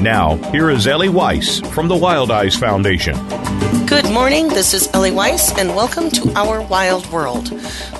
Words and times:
Now, 0.00 0.36
here 0.52 0.70
is 0.70 0.86
Ellie 0.86 1.08
Weiss 1.08 1.58
from 1.58 1.88
the 1.88 1.96
Wildize 1.96 2.56
Foundation. 2.56 3.16
Good 3.88 4.08
morning, 4.12 4.48
this 4.48 4.72
is 4.72 4.88
Ellie 4.94 5.10
Weiss, 5.10 5.58
and 5.58 5.74
welcome 5.74 6.10
to 6.10 6.30
Our 6.36 6.62
Wild 6.62 7.10
World. 7.10 7.50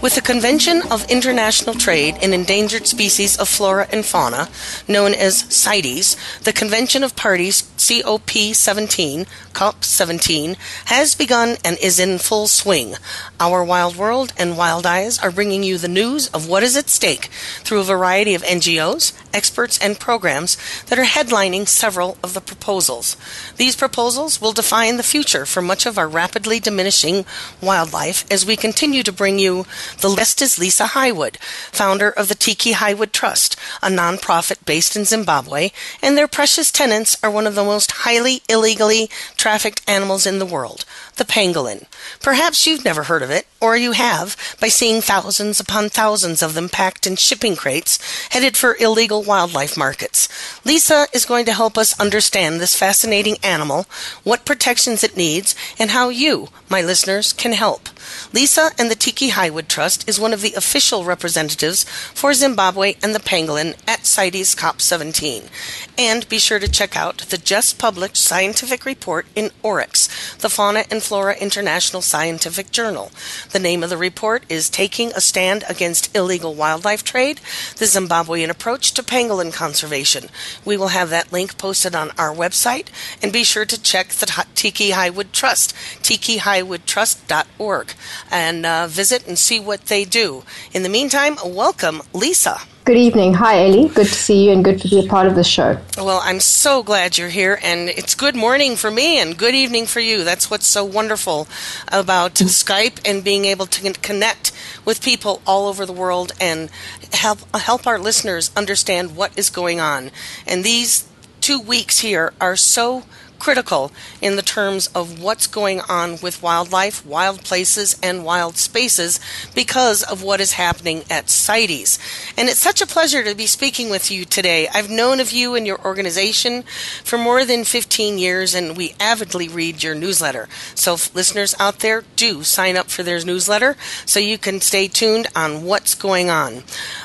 With 0.00 0.14
the 0.14 0.20
Convention 0.20 0.82
of 0.90 1.10
International 1.10 1.74
Trade 1.74 2.16
in 2.22 2.32
Endangered 2.32 2.86
Species 2.86 3.36
of 3.36 3.48
Flora 3.48 3.88
and 3.90 4.04
Fauna, 4.04 4.48
known 4.86 5.12
as 5.12 5.46
CITES, 5.48 6.16
the 6.44 6.52
Convention 6.52 7.02
of 7.02 7.16
Parties 7.16 7.62
COP17, 7.78 9.26
COP17, 9.54 10.56
has 10.84 11.14
begun 11.14 11.56
and 11.64 11.78
is 11.78 11.98
in 11.98 12.18
full 12.18 12.46
swing. 12.46 12.94
Our 13.40 13.64
Wild 13.64 13.96
World 13.96 14.32
and 14.36 14.54
Wildize 14.54 15.20
are 15.22 15.32
bringing 15.32 15.62
you 15.62 15.78
the 15.78 15.88
news 15.88 16.28
of 16.28 16.48
what 16.48 16.62
is 16.62 16.76
at 16.76 16.90
stake 16.90 17.30
through 17.64 17.80
a 17.80 17.84
variety 17.84 18.34
of 18.34 18.42
NGOs, 18.42 19.14
experts, 19.32 19.78
and 19.78 19.98
programs 19.98 20.58
that 20.86 20.98
are 20.98 21.04
headlining 21.04 21.66
several 21.66 21.87
of 21.96 22.34
the 22.34 22.40
proposals. 22.40 23.16
These 23.56 23.74
proposals 23.74 24.40
will 24.40 24.52
define 24.52 24.98
the 24.98 25.02
future 25.02 25.46
for 25.46 25.62
much 25.62 25.86
of 25.86 25.96
our 25.96 26.06
rapidly 26.06 26.60
diminishing 26.60 27.24
wildlife 27.62 28.30
as 28.30 28.44
we 28.44 28.56
continue 28.56 29.02
to 29.02 29.12
bring 29.12 29.38
you 29.38 29.64
the 30.00 30.08
list 30.08 30.42
is 30.42 30.58
Lisa 30.58 30.88
Hywood, 30.88 31.38
founder 31.72 32.10
of 32.10 32.28
the 32.28 32.34
Tikki 32.34 32.72
Hywood 32.72 33.12
Trust, 33.12 33.56
a 33.82 33.88
nonprofit 33.88 34.64
based 34.66 34.96
in 34.96 35.04
Zimbabwe, 35.04 35.70
and 36.02 36.16
their 36.16 36.28
precious 36.28 36.70
tenants 36.70 37.16
are 37.22 37.30
one 37.30 37.46
of 37.46 37.54
the 37.54 37.64
most 37.64 37.90
highly 37.90 38.42
illegally 38.48 39.08
trafficked 39.36 39.80
animals 39.88 40.26
in 40.26 40.38
the 40.38 40.46
world, 40.46 40.84
the 41.16 41.24
pangolin. 41.24 41.86
Perhaps 42.20 42.66
you've 42.66 42.84
never 42.84 43.04
heard 43.04 43.22
of 43.22 43.30
it, 43.30 43.46
or 43.60 43.76
you 43.76 43.92
have 43.92 44.36
by 44.60 44.68
seeing 44.68 45.00
thousands 45.00 45.60
upon 45.60 45.88
thousands 45.88 46.42
of 46.42 46.54
them 46.54 46.68
packed 46.68 47.06
in 47.06 47.16
shipping 47.16 47.56
crates 47.56 47.98
headed 48.30 48.56
for 48.56 48.76
illegal 48.78 49.22
wildlife 49.22 49.76
markets. 49.76 50.28
Lisa 50.64 51.06
is 51.12 51.26
going 51.26 51.44
to 51.46 51.52
help 51.52 51.76
us 51.76 51.98
understand 51.98 52.60
this 52.60 52.74
fascinating 52.74 53.36
animal, 53.42 53.86
what 54.24 54.44
protections 54.44 55.02
it 55.02 55.16
needs, 55.16 55.54
and 55.78 55.90
how 55.90 56.08
you, 56.08 56.48
my 56.68 56.82
listeners, 56.82 57.32
can 57.32 57.52
help. 57.52 57.88
Lisa 58.32 58.70
and 58.78 58.90
the 58.90 58.94
Tikki 58.94 59.30
Hywood 59.30 59.68
Trust 59.68 60.08
is 60.08 60.20
one 60.20 60.32
of 60.32 60.42
the 60.42 60.54
official 60.54 61.04
representatives 61.04 61.84
for 62.14 62.34
Zimbabwe 62.34 62.94
and 63.02 63.14
the 63.14 63.20
pangolin 63.20 63.76
at 63.86 64.06
CITES 64.06 64.54
COP17. 64.54 65.48
And 65.96 66.28
be 66.28 66.38
sure 66.38 66.58
to 66.58 66.68
check 66.70 66.96
out 66.96 67.18
the 67.18 67.38
just 67.38 67.78
published 67.78 68.16
scientific 68.16 68.84
report 68.84 69.26
in 69.34 69.50
Oryx, 69.62 70.08
the 70.36 70.48
Fauna 70.48 70.84
and 70.90 71.02
Flora 71.02 71.36
International 71.36 72.02
Scientific 72.02 72.70
Journal. 72.70 73.10
The 73.50 73.58
name 73.58 73.82
of 73.82 73.90
the 73.90 73.96
report 73.96 74.44
is 74.48 74.70
Taking 74.70 75.12
a 75.12 75.20
Stand 75.20 75.64
Against 75.68 76.14
Illegal 76.14 76.54
Wildlife 76.54 77.02
Trade 77.02 77.40
The 77.76 77.86
Zimbabwean 77.86 78.48
Approach 78.48 78.92
to 78.92 79.02
Pangolin 79.02 79.52
Conservation. 79.52 80.28
We 80.64 80.76
will 80.76 80.88
have 80.88 81.10
that 81.10 81.32
link 81.32 81.58
posted 81.58 81.94
on 81.94 82.12
our 82.18 82.34
website, 82.34 82.86
and 83.22 83.32
be 83.32 83.44
sure 83.44 83.64
to 83.64 83.82
check 83.82 84.08
the 84.10 84.46
Tikki 84.54 84.90
Hywood 84.90 85.32
Trust, 85.32 85.74
tikkihywoodtrust.org, 86.02 87.94
and 88.30 88.64
uh, 88.64 88.86
visit 88.86 89.26
and 89.26 89.38
see 89.38 89.60
what 89.60 89.86
they 89.86 90.04
do. 90.04 90.44
In 90.72 90.82
the 90.82 90.88
meantime, 90.88 91.36
welcome, 91.44 92.02
Lisa. 92.12 92.60
Good 92.88 92.96
evening. 92.96 93.34
Hi, 93.34 93.66
Ellie. 93.66 93.88
Good 93.88 94.06
to 94.06 94.14
see 94.14 94.46
you 94.46 94.52
and 94.52 94.64
good 94.64 94.80
to 94.80 94.88
be 94.88 95.04
a 95.04 95.06
part 95.06 95.26
of 95.26 95.34
the 95.34 95.44
show. 95.44 95.76
Well, 95.98 96.22
I'm 96.24 96.40
so 96.40 96.82
glad 96.82 97.18
you're 97.18 97.28
here, 97.28 97.58
and 97.62 97.90
it's 97.90 98.14
good 98.14 98.34
morning 98.34 98.76
for 98.76 98.90
me 98.90 99.20
and 99.20 99.36
good 99.36 99.54
evening 99.54 99.84
for 99.84 100.00
you. 100.00 100.24
That's 100.24 100.50
what's 100.50 100.66
so 100.66 100.86
wonderful 100.86 101.48
about 101.92 102.36
Skype 102.36 102.98
and 103.04 103.22
being 103.22 103.44
able 103.44 103.66
to 103.66 103.92
connect 103.92 104.52
with 104.86 105.02
people 105.02 105.42
all 105.46 105.68
over 105.68 105.84
the 105.84 105.92
world 105.92 106.32
and 106.40 106.70
help 107.12 107.40
help 107.54 107.86
our 107.86 107.98
listeners 107.98 108.50
understand 108.56 109.16
what 109.16 109.38
is 109.38 109.50
going 109.50 109.80
on. 109.80 110.10
And 110.46 110.64
these 110.64 111.06
two 111.42 111.60
weeks 111.60 111.98
here 111.98 112.32
are 112.40 112.56
so 112.56 113.04
critical 113.38 113.92
in 114.20 114.36
the 114.36 114.42
terms 114.42 114.88
of 114.88 115.22
what's 115.22 115.46
going 115.46 115.80
on 115.82 116.18
with 116.22 116.42
wildlife, 116.42 117.04
wild 117.06 117.42
places, 117.42 117.96
and 118.02 118.24
wild 118.24 118.56
spaces 118.56 119.20
because 119.54 120.02
of 120.02 120.22
what 120.22 120.40
is 120.40 120.52
happening 120.52 121.04
at 121.10 121.30
CITES. 121.30 121.98
And 122.36 122.48
it's 122.48 122.60
such 122.60 122.80
a 122.80 122.86
pleasure 122.86 123.22
to 123.22 123.34
be 123.34 123.46
speaking 123.46 123.90
with 123.90 124.10
you 124.10 124.24
today. 124.24 124.68
I've 124.72 124.90
known 124.90 125.20
of 125.20 125.32
you 125.32 125.54
and 125.54 125.66
your 125.66 125.80
organization 125.84 126.62
for 127.04 127.18
more 127.18 127.44
than 127.44 127.64
15 127.64 128.18
years, 128.18 128.54
and 128.54 128.76
we 128.76 128.94
avidly 129.00 129.48
read 129.48 129.82
your 129.82 129.94
newsletter. 129.94 130.48
So, 130.74 130.92
listeners 131.14 131.54
out 131.58 131.80
there, 131.80 132.04
do 132.16 132.42
sign 132.42 132.76
up 132.76 132.90
for 132.90 133.02
their 133.02 133.24
newsletter 133.24 133.76
so 134.06 134.20
you 134.20 134.38
can 134.38 134.60
stay 134.60 134.88
tuned 134.88 135.26
on 135.34 135.64
what's 135.64 135.94
going 135.94 136.30
on. 136.30 136.62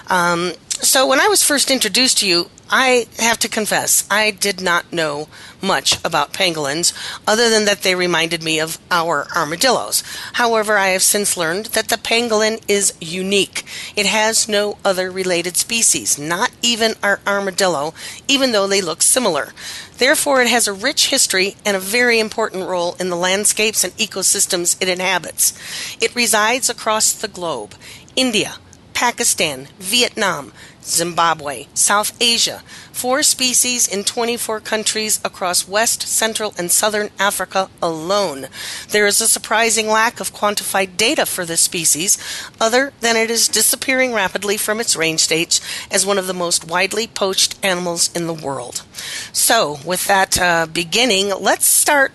Um, 0.08 0.54
so, 0.70 1.08
when 1.08 1.20
I 1.20 1.28
was 1.28 1.44
first 1.44 1.72
introduced 1.72 2.18
to 2.20 2.28
you, 2.28 2.50
I 2.76 3.06
have 3.20 3.38
to 3.38 3.48
confess, 3.48 4.04
I 4.10 4.32
did 4.32 4.60
not 4.60 4.92
know 4.92 5.28
much 5.62 6.04
about 6.04 6.34
pangolins 6.34 6.92
other 7.28 7.48
than 7.48 7.66
that 7.66 7.84
they 7.84 7.94
reminded 7.94 8.42
me 8.42 8.60
of 8.60 8.80
our 8.90 9.28
armadillos. 9.36 10.02
However, 10.34 10.76
I 10.76 10.88
have 10.88 11.04
since 11.04 11.38
learned 11.38 11.68
that 11.68 11.90
the 11.90 11.98
pangolin 11.98 12.64
is 12.68 12.96
unique. 13.00 13.64
It 13.96 14.08
has 14.08 14.50
no 14.50 14.80
other 14.84 15.12
related 15.12 15.56
species, 15.56 16.18
not 16.18 16.50
even 16.64 16.96
our 17.04 17.20
armadillo, 17.28 17.94
even 18.28 18.54
though 18.54 18.66
they 18.66 18.82
look 18.82 19.04
similar. 19.04 19.54
Therefore, 20.00 20.42
it 20.42 20.48
has 20.50 20.68
a 20.68 20.74
rich 20.74 21.12
history 21.12 21.56
and 21.64 21.78
a 21.78 21.80
very 21.80 22.20
important 22.20 22.68
role 22.68 22.96
in 23.00 23.12
the 23.12 23.16
landscapes 23.16 23.84
and 23.84 23.96
ecosystems 23.98 24.82
it 24.82 24.90
inhabits. 24.90 25.54
It 26.02 26.16
resides 26.16 26.72
across 26.72 27.14
the 27.14 27.28
globe 27.28 27.76
India, 28.16 28.56
Pakistan, 28.96 29.68
Vietnam, 29.78 30.54
Zimbabwe, 30.86 31.68
South 31.74 32.16
Asia, 32.22 32.62
four 32.92 33.24
species 33.24 33.88
in 33.88 34.04
24 34.04 34.60
countries 34.60 35.20
across 35.24 35.68
West, 35.68 36.04
Central, 36.04 36.54
and 36.58 36.72
Southern 36.72 37.10
Africa 37.20 37.70
alone. 37.82 38.48
There 38.90 39.08
is 39.08 39.22
a 39.22 39.28
surprising 39.28 39.88
lack 39.88 40.20
of 40.20 40.34
quantified 40.34 40.98
data 40.98 41.26
for 41.26 41.46
this 41.46 41.62
species, 41.62 42.18
other 42.60 42.94
than 43.02 43.16
it 43.16 43.32
is 43.32 43.48
disappearing 43.48 44.14
rapidly 44.14 44.58
from 44.58 44.80
its 44.80 44.96
range 44.96 45.22
states 45.22 45.60
as 45.90 46.06
one 46.06 46.18
of 46.18 46.28
the 46.28 46.34
most 46.34 46.68
widely 46.68 47.08
poached 47.08 47.58
animals 47.64 48.12
in 48.16 48.28
the 48.28 48.34
world. 48.34 48.84
So, 49.32 49.80
with 49.86 50.08
that 50.08 50.40
uh, 50.40 50.68
beginning, 50.68 51.32
let's 51.40 51.66
start, 51.66 52.12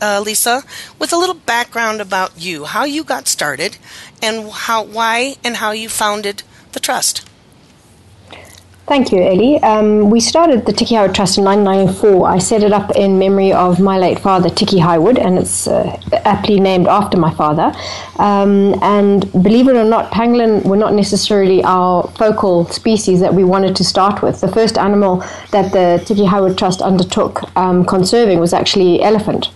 uh, 0.00 0.22
Lisa, 0.24 0.62
with 0.98 1.12
a 1.12 1.16
little 1.16 1.34
background 1.34 2.00
about 2.00 2.32
you, 2.38 2.64
how 2.64 2.84
you 2.84 3.04
got 3.04 3.28
started, 3.28 3.78
and 4.22 4.50
how, 4.50 4.82
why, 4.82 5.36
and 5.44 5.56
how 5.56 5.72
you 5.72 5.88
founded 5.88 6.42
the 6.72 6.80
trust. 6.80 7.24
Thank 8.88 9.12
you, 9.12 9.22
Ellie. 9.22 9.62
Um, 9.62 10.08
we 10.08 10.18
started 10.18 10.64
the 10.64 10.72
Tikki 10.72 10.94
Hywood 10.94 11.14
Trust 11.14 11.36
in 11.36 11.44
1994. 11.44 12.26
I 12.26 12.38
set 12.38 12.62
it 12.62 12.72
up 12.72 12.90
in 12.96 13.18
memory 13.18 13.52
of 13.52 13.80
my 13.80 13.98
late 13.98 14.18
father, 14.18 14.48
Tikki 14.48 14.78
Hywood, 14.78 15.18
and 15.18 15.38
it's 15.38 15.66
uh, 15.66 16.00
aptly 16.24 16.58
named 16.58 16.86
after 16.86 17.18
my 17.18 17.30
father. 17.34 17.70
Um, 18.16 18.82
and 18.82 19.30
believe 19.30 19.68
it 19.68 19.76
or 19.76 19.84
not, 19.84 20.10
pangolin 20.10 20.64
were 20.64 20.78
not 20.78 20.94
necessarily 20.94 21.62
our 21.64 22.08
focal 22.16 22.64
species 22.68 23.20
that 23.20 23.34
we 23.34 23.44
wanted 23.44 23.76
to 23.76 23.84
start 23.84 24.22
with. 24.22 24.40
The 24.40 24.48
first 24.48 24.78
animal 24.78 25.22
that 25.50 25.70
the 25.70 26.02
Tikki 26.06 26.24
Hywood 26.24 26.56
Trust 26.56 26.80
undertook 26.80 27.54
um, 27.58 27.84
conserving 27.84 28.40
was 28.40 28.54
actually 28.54 29.02
elephant. 29.02 29.50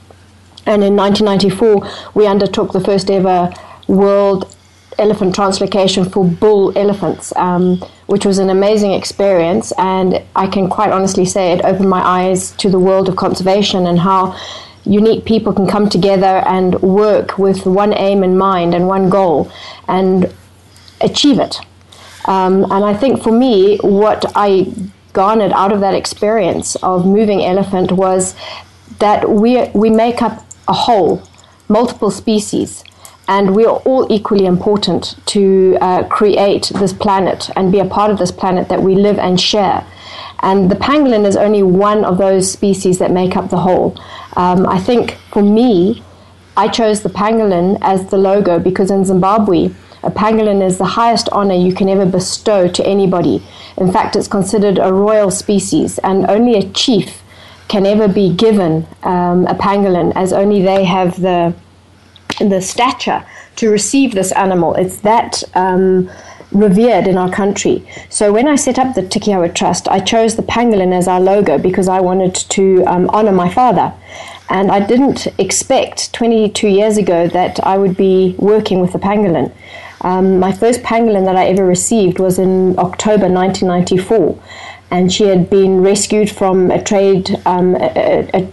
And 0.66 0.84
in 0.84 0.94
1994, 0.94 2.12
we 2.12 2.26
undertook 2.26 2.72
the 2.74 2.80
first 2.80 3.10
ever 3.10 3.50
world 3.88 4.51
elephant 4.98 5.34
translocation 5.34 6.10
for 6.10 6.24
bull 6.24 6.76
elephants, 6.76 7.34
um, 7.36 7.78
which 8.06 8.24
was 8.24 8.38
an 8.38 8.50
amazing 8.50 8.92
experience. 8.92 9.72
And 9.78 10.22
I 10.36 10.46
can 10.46 10.68
quite 10.68 10.90
honestly 10.90 11.24
say 11.24 11.52
it 11.52 11.64
opened 11.64 11.88
my 11.88 12.04
eyes 12.04 12.52
to 12.52 12.70
the 12.70 12.78
world 12.78 13.08
of 13.08 13.16
conservation 13.16 13.86
and 13.86 13.98
how 13.98 14.36
unique 14.84 15.24
people 15.24 15.52
can 15.52 15.66
come 15.66 15.88
together 15.88 16.42
and 16.46 16.80
work 16.82 17.38
with 17.38 17.66
one 17.66 17.92
aim 17.94 18.24
in 18.24 18.36
mind 18.36 18.74
and 18.74 18.86
one 18.86 19.08
goal 19.08 19.50
and 19.88 20.32
achieve 21.00 21.38
it. 21.38 21.58
Um, 22.26 22.64
and 22.64 22.84
I 22.84 22.94
think 22.94 23.22
for 23.22 23.32
me, 23.32 23.78
what 23.78 24.24
I 24.34 24.72
garnered 25.12 25.52
out 25.52 25.72
of 25.72 25.80
that 25.80 25.94
experience 25.94 26.76
of 26.76 27.06
moving 27.06 27.42
elephant 27.42 27.92
was 27.92 28.34
that 28.98 29.28
we, 29.28 29.68
we 29.74 29.90
make 29.90 30.22
up 30.22 30.44
a 30.68 30.72
whole, 30.72 31.22
multiple 31.68 32.10
species 32.10 32.84
and 33.32 33.56
we 33.56 33.64
are 33.64 33.78
all 33.86 34.06
equally 34.12 34.44
important 34.44 35.16
to 35.24 35.78
uh, 35.80 36.04
create 36.08 36.70
this 36.74 36.92
planet 36.92 37.48
and 37.56 37.72
be 37.72 37.78
a 37.78 37.84
part 37.86 38.10
of 38.10 38.18
this 38.18 38.30
planet 38.30 38.68
that 38.68 38.82
we 38.82 38.94
live 38.94 39.18
and 39.18 39.40
share. 39.40 39.86
And 40.40 40.70
the 40.70 40.74
pangolin 40.76 41.24
is 41.24 41.34
only 41.34 41.62
one 41.62 42.04
of 42.04 42.18
those 42.18 42.52
species 42.52 42.98
that 42.98 43.10
make 43.10 43.34
up 43.34 43.48
the 43.48 43.56
whole. 43.56 43.98
Um, 44.36 44.66
I 44.66 44.78
think 44.78 45.12
for 45.32 45.42
me, 45.42 46.02
I 46.58 46.68
chose 46.68 47.02
the 47.02 47.08
pangolin 47.08 47.78
as 47.80 48.10
the 48.10 48.18
logo 48.18 48.58
because 48.58 48.90
in 48.90 49.02
Zimbabwe, 49.06 49.70
a 50.02 50.10
pangolin 50.10 50.62
is 50.62 50.76
the 50.76 50.92
highest 51.00 51.30
honor 51.32 51.54
you 51.54 51.72
can 51.72 51.88
ever 51.88 52.04
bestow 52.04 52.68
to 52.68 52.86
anybody. 52.86 53.42
In 53.78 53.90
fact, 53.90 54.14
it's 54.14 54.28
considered 54.28 54.78
a 54.78 54.92
royal 54.92 55.30
species, 55.30 55.98
and 56.00 56.26
only 56.28 56.58
a 56.58 56.68
chief 56.72 57.22
can 57.68 57.86
ever 57.86 58.08
be 58.08 58.34
given 58.34 58.86
um, 59.04 59.46
a 59.46 59.54
pangolin, 59.54 60.12
as 60.16 60.34
only 60.34 60.60
they 60.60 60.84
have 60.84 61.18
the 61.22 61.54
the 62.38 62.60
stature 62.60 63.24
to 63.56 63.68
receive 63.68 64.14
this 64.14 64.32
animal. 64.32 64.74
It's 64.74 65.00
that 65.00 65.42
um, 65.54 66.10
revered 66.52 67.06
in 67.06 67.16
our 67.16 67.30
country. 67.30 67.86
So 68.08 68.32
when 68.32 68.46
I 68.46 68.56
set 68.56 68.78
up 68.78 68.94
the 68.94 69.02
Tikki 69.06 69.32
Hywood 69.32 69.54
Trust, 69.54 69.88
I 69.88 70.00
chose 70.00 70.36
the 70.36 70.42
pangolin 70.42 70.92
as 70.92 71.08
our 71.08 71.20
logo 71.20 71.58
because 71.58 71.88
I 71.88 72.00
wanted 72.00 72.34
to 72.34 72.84
um, 72.84 73.08
honor 73.10 73.32
my 73.32 73.48
father. 73.48 73.92
And 74.48 74.70
I 74.70 74.80
didn't 74.86 75.28
expect 75.38 76.12
22 76.12 76.68
years 76.68 76.98
ago 76.98 77.26
that 77.28 77.64
I 77.64 77.78
would 77.78 77.96
be 77.96 78.34
working 78.38 78.80
with 78.80 78.92
the 78.92 78.98
pangolin. 78.98 79.52
Um, 80.02 80.40
my 80.40 80.52
first 80.52 80.82
pangolin 80.82 81.24
that 81.24 81.36
I 81.36 81.46
ever 81.46 81.64
received 81.64 82.18
was 82.18 82.38
in 82.38 82.78
October 82.78 83.28
1994, 83.28 84.38
and 84.90 85.12
she 85.12 85.24
had 85.24 85.48
been 85.48 85.80
rescued 85.80 86.28
from 86.28 86.70
a 86.70 86.82
trade, 86.82 87.30
um, 87.46 87.76
a, 87.76 88.28
a, 88.34 88.52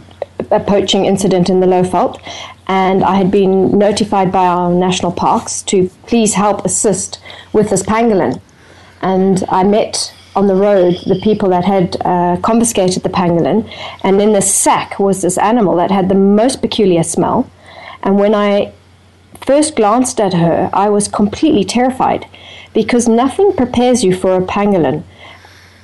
a, 0.51 0.59
poaching 0.59 1.05
incident 1.05 1.49
in 1.49 1.59
the 1.59 1.67
Low 1.67 1.83
Lowveld, 1.83 2.21
and 2.69 3.04
I 3.04 3.16
had 3.16 3.31
been 3.31 3.80
notified 3.80 4.31
by 4.31 4.45
our 4.45 4.71
national 4.71 5.12
parks 5.12 5.63
to 5.63 5.89
please 6.06 6.36
help 6.36 6.63
assist 6.63 7.19
with 7.51 7.71
this 7.71 7.81
pangolin. 7.81 8.39
And 9.01 9.44
I 9.50 9.63
met 9.63 10.13
on 10.36 10.45
the 10.45 10.54
road 10.56 10.95
the 11.07 11.19
people 11.24 11.50
that 11.50 11.66
had 11.66 11.98
uh, 12.06 12.38
confiscated 12.44 13.01
the 13.01 13.10
pangolin, 13.10 13.68
and 14.04 14.21
in 14.21 14.33
the 14.33 14.42
sack 14.42 15.00
was 15.00 15.24
this 15.24 15.39
animal 15.39 15.75
that 15.77 15.89
had 15.89 16.10
the 16.10 16.16
most 16.16 16.62
peculiar 16.62 17.01
smell. 17.01 17.50
And 18.04 18.19
when 18.19 18.36
I 18.36 18.72
first 19.42 19.75
glanced 19.75 20.22
at 20.22 20.33
her, 20.33 20.69
I 20.72 20.89
was 20.89 21.07
completely 21.07 21.63
terrified 21.63 22.27
because 22.75 23.07
nothing 23.07 23.51
prepares 23.54 24.04
you 24.04 24.15
for 24.15 24.36
a 24.36 24.45
pangolin 24.45 25.04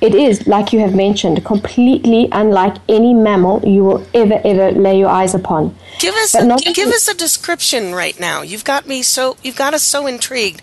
it 0.00 0.14
is, 0.14 0.46
like 0.46 0.72
you 0.72 0.80
have 0.80 0.94
mentioned, 0.94 1.44
completely 1.44 2.28
unlike 2.32 2.76
any 2.88 3.14
mammal 3.14 3.66
you 3.66 3.84
will 3.84 4.06
ever, 4.12 4.40
ever 4.44 4.70
lay 4.72 4.98
your 4.98 5.08
eyes 5.08 5.34
upon. 5.34 5.74
Give 5.98 6.14
us, 6.14 6.34
a, 6.34 6.46
give 6.74 6.88
us 6.88 7.08
a 7.08 7.14
description 7.14 7.94
right 7.94 8.18
now. 8.20 8.42
You've 8.42 8.64
got 8.64 8.86
me 8.86 9.02
so, 9.02 9.36
you've 9.42 9.56
got 9.56 9.72
us 9.74 9.82
so 9.82 10.06
intrigued. 10.06 10.60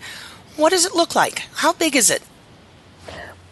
What 0.56 0.70
does 0.70 0.86
it 0.86 0.94
look 0.94 1.16
like? 1.16 1.40
How 1.54 1.72
big 1.72 1.96
is 1.96 2.10
it? 2.10 2.22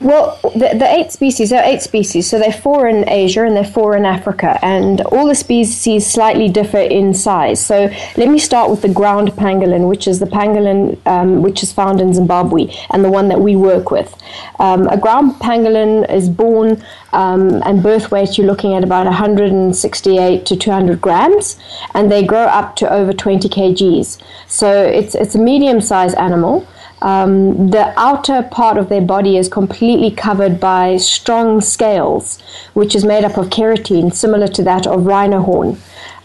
Well, 0.03 0.41
the, 0.43 0.77
the, 0.77 0.89
eight 0.91 1.13
species, 1.13 1.51
there 1.51 1.63
are 1.63 1.71
eight 1.71 1.81
species. 1.81 2.29
So 2.29 2.37
they're 2.41 2.53
four 2.53 2.89
in 2.89 3.09
Asia 3.09 3.45
and 3.45 3.57
they're 3.57 3.65
four 3.65 3.97
in 3.97 4.05
Africa. 4.05 4.59
And 4.61 5.01
all 5.01 5.29
the 5.29 5.35
species 5.37 6.11
slightly 6.11 6.49
differ 6.49 6.79
in 6.79 7.15
size. 7.15 7.65
So 7.65 7.89
let 8.17 8.29
me 8.29 8.41
start 8.41 8.69
with 8.69 8.83
the 8.83 8.93
ground 8.93 9.29
pangolin, 9.33 9.89
which 9.89 10.09
is 10.09 10.19
the 10.19 10.27
pangolin 10.27 10.99
um, 11.07 11.43
which 11.43 11.63
is 11.63 11.73
found 11.73 12.01
in 12.01 12.13
Zimbabwe 12.15 12.75
and 12.91 13.05
the 13.05 13.11
one 13.11 13.29
that 13.29 13.41
we 13.41 13.55
work 13.55 13.93
with. 13.93 14.13
Um, 14.59 14.89
a 14.89 14.97
ground 14.97 15.35
pangolin 15.35 16.11
is 16.11 16.29
born 16.29 16.83
um, 17.13 17.63
and 17.65 17.81
birth 17.81 18.11
weight, 18.11 18.37
you're 18.37 18.47
looking 18.47 18.75
at 18.75 18.83
about 18.83 19.07
168 19.07 20.47
to 20.47 20.57
200 20.57 21.01
grams. 21.01 21.59
And 21.95 22.11
they 22.11 22.25
grow 22.25 22.47
up 22.47 22.75
to 22.77 22.93
over 22.93 23.13
20 23.13 23.49
kgs. 23.49 24.21
So 24.49 24.85
it's, 24.85 25.15
it's 25.15 25.37
a 25.37 25.39
medium 25.39 25.81
sized 25.81 26.17
animal. 26.17 26.67
Um, 27.03 27.71
the 27.71 27.93
outer 27.99 28.45
part 28.45 28.79
of 28.79 28.89
their 28.89 29.01
body 29.01 29.37
is 29.37 29.49
completely 29.49 30.13
covered 30.13 30.61
by 30.61 30.99
strong 30.99 31.61
scales, 31.61 32.41
which 32.75 32.95
is 32.95 33.05
made 33.05 33.25
up 33.25 33.37
of 33.37 33.51
keratin, 33.51 34.15
similar 34.15 34.47
to 34.49 34.63
that 34.63 34.87
of 34.87 35.05
rhino 35.05 35.41
horn. 35.41 35.79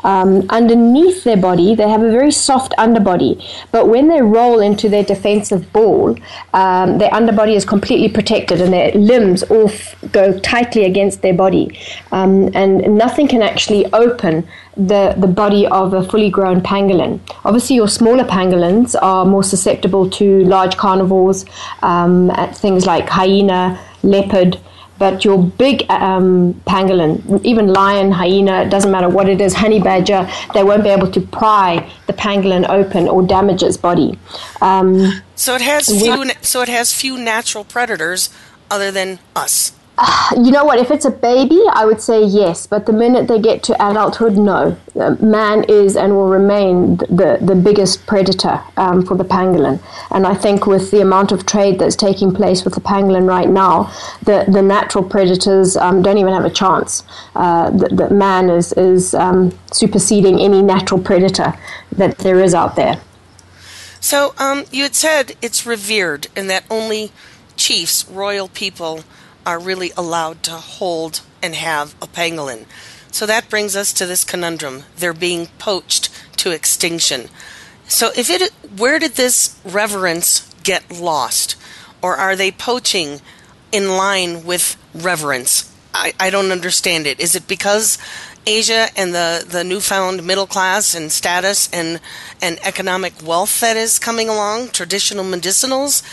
Um, 0.04 0.46
underneath 0.50 1.24
their 1.24 1.38
body, 1.38 1.76
they 1.76 1.90
have 1.90 2.04
a 2.04 2.12
very 2.12 2.32
soft 2.32 2.74
underbody, 2.78 3.44
but 3.72 3.88
when 3.88 4.08
they 4.08 4.22
roll 4.22 4.60
into 4.60 4.90
their 4.90 5.04
defensive 5.04 5.72
ball, 5.74 6.16
um, 6.54 6.98
their 6.98 7.14
underbody 7.14 7.56
is 7.56 7.66
completely 7.66 8.10
protected 8.10 8.62
and 8.62 8.72
their 8.72 8.92
limbs 8.92 9.44
all 9.44 9.70
f- 9.70 9.96
go 10.12 10.38
tightly 10.40 10.86
against 10.86 11.22
their 11.22 11.34
body. 11.34 11.78
Um, 12.12 12.50
and 12.54 12.98
nothing 12.98 13.28
can 13.28 13.42
actually 13.42 13.86
open 13.94 14.48
the, 14.76 15.16
the 15.18 15.28
body 15.28 15.66
of 15.68 15.94
a 15.94 16.04
fully 16.04 16.30
grown 16.30 16.62
pangolin. 16.62 17.20
Obviously, 17.44 17.76
your 17.76 17.88
smaller 17.88 18.24
pangolins 18.24 18.96
are 19.02 19.26
more 19.26 19.44
susceptible 19.44 20.10
to 20.12 20.44
large 20.46 20.78
carnivores, 20.78 21.46
um, 21.82 22.32
things 22.54 22.86
like 22.86 23.10
hyena, 23.10 23.80
leopard. 24.04 24.60
But 25.00 25.24
your 25.24 25.42
big 25.44 25.90
um, 25.90 26.54
pangolin, 26.66 27.44
even 27.44 27.68
lion, 27.68 28.12
hyena, 28.12 28.64
it 28.64 28.70
doesn't 28.70 28.92
matter 28.92 29.10
what 29.10 29.30
it 29.30 29.40
is, 29.40 29.54
honey 29.54 29.80
badger, 29.80 30.30
they 30.54 30.64
won't 30.64 30.84
be 30.84 30.90
able 30.90 31.12
to 31.12 31.22
pry 31.22 31.88
the 32.08 32.14
pangolin 32.14 32.68
open 32.70 33.08
or 33.08 33.22
damage 33.26 33.62
its 33.64 33.78
body. 33.78 34.18
Um, 34.62 35.22
so 35.36 35.56
it 35.56 35.62
has 35.62 35.88
few. 35.88 36.32
So 36.42 36.62
it 36.62 36.70
has 36.70 36.94
few 36.94 37.18
natural 37.18 37.64
predators 37.64 38.30
other 38.72 38.92
than 38.92 39.20
us. 39.36 39.72
You 40.36 40.52
know 40.52 40.66
what? 40.66 40.78
If 40.78 40.92
it's 40.92 41.06
a 41.06 41.12
baby, 41.12 41.60
I 41.72 41.86
would 41.86 42.02
say 42.02 42.24
yes. 42.24 42.68
But 42.68 42.86
the 42.86 42.94
minute 42.94 43.28
they 43.28 43.40
get 43.40 43.64
to 43.64 43.74
adulthood, 43.74 44.38
no. 44.38 44.78
Man 45.19 45.64
is 45.68 45.95
and 45.95 46.14
will 46.14 46.28
remain 46.28 46.98
the, 46.98 47.40
the 47.42 47.56
biggest 47.56 48.06
predator 48.06 48.62
um, 48.76 49.06
for 49.06 49.16
the 49.16 49.24
pangolin. 49.24 49.80
And 50.12 50.28
I 50.28 50.36
think 50.36 50.68
with 50.68 50.92
the 50.92 51.02
amount 51.02 51.31
of 51.31 51.45
trade 51.45 51.80
that's 51.80 51.95
taking 51.95 52.33
place 52.33 52.64
with 52.66 52.76
the 52.76 52.81
pangolin 52.81 53.28
right 53.28 53.50
now, 53.50 53.92
the, 54.24 54.45
the 54.48 54.62
natural 54.62 55.04
predators 55.04 55.78
um, 55.78 56.02
don't 56.02 56.18
even 56.18 56.33
have 56.33 56.45
a 56.45 56.50
chance. 56.50 57.04
Uh, 57.36 57.69
that 57.71 58.12
man 58.12 58.50
is, 58.50 58.74
is 58.74 59.14
um, 59.16 59.57
superseding 59.71 60.40
any 60.40 60.62
natural 60.62 61.02
predator 61.02 61.54
that 61.94 62.18
there 62.19 62.40
is 62.40 62.54
out 62.54 62.76
there. 62.76 63.00
So 64.00 64.36
um, 64.38 64.66
you 64.71 64.83
had 64.83 64.95
said 64.95 65.36
it's 65.42 65.66
revered 65.66 66.28
and 66.36 66.50
that 66.50 66.66
only 66.69 67.12
chiefs, 67.56 68.07
royal 68.10 68.48
people, 68.50 69.04
are 69.47 69.57
really 69.57 69.92
allowed 69.95 70.44
to 70.44 70.51
hold 70.51 71.21
and 71.42 71.56
have 71.56 71.95
a 72.01 72.06
pangolin. 72.06 72.66
So 73.11 73.25
that 73.25 73.49
brings 73.49 73.77
us 73.77 73.94
to 73.94 74.06
this 74.06 74.25
conundrum. 74.25 74.83
They're 74.97 75.13
being 75.13 75.47
poached 75.57 76.09
to 76.39 76.51
extinction. 76.51 77.30
So 77.87 78.11
if 78.16 78.30
it 78.30 78.51
where 78.77 78.99
did 78.99 79.13
this 79.13 79.59
reverence 79.63 80.54
get 80.63 80.92
lost? 80.92 81.56
Or 82.01 82.18
are 82.18 82.35
they 82.35 82.51
poaching 82.51 83.21
in 83.71 83.95
line 83.95 84.45
with 84.45 84.75
reverence? 84.94 85.73
I, 85.94 86.13
I 86.19 86.30
don't 86.30 86.51
understand 86.51 87.07
it. 87.07 87.19
Is 87.19 87.33
it 87.33 87.47
because 87.47 87.97
Asia 88.45 88.87
and 88.95 89.16
the, 89.16 89.45
the 89.47 89.63
newfound 89.63 90.25
middle 90.25 90.45
class 90.45 90.94
and 90.94 91.11
status 91.11 91.69
and, 91.71 91.99
and 92.42 92.59
economic 92.63 93.13
wealth 93.25 93.61
that 93.61 93.77
is 93.77 93.97
coming 93.97 94.30
along, 94.30 94.69
traditional 94.69 95.25
medicinals, 95.25 96.04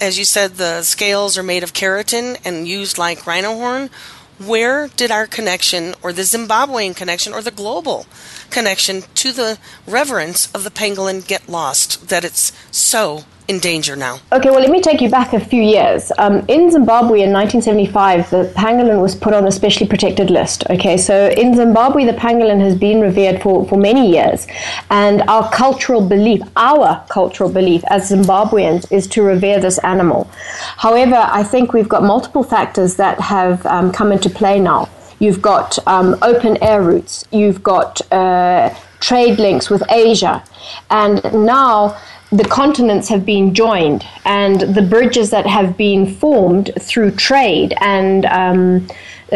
as 0.00 0.18
you 0.18 0.24
said, 0.24 0.54
the 0.54 0.82
scales 0.82 1.36
are 1.36 1.42
made 1.42 1.62
of 1.62 1.72
keratin 1.72 2.38
and 2.44 2.68
used 2.68 2.98
like 2.98 3.26
rhino 3.26 3.54
horn. 3.54 3.90
Where 4.38 4.88
did 4.88 5.10
our 5.10 5.26
connection, 5.26 5.94
or 6.00 6.12
the 6.12 6.22
Zimbabwean 6.22 6.94
connection, 6.94 7.32
or 7.32 7.42
the 7.42 7.50
global 7.50 8.06
connection 8.50 9.02
to 9.14 9.32
the 9.32 9.58
reverence 9.86 10.50
of 10.52 10.62
the 10.62 10.70
pangolin 10.70 11.26
get 11.26 11.48
lost 11.48 12.08
that 12.08 12.24
it's 12.24 12.52
so 12.70 13.24
in 13.48 13.58
danger 13.58 13.96
now? 13.96 14.20
Okay, 14.30 14.50
well, 14.50 14.60
let 14.60 14.70
me 14.70 14.80
take 14.80 15.00
you 15.00 15.08
back 15.08 15.32
a 15.32 15.40
few 15.40 15.62
years. 15.62 16.12
Um, 16.18 16.44
in 16.48 16.70
Zimbabwe 16.70 17.22
in 17.22 17.32
1975, 17.32 18.30
the 18.30 18.52
pangolin 18.54 19.00
was 19.00 19.14
put 19.14 19.32
on 19.32 19.46
a 19.46 19.52
specially 19.52 19.86
protected 19.86 20.30
list. 20.30 20.64
Okay, 20.68 20.98
so 20.98 21.28
in 21.30 21.56
Zimbabwe, 21.56 22.04
the 22.04 22.12
pangolin 22.12 22.60
has 22.60 22.76
been 22.76 23.00
revered 23.00 23.40
for, 23.40 23.66
for 23.66 23.78
many 23.78 24.10
years. 24.12 24.46
And 24.90 25.22
our 25.22 25.50
cultural 25.50 26.06
belief, 26.06 26.42
our 26.56 27.04
cultural 27.08 27.50
belief 27.50 27.82
as 27.88 28.10
Zimbabweans, 28.10 28.90
is 28.92 29.06
to 29.08 29.22
revere 29.22 29.58
this 29.60 29.78
animal. 29.78 30.30
However, 30.76 31.16
I 31.16 31.42
think 31.42 31.72
we've 31.72 31.88
got 31.88 32.02
multiple 32.02 32.42
factors 32.42 32.96
that 32.96 33.18
have 33.18 33.64
um, 33.64 33.92
come 33.92 34.12
into 34.12 34.28
play 34.28 34.60
now. 34.60 34.90
You've 35.20 35.42
got 35.42 35.78
um, 35.88 36.16
open 36.22 36.62
air 36.62 36.82
routes, 36.82 37.24
you've 37.32 37.62
got 37.62 38.00
uh, 38.12 38.72
trade 39.00 39.38
links 39.38 39.68
with 39.70 39.82
Asia, 39.90 40.44
and 40.90 41.22
now 41.34 41.98
the 42.30 42.44
continents 42.44 43.08
have 43.08 43.24
been 43.24 43.54
joined 43.54 44.04
and 44.24 44.60
the 44.60 44.82
bridges 44.82 45.30
that 45.30 45.46
have 45.46 45.76
been 45.76 46.06
formed 46.06 46.70
through 46.78 47.10
trade 47.12 47.74
and 47.80 48.26
um, 48.26 48.86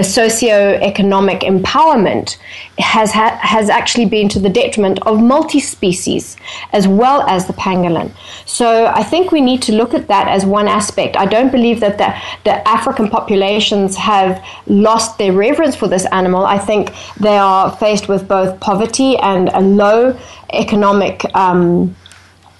socio-economic 0.00 1.40
empowerment 1.40 2.38
has 2.78 3.12
ha- 3.12 3.38
has 3.42 3.68
actually 3.68 4.06
been 4.06 4.28
to 4.28 4.38
the 4.38 4.48
detriment 4.48 4.98
of 5.02 5.20
multi-species 5.20 6.36
as 6.72 6.88
well 6.88 7.22
as 7.22 7.46
the 7.46 7.52
pangolin. 7.54 8.10
So 8.46 8.86
I 8.86 9.02
think 9.02 9.32
we 9.32 9.42
need 9.42 9.60
to 9.62 9.72
look 9.72 9.92
at 9.92 10.08
that 10.08 10.28
as 10.28 10.46
one 10.46 10.66
aspect. 10.66 11.16
I 11.16 11.26
don't 11.26 11.52
believe 11.52 11.80
that 11.80 11.98
the, 11.98 12.14
the 12.44 12.66
African 12.66 13.08
populations 13.08 13.96
have 13.96 14.42
lost 14.66 15.18
their 15.18 15.32
reverence 15.32 15.76
for 15.76 15.88
this 15.88 16.06
animal. 16.06 16.46
I 16.46 16.58
think 16.58 16.92
they 17.20 17.36
are 17.36 17.74
faced 17.76 18.08
with 18.08 18.26
both 18.26 18.58
poverty 18.60 19.16
and 19.18 19.50
a 19.50 19.60
low 19.60 20.18
economic 20.54 21.24
um, 21.34 21.94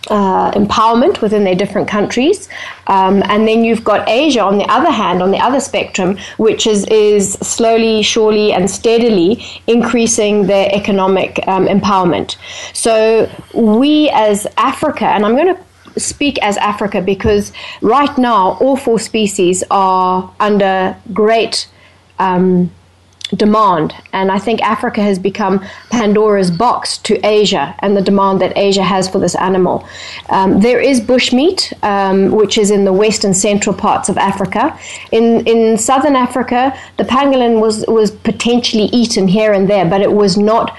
uh, 0.08 0.50
empowerment 0.52 1.20
within 1.20 1.44
their 1.44 1.54
different 1.54 1.88
countries. 1.88 2.48
Um, 2.86 3.22
and 3.26 3.46
then 3.46 3.64
you've 3.64 3.84
got 3.84 4.08
Asia 4.08 4.40
on 4.40 4.58
the 4.58 4.64
other 4.64 4.90
hand, 4.90 5.22
on 5.22 5.30
the 5.30 5.38
other 5.38 5.60
spectrum, 5.60 6.18
which 6.36 6.66
is, 6.66 6.84
is 6.86 7.34
slowly, 7.34 8.02
surely, 8.02 8.52
and 8.52 8.70
steadily 8.70 9.44
increasing 9.66 10.46
their 10.46 10.68
economic 10.72 11.46
um, 11.46 11.66
empowerment. 11.66 12.36
So 12.72 13.30
we 13.54 14.10
as 14.10 14.46
Africa, 14.56 15.06
and 15.06 15.24
I'm 15.24 15.36
going 15.36 15.54
to 15.54 16.00
speak 16.00 16.38
as 16.42 16.56
Africa 16.56 17.02
because 17.02 17.52
right 17.82 18.16
now 18.16 18.54
all 18.54 18.76
four 18.76 18.98
species 18.98 19.62
are 19.70 20.32
under 20.40 20.96
great. 21.12 21.68
Um, 22.18 22.70
demand. 23.36 23.94
And 24.12 24.30
I 24.30 24.38
think 24.38 24.60
Africa 24.62 25.02
has 25.02 25.18
become 25.18 25.64
Pandora's 25.90 26.50
box 26.50 26.98
to 26.98 27.14
Asia 27.26 27.74
and 27.80 27.96
the 27.96 28.02
demand 28.02 28.40
that 28.40 28.56
Asia 28.56 28.82
has 28.82 29.08
for 29.08 29.18
this 29.18 29.34
animal. 29.34 29.86
Um, 30.28 30.60
there 30.60 30.80
is 30.80 31.00
bushmeat, 31.00 31.72
um, 31.82 32.32
which 32.32 32.58
is 32.58 32.70
in 32.70 32.84
the 32.84 32.92
west 32.92 33.24
and 33.24 33.36
central 33.36 33.74
parts 33.74 34.08
of 34.08 34.18
Africa. 34.18 34.78
In, 35.10 35.46
in 35.46 35.78
southern 35.78 36.16
Africa, 36.16 36.78
the 36.96 37.04
pangolin 37.04 37.60
was, 37.60 37.84
was 37.88 38.10
potentially 38.10 38.84
eaten 38.84 39.28
here 39.28 39.52
and 39.52 39.68
there, 39.68 39.84
but 39.84 40.00
it 40.00 40.12
was 40.12 40.36
not 40.36 40.76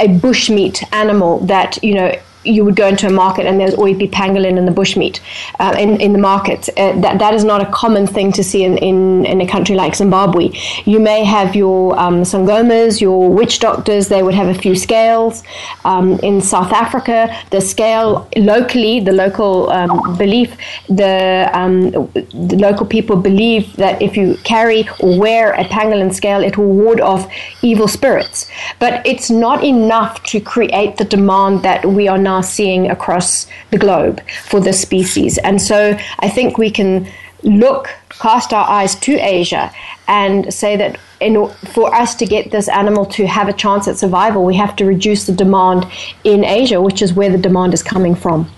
a 0.00 0.08
bushmeat 0.08 0.84
animal 0.92 1.38
that, 1.46 1.82
you 1.82 1.94
know, 1.94 2.12
you 2.44 2.64
would 2.64 2.76
go 2.76 2.88
into 2.88 3.06
a 3.06 3.10
market 3.10 3.46
and 3.46 3.58
there's 3.60 3.74
always 3.74 3.96
be 3.96 4.08
pangolin 4.08 4.56
in 4.56 4.66
the 4.66 4.72
bushmeat 4.72 5.20
uh, 5.60 5.74
in, 5.78 6.00
in 6.00 6.12
the 6.12 6.18
market. 6.18 6.68
Uh, 6.70 6.98
that, 7.00 7.18
that 7.18 7.34
is 7.34 7.44
not 7.44 7.60
a 7.60 7.70
common 7.72 8.06
thing 8.06 8.32
to 8.32 8.44
see 8.44 8.64
in, 8.64 8.76
in, 8.78 9.24
in 9.26 9.40
a 9.40 9.46
country 9.46 9.74
like 9.74 9.94
Zimbabwe. 9.94 10.50
You 10.84 11.00
may 11.00 11.24
have 11.24 11.54
your 11.54 11.98
um, 11.98 12.22
sangomas, 12.22 13.00
your 13.00 13.30
witch 13.30 13.60
doctors, 13.60 14.08
they 14.08 14.22
would 14.22 14.34
have 14.34 14.48
a 14.48 14.54
few 14.54 14.74
scales. 14.74 15.42
Um, 15.84 16.18
in 16.20 16.40
South 16.40 16.72
Africa, 16.72 17.34
the 17.50 17.60
scale 17.60 18.28
locally, 18.36 19.00
the 19.00 19.12
local 19.12 19.70
um, 19.70 20.16
belief, 20.16 20.56
the, 20.88 21.50
um, 21.52 21.90
the 21.90 22.56
local 22.58 22.86
people 22.86 23.16
believe 23.16 23.74
that 23.76 24.00
if 24.02 24.16
you 24.16 24.36
carry 24.44 24.88
or 25.00 25.18
wear 25.18 25.52
a 25.52 25.64
pangolin 25.64 26.12
scale, 26.14 26.42
it 26.42 26.56
will 26.58 26.72
ward 26.72 27.00
off 27.00 27.30
evil 27.62 27.88
spirits. 27.88 28.50
But 28.78 29.06
it's 29.06 29.30
not 29.30 29.64
enough 29.64 30.22
to 30.24 30.40
create 30.40 30.96
the 30.96 31.04
demand 31.04 31.62
that 31.62 31.84
we 31.86 32.08
are 32.08 32.18
now 32.18 32.33
are 32.34 32.42
seeing 32.42 32.90
across 32.90 33.46
the 33.70 33.78
globe 33.78 34.20
for 34.44 34.60
this 34.60 34.80
species. 34.80 35.38
And 35.38 35.60
so 35.60 35.96
I 36.18 36.28
think 36.28 36.58
we 36.58 36.70
can 36.70 37.08
look, 37.42 37.88
cast 38.08 38.52
our 38.52 38.68
eyes 38.68 38.94
to 38.96 39.12
Asia 39.14 39.72
and 40.06 40.52
say 40.52 40.76
that 40.76 40.98
in, 41.20 41.48
for 41.72 41.94
us 41.94 42.14
to 42.16 42.26
get 42.26 42.50
this 42.50 42.68
animal 42.68 43.06
to 43.06 43.26
have 43.26 43.48
a 43.48 43.52
chance 43.52 43.88
at 43.88 43.96
survival, 43.96 44.44
we 44.44 44.56
have 44.56 44.76
to 44.76 44.84
reduce 44.84 45.24
the 45.24 45.32
demand 45.32 45.86
in 46.24 46.44
Asia, 46.44 46.80
which 46.82 47.00
is 47.00 47.12
where 47.12 47.30
the 47.30 47.38
demand 47.38 47.72
is 47.74 47.82
coming 47.82 48.14
from. 48.14 48.50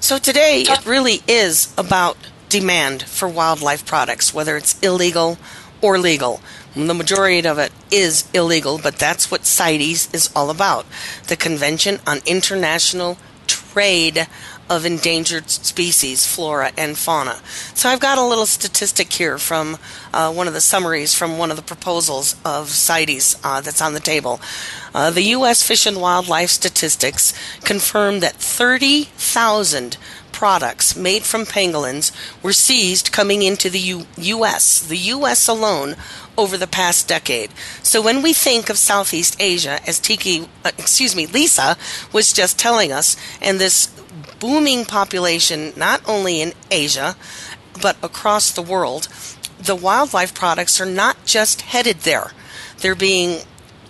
So 0.00 0.18
today 0.18 0.64
it 0.66 0.86
really 0.86 1.22
is 1.26 1.72
about 1.76 2.16
demand 2.48 3.02
for 3.02 3.28
wildlife 3.28 3.84
products, 3.84 4.32
whether 4.32 4.56
it's 4.56 4.78
illegal 4.80 5.38
or 5.80 5.98
legal. 5.98 6.40
The 6.74 6.94
majority 6.94 7.46
of 7.48 7.58
it 7.58 7.72
is 7.90 8.28
illegal, 8.34 8.78
but 8.78 8.98
that's 8.98 9.30
what 9.30 9.46
CITES 9.46 10.12
is 10.12 10.30
all 10.36 10.50
about 10.50 10.86
the 11.26 11.36
Convention 11.36 11.98
on 12.06 12.20
International 12.26 13.18
Trade 13.46 14.26
of 14.68 14.84
Endangered 14.84 15.48
Species, 15.50 16.26
Flora 16.26 16.72
and 16.76 16.96
Fauna. 16.96 17.40
So 17.74 17.88
I've 17.88 18.00
got 18.00 18.18
a 18.18 18.24
little 18.24 18.46
statistic 18.46 19.12
here 19.12 19.38
from 19.38 19.78
uh, 20.12 20.32
one 20.32 20.46
of 20.46 20.54
the 20.54 20.60
summaries 20.60 21.14
from 21.14 21.38
one 21.38 21.50
of 21.50 21.56
the 21.56 21.62
proposals 21.62 22.36
of 22.44 22.68
CITES 22.68 23.38
uh, 23.42 23.60
that's 23.60 23.80
on 23.80 23.94
the 23.94 24.00
table. 24.00 24.40
Uh, 24.94 25.10
the 25.10 25.22
U.S. 25.22 25.62
Fish 25.62 25.86
and 25.86 26.00
Wildlife 26.00 26.50
Statistics 26.50 27.32
confirm 27.64 28.20
that 28.20 28.34
30,000 28.34 29.96
products 30.38 30.94
made 30.94 31.24
from 31.24 31.44
pangolins 31.44 32.12
were 32.44 32.52
seized 32.52 33.10
coming 33.10 33.42
into 33.42 33.68
the 33.68 33.80
U- 33.80 34.06
U.S., 34.16 34.80
the 34.80 34.96
U.S. 35.18 35.48
alone, 35.48 35.96
over 36.36 36.56
the 36.56 36.68
past 36.68 37.08
decade. 37.08 37.50
So 37.82 38.00
when 38.00 38.22
we 38.22 38.32
think 38.32 38.70
of 38.70 38.78
Southeast 38.78 39.34
Asia, 39.40 39.80
as 39.84 39.98
Tikki, 39.98 40.48
uh, 40.64 40.70
excuse 40.78 41.16
me, 41.16 41.26
Lisa 41.26 41.76
was 42.12 42.32
just 42.32 42.56
telling 42.56 42.92
us, 42.92 43.16
and 43.42 43.58
this 43.58 43.88
booming 44.38 44.84
population, 44.84 45.72
not 45.76 46.08
only 46.08 46.40
in 46.40 46.52
Asia, 46.70 47.16
but 47.82 47.96
across 48.00 48.52
the 48.52 48.62
world, 48.62 49.08
the 49.58 49.74
wildlife 49.74 50.34
products 50.34 50.80
are 50.80 50.86
not 50.86 51.16
just 51.24 51.62
headed 51.62 52.02
there. 52.02 52.30
They're 52.76 52.94
being 52.94 53.40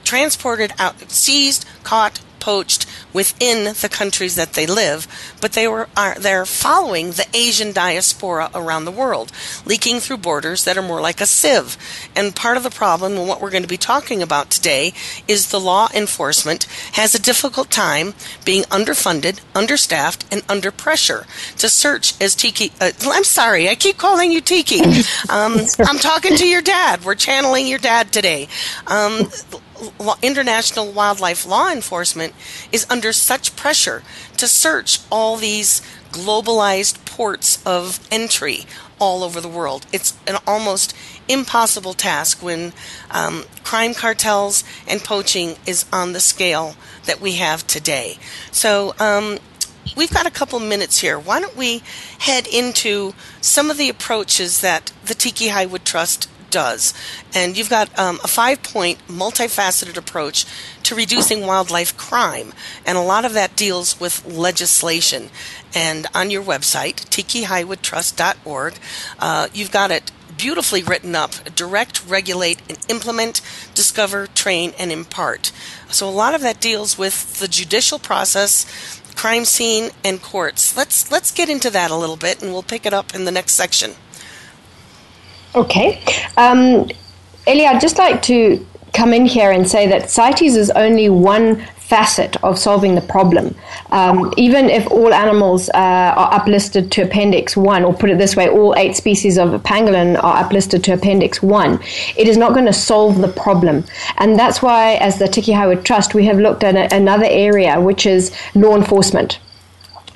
transported 0.03 0.73
out, 0.79 1.11
seized, 1.11 1.67
caught, 1.85 2.21
poached 2.41 2.87
within 3.13 3.75
the 3.81 3.89
countries 3.91 4.35
that 4.37 4.55
they 4.55 4.67
live, 4.67 5.07
but 5.41 5.53
they 5.53 5.69
were 5.69 5.89
are 5.97 6.15
they're 6.19 6.47
following 6.47 7.11
the 7.11 7.27
Asian 7.35 7.73
diaspora 7.73 8.51
around 8.55 8.85
the 8.85 8.91
world, 8.91 9.33
leaking 9.65 10.01
through 10.01 10.19
borders 10.19 10.65
that 10.65 10.77
are 10.77 10.83
more 10.83 11.01
like 11.01 11.21
a 11.21 11.27
sieve. 11.27 11.77
And 12.15 12.35
part 12.35 12.57
of 12.57 12.63
the 12.63 12.71
problem 12.71 13.17
and 13.17 13.29
what 13.29 13.41
we're 13.41 13.51
going 13.51 13.63
to 13.63 13.69
be 13.69 13.77
talking 13.77 14.23
about 14.23 14.51
today 14.51 14.93
is 15.27 15.49
the 15.49 15.61
law 15.61 15.89
enforcement 15.95 16.65
has 16.93 17.15
a 17.15 17.21
difficult 17.21 17.71
time 17.71 18.15
being 18.45 18.63
underfunded, 18.65 19.41
understaffed, 19.55 20.25
and 20.31 20.43
under 20.49 20.71
pressure 20.71 21.27
to 21.59 21.69
search 21.69 22.21
as 22.21 22.35
Tikki. 22.35 22.73
Uh, 22.81 22.93
I'm 23.05 23.25
sorry, 23.25 23.69
I 23.69 23.75
keep 23.75 23.97
calling 23.97 24.33
you 24.33 24.41
Tikki. 24.41 24.81
Um, 25.31 25.59
I'm 25.81 25.99
talking 25.99 26.37
to 26.37 26.47
your 26.47 26.63
dad. 26.63 27.05
We're 27.05 27.15
channeling 27.15 27.67
your 27.67 27.79
dad 27.79 28.13
today. 28.13 28.49
Um, 28.87 29.31
international 30.23 30.93
wildlife 30.93 31.47
law 31.47 31.71
enforcement 31.71 32.35
is 32.73 32.87
under 32.91 33.13
such 33.13 33.57
pressure 33.57 34.03
to 34.37 34.49
search 34.49 35.01
all 35.11 35.37
these 35.37 35.81
globalized 36.11 37.05
ports 37.05 37.65
of 37.67 38.07
entry 38.11 38.67
all 39.01 39.23
over 39.23 39.41
the 39.41 39.49
world. 39.49 39.87
It's 39.93 40.17
an 40.27 40.37
almost 40.47 40.95
impossible 41.29 41.95
task 41.95 42.43
when 42.43 42.73
um, 43.11 43.45
crime 43.63 43.95
cartels 43.95 44.65
and 44.89 45.01
poaching 45.01 45.57
is 45.67 45.85
on 45.93 46.13
the 46.13 46.21
scale 46.21 46.75
that 47.05 47.21
we 47.21 47.35
have 47.35 47.67
today. 47.67 48.19
So, 48.51 48.95
um, 48.99 49.39
we've 49.97 50.11
got 50.11 50.27
a 50.27 50.31
couple 50.31 50.59
minutes 50.59 50.99
here. 50.99 51.19
Why 51.19 51.41
don't 51.41 51.57
we 51.57 51.83
head 52.19 52.47
into 52.47 53.15
some 53.41 53.71
of 53.71 53.79
the 53.79 53.89
approaches 53.89 54.61
that 54.61 54.93
the 55.05 55.15
Tikki 55.15 55.49
Hywood 55.49 55.85
Trust 55.85 56.29
does. 56.51 56.95
And 57.35 57.57
you've 57.57 57.71
got 57.71 57.97
um, 57.99 58.21
a 58.25 58.29
five 58.29 58.63
point, 58.63 58.99
multifaceted 59.07 59.97
approach 59.97 60.47
to 60.85 60.95
reducing 60.95 61.47
wildlife 61.47 61.97
crime. 61.97 62.53
And 62.87 62.97
a 62.97 63.03
lot 63.03 63.25
of 63.25 63.35
that 63.35 63.57
deals 63.57 64.01
with 64.01 64.25
legislation. 64.27 65.31
And 65.75 66.07
on 66.15 66.31
your 66.31 66.43
website, 66.43 67.07
tikkihywoodtrust.org, 67.09 68.75
uh, 69.19 69.49
you've 69.53 69.71
got 69.71 69.91
it 69.91 70.11
beautifully 70.37 70.83
written 70.83 71.15
up 71.15 71.33
direct, 71.55 72.07
regulate, 72.07 72.63
and 72.69 72.79
implement, 72.89 73.43
discover, 73.75 74.27
train, 74.29 74.73
and 74.79 74.91
impart. 74.91 75.53
So 75.91 76.09
a 76.09 76.11
lot 76.11 76.35
of 76.35 76.41
that 76.43 76.61
deals 76.61 76.97
with 76.97 77.41
the 77.41 77.49
judicial 77.49 77.99
process, 77.99 79.03
crime 79.17 79.45
scene, 79.45 79.91
and 80.05 80.23
courts. 80.23 80.77
Let's 80.77 81.11
let's 81.11 81.33
get 81.33 81.49
into 81.49 81.71
that 81.71 81.91
a 81.91 81.97
little 81.97 82.17
bit, 82.17 82.41
and 82.41 82.53
we'll 82.53 82.63
pick 82.63 82.87
it 82.87 82.95
up 82.95 83.15
in 83.15 83.25
the 83.25 83.33
next 83.33 83.53
section. 83.53 83.95
Okay. 85.55 86.03
Um, 86.37 86.89
Ellie, 87.47 87.67
I'd 87.67 87.81
just 87.81 87.99
like 87.99 88.23
to 88.23 88.65
come 88.93 89.13
in 89.13 89.27
here 89.27 89.51
and 89.51 89.69
say 89.69 89.87
that 89.89 90.11
CITES 90.11 90.57
is 90.57 90.71
only 90.71 91.09
one 91.09 91.65
facet 91.89 92.37
of 92.45 92.59
solving 92.59 92.95
the 92.95 93.01
problem. 93.01 93.55
Um, 93.91 94.33
even 94.37 94.69
if 94.69 94.87
all 94.91 95.15
animals 95.15 95.71
uh, 95.71 96.13
are 96.17 96.39
uplisted 96.39 96.91
to 96.91 97.03
Appendix 97.03 97.57
1, 97.57 97.83
or 97.83 97.95
put 97.95 98.11
it 98.11 98.19
this 98.19 98.37
way, 98.37 98.49
all 98.49 98.75
eight 98.77 98.95
species 98.95 99.39
of 99.39 99.49
pangolin 99.63 100.23
are 100.23 100.45
uplisted 100.45 100.83
to 100.85 100.93
Appendix 100.93 101.43
1, 101.43 101.81
it 102.17 102.29
is 102.29 102.37
not 102.37 102.53
going 102.53 102.67
to 102.67 102.75
solve 102.75 103.19
the 103.19 103.29
problem. 103.29 103.85
And 104.19 104.39
that's 104.39 104.61
why, 104.61 104.97
as 104.97 105.19
the 105.19 105.29
Tikki 105.29 105.53
Hywood 105.53 105.85
Trust, 105.85 106.15
we 106.15 106.27
have 106.27 106.39
looked 106.39 106.63
at 106.63 106.77
a, 106.77 106.95
another 106.95 107.27
area, 107.29 107.81
which 107.81 108.05
is 108.05 108.37
law 108.55 108.77
enforcement. 108.77 109.39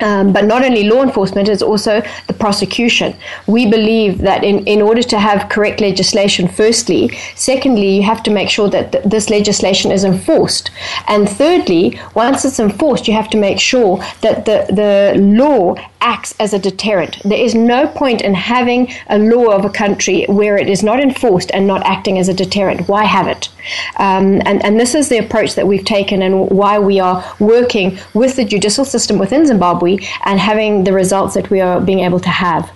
Um, 0.03 0.33
but 0.33 0.43
not 0.43 0.63
only 0.63 0.83
law 0.83 1.01
enforcement, 1.01 1.47
it's 1.47 1.61
also 1.61 2.01
the 2.27 2.33
prosecution. 2.33 3.15
We 3.47 3.65
believe 3.65 4.17
that 4.19 4.43
in, 4.43 4.67
in 4.67 4.81
order 4.81 5.01
to 5.01 5.17
have 5.17 5.47
correct 5.47 5.79
legislation, 5.79 6.47
firstly, 6.49 7.17
secondly, 7.35 7.95
you 7.97 8.03
have 8.03 8.21
to 8.23 8.31
make 8.31 8.49
sure 8.49 8.69
that 8.69 8.91
th- 8.91 9.05
this 9.05 9.29
legislation 9.29 9.91
is 9.91 10.03
enforced. 10.03 10.71
And 11.07 11.29
thirdly, 11.29 11.99
once 12.15 12.43
it's 12.43 12.59
enforced, 12.59 13.07
you 13.07 13.13
have 13.13 13.29
to 13.29 13.37
make 13.37 13.59
sure 13.59 13.97
that 14.21 14.45
the, 14.45 14.57
the 14.81 15.21
law 15.21 15.75
acts 16.03 16.35
as 16.39 16.53
a 16.53 16.59
deterrent. 16.59 17.17
There 17.23 17.39
is 17.39 17.55
no 17.55 17.87
point 17.87 18.21
in 18.21 18.33
having 18.33 18.93
a 19.07 19.17
law 19.17 19.47
of 19.47 19.65
a 19.65 19.69
country 19.69 20.25
where 20.25 20.57
it 20.57 20.69
is 20.69 20.83
not 20.83 20.99
enforced 20.99 21.49
and 21.53 21.65
not 21.65 21.83
acting 21.85 22.19
as 22.19 22.29
a 22.29 22.33
deterrent. 22.33 22.87
Why 22.87 23.05
have 23.05 23.27
it? 23.27 23.49
Um, 23.97 24.41
and, 24.45 24.63
and 24.63 24.79
this 24.79 24.93
is 24.93 25.09
the 25.09 25.17
approach 25.17 25.55
that 25.55 25.67
we've 25.67 25.85
taken 25.85 26.21
and 26.21 26.49
why 26.49 26.77
we 26.77 26.99
are 26.99 27.23
working 27.39 27.97
with 28.13 28.35
the 28.35 28.45
judicial 28.45 28.85
system 28.85 29.17
within 29.17 29.45
Zimbabwe 29.45 29.97
and 30.25 30.39
having 30.39 30.83
the 30.83 30.93
results 30.93 31.33
that 31.33 31.49
we 31.49 31.61
are 31.61 31.79
being 31.79 32.01
able 32.01 32.19
to 32.19 32.29
have. 32.29 32.69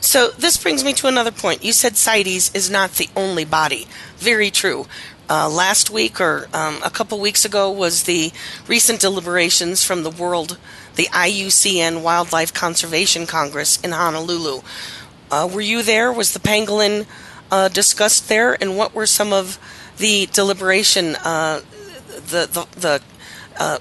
So 0.00 0.30
this 0.30 0.56
brings 0.56 0.82
me 0.82 0.92
to 0.94 1.08
another 1.08 1.30
point. 1.30 1.64
You 1.64 1.72
said 1.72 1.96
CITES 1.96 2.54
is 2.54 2.70
not 2.70 2.92
the 2.92 3.08
only 3.16 3.44
body. 3.44 3.86
Very 4.16 4.50
true. 4.50 4.86
Uh, 5.28 5.48
last 5.48 5.90
week 5.90 6.20
or 6.20 6.48
um, 6.52 6.80
a 6.82 6.90
couple 6.90 7.20
weeks 7.20 7.44
ago 7.44 7.70
was 7.70 8.02
the 8.02 8.32
recent 8.66 9.00
deliberations 9.00 9.84
from 9.84 10.02
the 10.02 10.10
World, 10.10 10.58
the 10.96 11.04
IUCN 11.12 12.02
Wildlife 12.02 12.52
Conservation 12.52 13.26
Congress 13.26 13.80
in 13.80 13.92
Honolulu. 13.92 14.62
Uh, 15.30 15.48
were 15.52 15.60
you 15.60 15.82
there? 15.82 16.12
Was 16.12 16.32
the 16.32 16.40
pangolin 16.40 17.06
uh, 17.50 17.68
discussed 17.68 18.28
there? 18.28 18.60
And 18.60 18.76
what 18.76 18.94
were 18.94 19.06
some 19.06 19.32
of 19.32 19.58
the 19.98 20.26
deliberation, 20.26 21.16
uh, 21.16 21.60
the 22.08 22.46
the 22.46 22.66
the, 22.78 23.02
uh, 23.58 23.78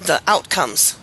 the 0.00 0.20
outcomes? 0.26 0.97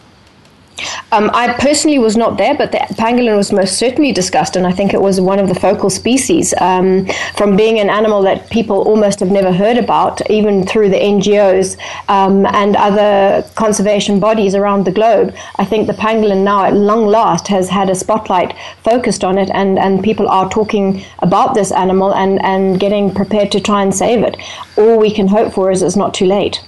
Um, 1.12 1.30
I 1.34 1.54
personally 1.54 2.00
was 2.00 2.18
not 2.18 2.38
there, 2.38 2.56
but 2.56 2.72
the 2.72 2.80
pangolin 2.96 3.38
was 3.38 3.52
most 3.52 3.78
certainly 3.78 4.12
discussed, 4.12 4.56
and 4.56 4.68
I 4.68 4.72
think 4.72 4.94
it 4.94 5.02
was 5.02 5.22
one 5.22 5.40
of 5.40 5.48
the 5.48 5.56
focal 5.56 5.90
species. 5.90 6.54
Um, 6.60 7.08
from 7.38 7.56
being 7.56 7.80
an 7.80 7.90
animal 7.90 8.22
that 8.24 8.50
people 8.50 8.82
almost 8.82 9.20
have 9.20 9.32
never 9.32 9.52
heard 9.52 9.78
about, 9.78 10.30
even 10.30 10.66
through 10.66 10.90
the 10.90 10.98
NGOs 10.98 11.78
um, 12.10 12.46
and 12.48 12.76
other 12.76 13.48
conservation 13.56 14.20
bodies 14.20 14.56
around 14.56 14.86
the 14.86 14.92
globe, 14.92 15.34
I 15.58 15.66
think 15.66 15.88
the 15.88 15.94
pangolin 15.94 16.44
now, 16.44 16.66
at 16.66 16.74
long 16.74 17.06
last, 17.06 17.48
has 17.48 17.70
had 17.70 17.90
a 17.90 17.96
spotlight 17.96 18.54
focused 18.84 19.24
on 19.24 19.38
it, 19.38 19.50
and, 19.54 19.80
and 19.80 20.04
people 20.04 20.28
are 20.28 20.50
talking 20.50 21.04
about 21.20 21.54
this 21.54 21.72
animal 21.72 22.14
and, 22.14 22.44
and 22.44 22.80
getting 22.80 23.14
prepared 23.14 23.52
to 23.54 23.60
try 23.62 23.82
and 23.82 23.96
save 23.96 24.24
it. 24.24 24.36
All 24.78 25.00
we 25.00 25.12
can 25.12 25.28
hope 25.28 25.54
for 25.54 25.72
is 25.72 25.82
it's 25.82 25.96
not 25.96 26.14
too 26.14 26.26
late. 26.26 26.62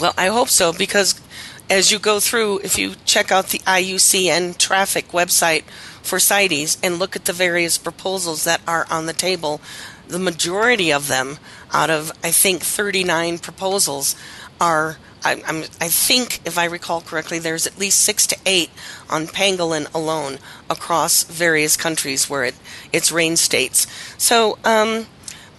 Well, 0.00 0.14
I 0.16 0.26
hope 0.26 0.48
so 0.48 0.72
because 0.72 1.20
as 1.68 1.90
you 1.90 1.98
go 1.98 2.20
through, 2.20 2.60
if 2.60 2.78
you 2.78 2.94
check 3.04 3.32
out 3.32 3.48
the 3.48 3.58
IUCN 3.60 4.56
traffic 4.58 5.08
website 5.08 5.64
for 6.02 6.20
CITES 6.20 6.78
and 6.82 6.98
look 6.98 7.16
at 7.16 7.24
the 7.24 7.32
various 7.32 7.78
proposals 7.78 8.44
that 8.44 8.60
are 8.66 8.86
on 8.90 9.06
the 9.06 9.12
table, 9.12 9.60
the 10.08 10.18
majority 10.18 10.92
of 10.92 11.08
them, 11.08 11.38
out 11.72 11.90
of 11.90 12.12
I 12.22 12.30
think 12.30 12.62
39 12.62 13.38
proposals, 13.38 14.14
are 14.60 14.98
I, 15.24 15.42
I'm, 15.44 15.62
I 15.80 15.88
think, 15.88 16.40
if 16.46 16.56
I 16.56 16.66
recall 16.66 17.00
correctly, 17.00 17.40
there's 17.40 17.66
at 17.66 17.78
least 17.78 18.00
six 18.00 18.28
to 18.28 18.36
eight 18.46 18.70
on 19.10 19.26
pangolin 19.26 19.92
alone 19.92 20.38
across 20.70 21.24
various 21.24 21.76
countries 21.76 22.30
where 22.30 22.44
it, 22.44 22.54
it's 22.92 23.10
range 23.10 23.38
states. 23.38 23.88
So 24.18 24.58
um, 24.64 25.06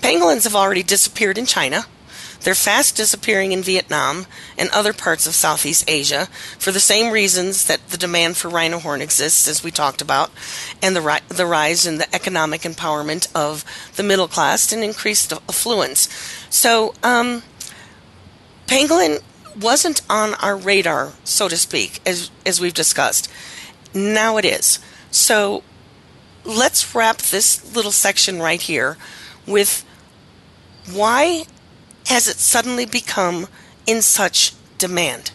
pangolins 0.02 0.46
have 0.46 0.56
already 0.56 0.84
disappeared 0.84 1.38
in 1.38 1.46
China. 1.46 1.86
They're 2.48 2.56
fast 2.56 2.96
disappearing 2.96 3.52
in 3.52 3.62
Vietnam 3.62 4.26
and 4.58 4.70
other 4.70 4.94
parts 4.94 5.28
of 5.28 5.36
Southeast 5.36 5.84
Asia 5.86 6.28
for 6.58 6.72
the 6.72 6.80
same 6.80 7.12
reasons 7.12 7.66
that 7.66 7.86
the 7.90 7.98
demand 7.98 8.38
for 8.38 8.48
rhino 8.48 8.80
horn 8.80 9.02
exists, 9.02 9.50
as 9.50 9.66
we 9.66 9.70
talked 9.70 10.02
about, 10.02 10.32
and 10.82 10.96
the, 10.96 11.02
ri- 11.02 11.20
the 11.28 11.46
rise 11.46 11.86
in 11.86 11.98
the 11.98 12.16
economic 12.16 12.62
empowerment 12.62 13.28
of 13.36 13.66
the 13.98 14.04
middle 14.04 14.30
class 14.30 14.72
and 14.72 14.82
increased 14.82 15.34
affluence. 15.34 16.08
So, 16.50 16.94
um, 17.04 17.44
pangolin 18.66 19.22
wasn't 19.60 20.00
on 20.10 20.34
our 20.36 20.56
radar, 20.56 21.16
so 21.26 21.50
to 21.50 21.58
speak, 21.58 22.00
as, 22.06 22.32
as 22.46 22.62
we've 22.62 22.74
discussed. 22.74 23.30
Now 23.94 24.38
it 24.38 24.46
is. 24.46 24.80
So, 25.12 25.64
let's 26.46 26.96
wrap 26.96 27.18
this 27.18 27.76
little 27.76 27.92
section 27.92 28.40
right 28.40 28.62
here 28.62 28.96
with 29.46 29.84
why 30.90 31.44
has 32.08 32.28
it 32.28 32.38
suddenly 32.38 32.86
become 32.86 33.48
in 33.86 34.02
such 34.02 34.54
demand? 34.78 35.32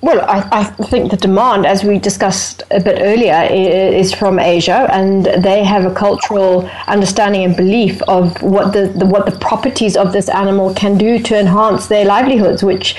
Well, 0.00 0.20
I, 0.30 0.48
I, 0.52 0.64
think 0.64 1.10
the 1.10 1.16
demand, 1.16 1.66
as 1.66 1.82
we 1.82 1.98
discussed 1.98 2.62
a 2.70 2.78
bit 2.78 2.98
earlier, 3.00 3.48
is 3.50 4.14
from 4.14 4.38
Asia, 4.38 4.88
and 4.92 5.26
they 5.26 5.64
have 5.64 5.84
a 5.84 5.92
cultural 5.92 6.70
understanding 6.86 7.42
and 7.42 7.56
belief 7.56 8.00
of 8.02 8.40
what 8.40 8.72
the, 8.72 8.86
the 8.96 9.06
what 9.06 9.26
the 9.26 9.36
properties 9.40 9.96
of 9.96 10.12
this 10.12 10.28
animal 10.28 10.72
can 10.74 10.98
do 10.98 11.18
to 11.18 11.36
enhance 11.36 11.88
their 11.88 12.04
livelihoods, 12.04 12.62
which 12.62 12.94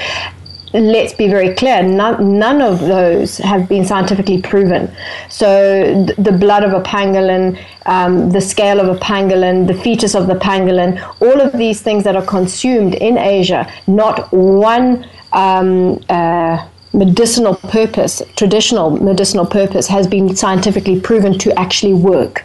let's 0.73 1.13
be 1.13 1.27
very 1.27 1.53
clear, 1.55 1.81
none, 1.81 2.37
none 2.37 2.61
of 2.61 2.79
those 2.79 3.37
have 3.37 3.67
been 3.67 3.85
scientifically 3.85 4.41
proven. 4.41 4.93
So, 5.29 6.05
th- 6.05 6.17
the 6.17 6.31
blood 6.31 6.63
of 6.63 6.73
a 6.73 6.81
pangolin, 6.81 7.59
um, 7.85 8.29
the 8.29 8.41
scale 8.41 8.79
of 8.79 8.95
a 8.95 8.99
pangolin, 8.99 9.67
the 9.67 9.73
fetus 9.73 10.15
of 10.15 10.27
the 10.27 10.35
pangolin, 10.35 11.01
all 11.21 11.41
of 11.41 11.53
these 11.53 11.81
things 11.81 12.03
that 12.03 12.15
are 12.15 12.25
consumed 12.25 12.95
in 12.95 13.17
Asia, 13.17 13.71
not 13.87 14.31
one 14.31 15.07
um, 15.33 16.03
uh, 16.09 16.65
medicinal 16.93 17.55
purpose, 17.55 18.21
traditional 18.35 18.91
medicinal 18.91 19.45
purpose, 19.45 19.87
has 19.87 20.07
been 20.07 20.35
scientifically 20.35 20.99
proven 20.99 21.37
to 21.39 21.57
actually 21.57 21.93
work. 21.93 22.43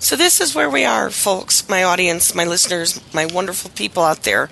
So, 0.00 0.16
this 0.16 0.40
is 0.40 0.54
where 0.54 0.68
we 0.68 0.84
are, 0.84 1.08
folks, 1.08 1.68
my 1.68 1.84
audience, 1.84 2.34
my 2.34 2.44
listeners, 2.44 3.00
my 3.14 3.26
wonderful 3.26 3.70
people 3.70 4.02
out 4.02 4.24
there. 4.24 4.50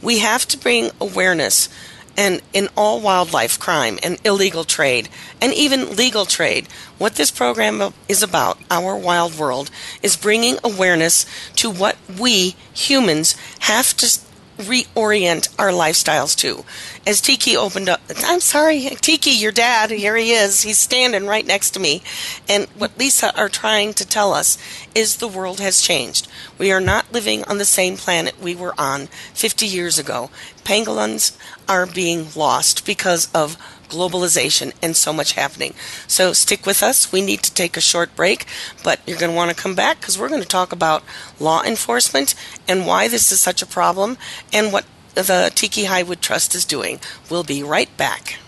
We 0.00 0.20
have 0.20 0.46
to 0.48 0.58
bring 0.58 0.90
awareness 1.00 1.68
and 2.16 2.40
in 2.52 2.68
all 2.76 3.00
wildlife 3.00 3.58
crime 3.58 3.98
and 4.02 4.18
illegal 4.24 4.64
trade 4.64 5.08
and 5.40 5.52
even 5.52 5.96
legal 5.96 6.24
trade. 6.24 6.68
What 6.98 7.14
this 7.16 7.30
program 7.30 7.92
is 8.08 8.22
about, 8.22 8.58
Our 8.70 8.96
Wild 8.96 9.38
World, 9.38 9.70
is 10.02 10.16
bringing 10.16 10.58
awareness 10.62 11.26
to 11.56 11.70
what 11.70 11.96
we 12.20 12.56
humans 12.72 13.36
have 13.60 13.96
to 13.96 14.20
reorient 14.58 15.54
our 15.58 15.70
lifestyles 15.70 16.36
to. 16.38 16.64
As 17.06 17.20
Tikki 17.20 17.56
opened 17.56 17.88
up, 17.88 18.00
I'm 18.24 18.40
sorry, 18.40 18.80
Tikki, 18.80 19.30
your 19.30 19.52
dad, 19.52 19.90
here 19.90 20.16
he 20.16 20.32
is. 20.32 20.62
He's 20.62 20.78
standing 20.78 21.26
right 21.26 21.46
next 21.46 21.70
to 21.72 21.80
me. 21.80 22.02
And 22.48 22.66
what 22.76 22.98
Lisa 22.98 23.36
are 23.36 23.48
trying 23.48 23.94
to 23.94 24.06
tell 24.06 24.32
us 24.32 24.58
is 24.94 25.16
the 25.16 25.28
world 25.28 25.60
has 25.60 25.80
changed. 25.80 26.28
We 26.58 26.70
are 26.72 26.80
not 26.80 27.12
living 27.12 27.44
on 27.44 27.58
the 27.58 27.64
same 27.64 27.96
planet 27.96 28.40
we 28.40 28.54
were 28.54 28.74
on 28.78 29.08
50 29.34 29.66
years 29.66 29.98
ago. 29.98 30.30
Pangolins 30.64 31.36
are 31.68 31.86
being 31.86 32.28
lost 32.34 32.86
because 32.86 33.30
of 33.34 33.56
globalization 33.94 34.72
and 34.82 34.96
so 34.96 35.12
much 35.12 35.32
happening. 35.32 35.74
So 36.06 36.32
stick 36.32 36.66
with 36.66 36.82
us. 36.82 37.12
We 37.12 37.22
need 37.22 37.42
to 37.42 37.54
take 37.54 37.76
a 37.76 37.80
short 37.80 38.14
break, 38.16 38.46
but 38.82 39.00
you're 39.06 39.18
going 39.18 39.30
to 39.32 39.36
want 39.36 39.50
to 39.50 39.62
come 39.62 39.74
back 39.74 40.00
because 40.00 40.18
we're 40.18 40.28
going 40.28 40.42
to 40.42 40.48
talk 40.48 40.72
about 40.72 41.04
law 41.38 41.62
enforcement 41.62 42.34
and 42.66 42.86
why 42.86 43.08
this 43.08 43.30
is 43.32 43.40
such 43.40 43.62
a 43.62 43.66
problem 43.66 44.18
and 44.52 44.72
what 44.72 44.84
the 45.14 45.52
Tikki 45.54 45.84
Hywood 45.84 46.20
Trust 46.20 46.54
is 46.54 46.64
doing. 46.64 47.00
We'll 47.30 47.44
be 47.44 47.62
right 47.62 47.94
back. 47.96 48.38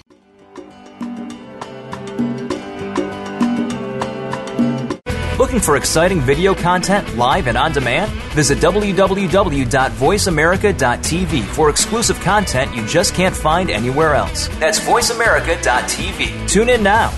Looking 5.39 5.61
for 5.61 5.77
exciting 5.77 6.23
video 6.23 6.55
content 6.55 7.19
live 7.19 7.47
and 7.47 7.59
on 7.59 7.73
demand? 7.73 8.11
Visit 8.33 8.57
www.voiceamerica.tv 8.57 11.45
for 11.45 11.69
exclusive 11.69 12.19
content 12.21 12.75
you 12.75 12.87
just 12.87 13.15
can't 13.15 13.37
find 13.37 13.69
anywhere 13.69 14.15
else. 14.15 14.49
That's 14.59 14.81
voiceamerica.tv. 14.81 16.49
Tune 16.49 16.71
in 16.71 16.83
now. 16.83 17.13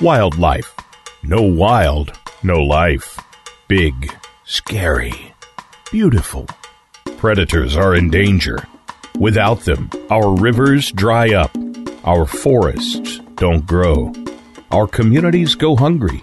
Wildlife. 0.00 0.74
No 1.22 1.42
wild, 1.42 2.18
no 2.42 2.62
life. 2.62 3.20
Big, 3.68 4.10
scary, 4.46 5.34
beautiful. 5.92 6.46
Predators 7.18 7.76
are 7.76 7.94
in 7.94 8.08
danger. 8.08 8.66
Without 9.18 9.60
them, 9.60 9.90
our 10.08 10.34
rivers 10.34 10.90
dry 10.92 11.34
up, 11.34 11.54
our 12.04 12.24
forests 12.24 13.20
don't 13.34 13.66
grow, 13.66 14.14
our 14.70 14.86
communities 14.86 15.54
go 15.54 15.76
hungry 15.76 16.22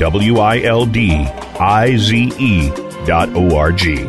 W 0.00 0.38
I 0.38 0.62
L 0.62 0.86
D 0.86 1.28
I 1.60 1.96
Z 1.96 2.32
E 2.38 2.70
dot 3.04 3.28
O 3.36 3.54
R 3.54 3.70
G. 3.70 4.08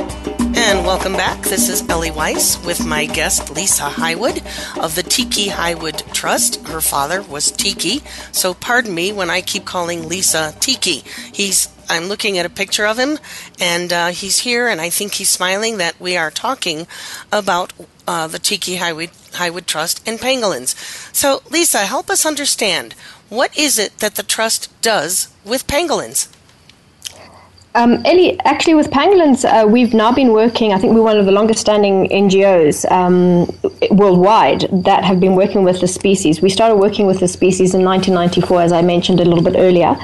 And 0.63 0.85
welcome 0.85 1.13
back. 1.13 1.41
This 1.41 1.69
is 1.69 1.89
Ellie 1.89 2.11
Weiss 2.11 2.63
with 2.63 2.85
my 2.85 3.07
guest 3.07 3.49
Lisa 3.49 3.89
Hywood 3.89 4.43
of 4.79 4.93
the 4.93 5.01
Tikki 5.01 5.47
Hywood 5.47 6.03
Trust. 6.13 6.67
Her 6.67 6.81
father 6.81 7.23
was 7.23 7.49
Tikki, 7.49 8.03
so 8.31 8.53
pardon 8.53 8.93
me 8.93 9.11
when 9.11 9.31
I 9.31 9.41
keep 9.41 9.65
calling 9.65 10.07
Lisa 10.07 10.53
Tikki. 10.59 11.03
He's 11.33 11.67
I'm 11.89 12.05
looking 12.05 12.37
at 12.37 12.45
a 12.45 12.49
picture 12.49 12.85
of 12.85 12.99
him, 12.99 13.17
and 13.59 13.91
uh, 13.91 14.07
he's 14.09 14.37
here, 14.37 14.67
and 14.67 14.79
I 14.79 14.91
think 14.91 15.15
he's 15.15 15.29
smiling 15.29 15.77
that 15.79 15.99
we 15.99 16.15
are 16.15 16.29
talking 16.29 16.85
about 17.31 17.73
uh, 18.07 18.27
the 18.27 18.39
Tikki 18.39 18.75
Hywood, 18.75 19.09
Hywood 19.33 19.65
Trust 19.65 20.07
and 20.07 20.19
pangolins. 20.19 20.75
So, 21.13 21.41
Lisa, 21.49 21.79
help 21.79 22.11
us 22.11 22.23
understand 22.23 22.93
what 23.29 23.57
is 23.57 23.79
it 23.79 23.97
that 23.97 24.13
the 24.13 24.23
trust 24.23 24.69
does 24.83 25.27
with 25.43 25.65
pangolins? 25.65 26.27
Um, 27.73 28.05
Ellie, 28.05 28.37
actually, 28.41 28.73
with 28.73 28.91
pangolins, 28.91 29.45
uh, 29.45 29.65
we've 29.65 29.93
now 29.93 30.11
been 30.11 30.33
working. 30.33 30.73
I 30.73 30.77
think 30.77 30.93
we're 30.93 31.03
one 31.03 31.17
of 31.17 31.25
the 31.25 31.31
longest-standing 31.31 32.09
NGOs 32.09 32.89
um, 32.91 33.47
worldwide 33.91 34.67
that 34.83 35.05
have 35.05 35.21
been 35.21 35.35
working 35.35 35.63
with 35.63 35.79
the 35.79 35.87
species. 35.87 36.41
We 36.41 36.49
started 36.49 36.75
working 36.75 37.07
with 37.07 37.21
the 37.21 37.29
species 37.29 37.73
in 37.73 37.85
1994, 37.85 38.61
as 38.61 38.73
I 38.73 38.81
mentioned 38.81 39.21
a 39.21 39.25
little 39.25 39.43
bit 39.43 39.55
earlier, 39.57 39.95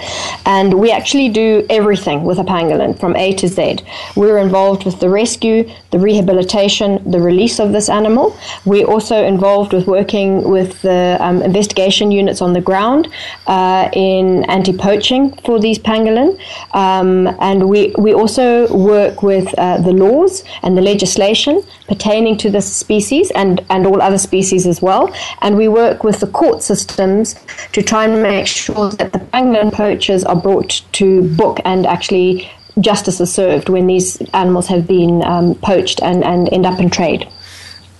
and 0.45 0.75
we 0.75 0.91
actually 0.91 1.27
do 1.27 1.65
everything 1.69 2.23
with 2.23 2.39
a 2.39 2.43
pangolin 2.43 2.97
from 2.97 3.17
A 3.17 3.34
to 3.34 3.49
Z. 3.49 3.80
We're 4.15 4.38
involved 4.38 4.86
with 4.86 5.01
the 5.01 5.10
rescue, 5.10 5.69
the 5.97 6.03
rehabilitation, 6.10 6.89
the 7.12 7.19
release 7.19 7.60
of 7.60 7.71
this 7.73 7.89
animal. 7.89 8.25
We're 8.63 8.89
also 8.95 9.17
involved 9.33 9.73
with 9.73 9.88
working 9.88 10.29
with 10.55 10.81
the 10.81 11.17
um, 11.19 11.41
investigation 11.41 12.12
units 12.12 12.41
on 12.41 12.53
the 12.53 12.62
ground 12.62 13.10
uh, 13.47 13.89
in 13.91 14.45
anti-poaching 14.45 15.23
for 15.45 15.60
these 15.60 15.79
pangolin, 15.79 16.39
um, 16.73 17.27
and 17.39 17.57
and 17.57 17.69
we, 17.69 17.93
we 17.97 18.13
also 18.13 18.71
work 18.71 19.23
with 19.23 19.47
uh, 19.57 19.79
the 19.79 19.91
laws 19.91 20.43
and 20.62 20.77
the 20.77 20.81
legislation 20.81 21.63
pertaining 21.88 22.38
to 22.38 22.51
this 22.51 22.71
species 22.71 23.31
and, 23.31 23.65
and 23.71 23.88
all 23.88 23.99
other 23.99 24.19
species 24.19 24.67
as 24.67 24.79
well. 24.79 25.12
And 25.41 25.57
we 25.57 25.67
work 25.67 26.03
with 26.03 26.19
the 26.19 26.27
court 26.27 26.62
systems 26.62 27.36
to 27.71 27.81
try 27.81 28.05
and 28.05 28.21
make 28.21 28.45
sure 28.45 28.91
that 28.91 29.12
the 29.12 29.19
pangolin 29.19 29.73
poachers 29.73 30.23
are 30.23 30.36
brought 30.36 30.83
to 30.93 31.23
book 31.36 31.60
and 31.65 31.88
actually 31.88 32.51
justice 32.79 33.19
is 33.19 33.33
served 33.33 33.69
when 33.69 33.87
these 33.87 34.17
animals 34.33 34.67
have 34.67 34.87
been 34.87 35.23
um, 35.23 35.55
poached 35.55 36.01
and, 36.01 36.23
and 36.23 36.51
end 36.51 36.65
up 36.65 36.79
in 36.79 36.89
trade. 36.89 37.27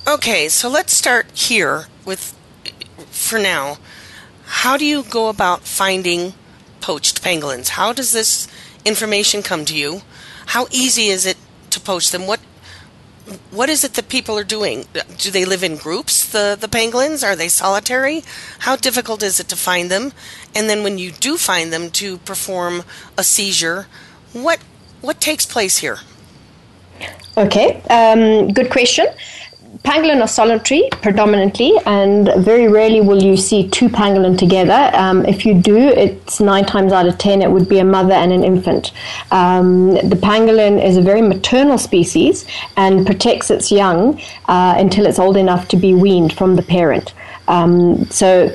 Okay, 0.07 0.47
so 0.47 0.69
let's 0.69 0.95
start 0.95 1.25
here 1.33 1.87
with, 2.05 2.37
for 3.09 3.39
now, 3.39 3.77
how 4.45 4.77
do 4.77 4.85
you 4.85 5.03
go 5.03 5.27
about 5.29 5.63
finding 5.63 6.33
poached 6.79 7.21
pangolins? 7.21 7.69
How 7.69 7.91
does 7.91 8.13
this 8.13 8.47
information 8.85 9.43
come 9.43 9.65
to 9.65 9.75
you? 9.75 10.01
How 10.47 10.67
easy 10.71 11.07
is 11.07 11.25
it 11.25 11.37
to 11.71 11.79
poach 11.79 12.11
them? 12.11 12.27
What 12.27 12.39
what 13.51 13.67
is 13.67 13.83
it 13.83 13.95
that 13.95 14.07
people 14.07 14.37
are 14.37 14.43
doing? 14.45 14.85
Do 15.17 15.31
they 15.31 15.43
live 15.43 15.61
in 15.61 15.75
groups, 15.75 16.25
the, 16.31 16.57
the 16.57 16.69
pangolins? 16.69 17.27
Are 17.27 17.35
they 17.35 17.49
solitary? 17.49 18.23
How 18.59 18.77
difficult 18.77 19.21
is 19.21 19.37
it 19.37 19.49
to 19.49 19.57
find 19.57 19.91
them? 19.91 20.13
And 20.55 20.69
then 20.69 20.81
when 20.81 20.97
you 20.97 21.11
do 21.11 21.35
find 21.35 21.73
them 21.73 21.89
to 21.91 22.19
perform 22.19 22.83
a 23.17 23.25
seizure, 23.25 23.87
what 24.33 24.59
what 25.01 25.21
takes 25.21 25.45
place 25.45 25.77
here? 25.77 25.99
Okay, 27.37 27.81
um, 27.89 28.51
good 28.53 28.69
question 28.71 29.05
pangolin 29.83 30.21
are 30.21 30.27
solitary 30.27 30.89
predominantly, 31.01 31.73
and 31.85 32.29
very 32.37 32.67
rarely 32.67 33.01
will 33.01 33.21
you 33.21 33.37
see 33.37 33.69
two 33.69 33.89
pangolin 33.89 34.37
together. 34.37 34.91
Um, 34.93 35.25
if 35.25 35.45
you 35.45 35.53
do, 35.53 35.77
it's 35.77 36.39
nine 36.39 36.65
times 36.65 36.91
out 36.91 37.07
of 37.07 37.17
ten 37.17 37.41
it 37.41 37.49
would 37.49 37.69
be 37.69 37.79
a 37.79 37.85
mother 37.85 38.13
and 38.13 38.31
an 38.31 38.43
infant. 38.43 38.91
Um, 39.31 39.93
the 39.93 40.19
pangolin 40.21 40.83
is 40.83 40.97
a 40.97 41.01
very 41.01 41.21
maternal 41.21 41.77
species 41.77 42.45
and 42.75 43.05
protects 43.05 43.49
its 43.49 43.71
young 43.71 44.19
uh, 44.45 44.75
until 44.77 45.05
it's 45.05 45.19
old 45.19 45.37
enough 45.37 45.67
to 45.69 45.77
be 45.77 45.93
weaned 45.93 46.33
from 46.33 46.55
the 46.55 46.63
parent. 46.63 47.13
Um, 47.47 48.05
so 48.09 48.51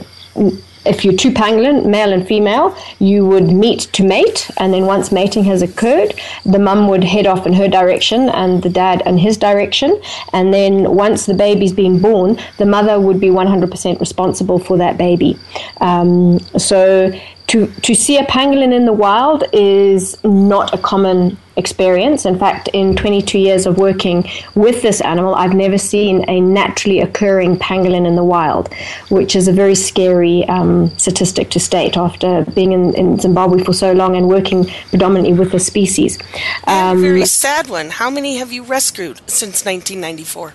if 0.84 1.04
you're 1.04 1.14
two 1.14 1.30
pangolin, 1.30 1.86
male 1.86 2.12
and 2.12 2.26
female, 2.26 2.76
you 2.98 3.26
would 3.26 3.48
meet 3.52 3.80
to 3.92 4.04
mate, 4.04 4.50
and 4.58 4.72
then 4.74 4.86
once 4.86 5.12
mating 5.12 5.44
has 5.44 5.62
occurred, 5.62 6.14
the 6.44 6.58
mum 6.58 6.88
would 6.88 7.04
head 7.04 7.26
off 7.26 7.46
in 7.46 7.52
her 7.52 7.68
direction 7.68 8.28
and 8.30 8.62
the 8.62 8.70
dad 8.70 9.02
in 9.06 9.18
his 9.18 9.36
direction, 9.36 10.00
and 10.32 10.52
then 10.52 10.94
once 10.94 11.26
the 11.26 11.34
baby's 11.34 11.72
been 11.72 12.00
born, 12.00 12.38
the 12.58 12.66
mother 12.66 13.00
would 13.00 13.20
be 13.20 13.28
100% 13.28 14.00
responsible 14.00 14.58
for 14.58 14.76
that 14.76 14.98
baby. 14.98 15.38
Um, 15.80 16.40
so 16.58 17.12
to, 17.52 17.66
to 17.82 17.94
see 17.94 18.16
a 18.16 18.24
pangolin 18.24 18.72
in 18.72 18.86
the 18.86 18.94
wild 18.94 19.44
is 19.52 20.16
not 20.24 20.72
a 20.72 20.78
common 20.78 21.36
experience. 21.56 22.24
In 22.24 22.38
fact, 22.38 22.70
in 22.72 22.96
22 22.96 23.38
years 23.38 23.66
of 23.66 23.76
working 23.76 24.26
with 24.54 24.80
this 24.80 25.02
animal, 25.02 25.34
I've 25.34 25.52
never 25.52 25.76
seen 25.76 26.24
a 26.30 26.40
naturally 26.40 27.00
occurring 27.00 27.58
pangolin 27.58 28.06
in 28.06 28.16
the 28.16 28.24
wild, 28.24 28.72
which 29.10 29.36
is 29.36 29.48
a 29.48 29.52
very 29.52 29.74
scary 29.74 30.46
um, 30.48 30.96
statistic 30.96 31.50
to 31.50 31.60
state 31.60 31.98
after 31.98 32.46
being 32.54 32.72
in, 32.72 32.94
in, 32.94 33.20
Zimbabwe 33.20 33.62
for 33.62 33.74
so 33.74 33.92
long 33.92 34.16
and 34.16 34.28
working 34.28 34.64
predominantly 34.88 35.34
with 35.38 35.52
the 35.52 35.60
species. 35.60 36.18
Um, 36.66 36.96
a 36.96 37.00
very 37.02 37.26
sad 37.26 37.68
one. 37.68 37.90
How 37.90 38.08
many 38.08 38.38
have 38.38 38.50
you 38.50 38.62
rescued 38.62 39.18
since 39.26 39.62
1994? 39.66 40.54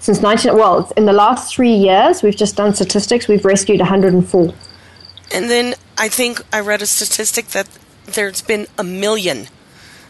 Since 0.00 0.20
19, 0.20 0.54
well, 0.54 0.92
in 0.98 1.06
the 1.06 1.14
last 1.14 1.54
three 1.54 1.74
years, 1.74 2.22
we've 2.22 2.36
just 2.36 2.56
done 2.56 2.74
statistics. 2.74 3.26
We've 3.26 3.46
rescued 3.46 3.80
104. 3.80 4.52
And 5.32 5.50
then 5.50 5.74
I 5.96 6.08
think 6.08 6.40
I 6.52 6.60
read 6.60 6.82
a 6.82 6.86
statistic 6.86 7.48
that 7.48 7.68
there's 8.06 8.42
been 8.42 8.66
a 8.78 8.84
million 8.84 9.48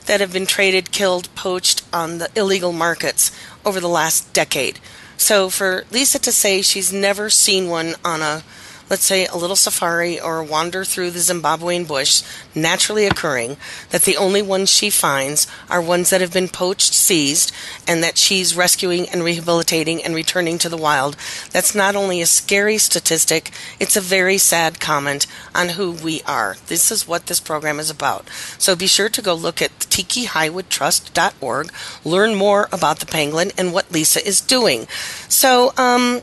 that 0.07 0.21
have 0.21 0.33
been 0.33 0.47
traded, 0.47 0.91
killed, 0.93 1.29
poached 1.35 1.83
on 1.93 2.19
the 2.19 2.31
illegal 2.35 2.73
markets 2.73 3.31
over 3.65 3.81
the 3.81 3.89
last 3.89 4.33
decade. 4.33 4.79
So 5.17 5.51
for 5.51 5.85
Lisa 5.91 6.19
to 6.21 6.33
say 6.33 6.63
she's 6.63 6.93
never 6.93 7.29
seen 7.29 7.69
one 7.69 7.95
on 8.05 8.23
a 8.23 8.43
let's 8.91 9.05
say, 9.05 9.27
a 9.27 9.37
little 9.37 9.57
safari 9.57 10.21
or 10.21 10.43
wander 10.43 10.85
through 10.85 11.11
the 11.11 11.19
Zimbabwean 11.19 11.87
bush 11.87 12.23
naturally 12.55 13.07
occurring, 13.07 13.57
that 13.91 14.03
the 14.03 14.17
only 14.17 14.43
ones 14.43 14.71
she 14.71 14.91
finds 14.91 15.47
are 15.69 15.81
ones 15.81 16.11
that 16.11 16.21
have 16.21 16.33
been 16.33 16.49
poached, 16.49 16.95
seized, 16.95 17.53
and 17.87 18.03
that 18.03 18.19
she's 18.19 18.57
rescuing 18.57 19.09
and 19.09 19.23
rehabilitating 19.23 20.03
and 20.03 20.15
returning 20.15 20.59
to 20.59 20.69
the 20.69 20.77
wild. 20.77 21.17
That's 21.53 21.75
not 21.75 21.97
only 21.97 22.21
a 22.21 22.27
scary 22.27 22.79
statistic, 22.79 23.51
it's 23.79 23.97
a 23.97 24.01
very 24.01 24.39
sad 24.39 24.81
comment 24.81 25.27
on 25.55 25.71
who 25.71 25.93
we 25.93 26.23
are. 26.23 26.57
This 26.67 26.91
is 26.91 27.07
what 27.07 27.27
this 27.27 27.41
program 27.41 27.79
is 27.79 27.91
about. 27.91 28.29
So 28.59 28.75
be 28.75 28.87
sure 28.87 29.09
to 29.09 29.23
go 29.23 29.35
look 29.35 29.61
at 29.63 29.79
tikkihywoodtrust.org, 29.79 31.73
learn 32.05 32.35
more 32.35 32.69
about 32.73 33.01
the 33.01 33.07
pangolin 33.07 33.53
and 33.59 33.73
what 33.73 33.93
Lisa 33.93 34.27
is 34.27 34.41
doing. 34.41 34.87
So, 35.29 35.73
um, 35.77 36.23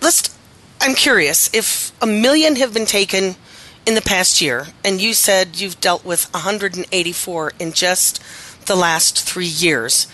let's 0.00 0.35
I'm 0.86 0.94
curious 0.94 1.52
if 1.52 1.90
a 2.00 2.06
million 2.06 2.54
have 2.54 2.72
been 2.72 2.86
taken 2.86 3.34
in 3.86 3.96
the 3.96 4.00
past 4.00 4.40
year, 4.40 4.68
and 4.84 5.00
you 5.00 5.14
said 5.14 5.60
you've 5.60 5.80
dealt 5.80 6.04
with 6.04 6.32
184 6.32 7.52
in 7.58 7.72
just 7.72 8.22
the 8.66 8.76
last 8.76 9.20
three 9.20 9.48
years. 9.48 10.06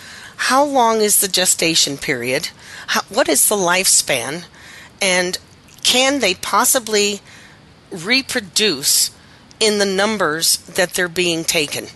How 0.49 0.65
long 0.65 1.03
is 1.03 1.21
the 1.21 1.29
gestation 1.29 1.99
period? 1.99 2.49
How, 2.87 3.03
what 3.11 3.29
is 3.29 3.51
the 3.51 3.55
lifespan? 3.55 4.47
And 5.03 5.37
can 5.83 6.21
they 6.21 6.33
possibly 6.33 7.21
reproduce 7.91 9.11
in 9.61 9.77
the 9.77 9.85
numbers 9.85 10.57
that 10.57 10.95
they're 10.95 11.07
being 11.07 11.45
taken? 11.45 11.89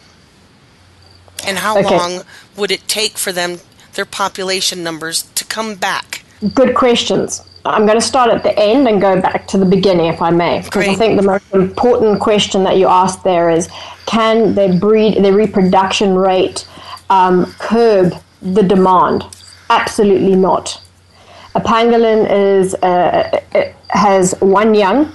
And 1.46 1.56
how 1.56 1.78
okay. 1.78 1.96
long 1.96 2.24
would 2.58 2.70
it 2.70 2.86
take 2.86 3.16
for 3.16 3.32
them, 3.32 3.60
their 3.94 4.04
population 4.04 4.84
numbers, 4.84 5.22
to 5.34 5.46
come 5.46 5.76
back? 5.76 6.26
Good 6.52 6.74
questions. 6.74 7.40
I'm 7.68 7.86
going 7.86 7.98
to 7.98 8.06
start 8.06 8.30
at 8.30 8.42
the 8.42 8.56
end 8.58 8.88
and 8.88 9.00
go 9.00 9.20
back 9.20 9.46
to 9.48 9.58
the 9.58 9.66
beginning, 9.66 10.06
if 10.06 10.22
I 10.22 10.30
may, 10.30 10.62
because 10.62 10.88
I 10.88 10.94
think 10.94 11.20
the 11.20 11.26
most 11.26 11.44
important 11.52 12.20
question 12.20 12.64
that 12.64 12.76
you 12.76 12.86
asked 12.86 13.24
there 13.24 13.50
is, 13.50 13.68
can 14.06 14.54
their 14.54 14.78
breed, 14.78 15.22
their 15.24 15.32
reproduction 15.32 16.14
rate, 16.14 16.66
um, 17.10 17.46
curb 17.58 18.14
the 18.42 18.62
demand? 18.62 19.24
Absolutely 19.70 20.36
not. 20.36 20.80
A 21.54 21.60
pangolin 21.60 22.30
is 22.30 22.74
uh, 22.76 23.40
has 23.88 24.34
one 24.40 24.74
young. 24.74 25.12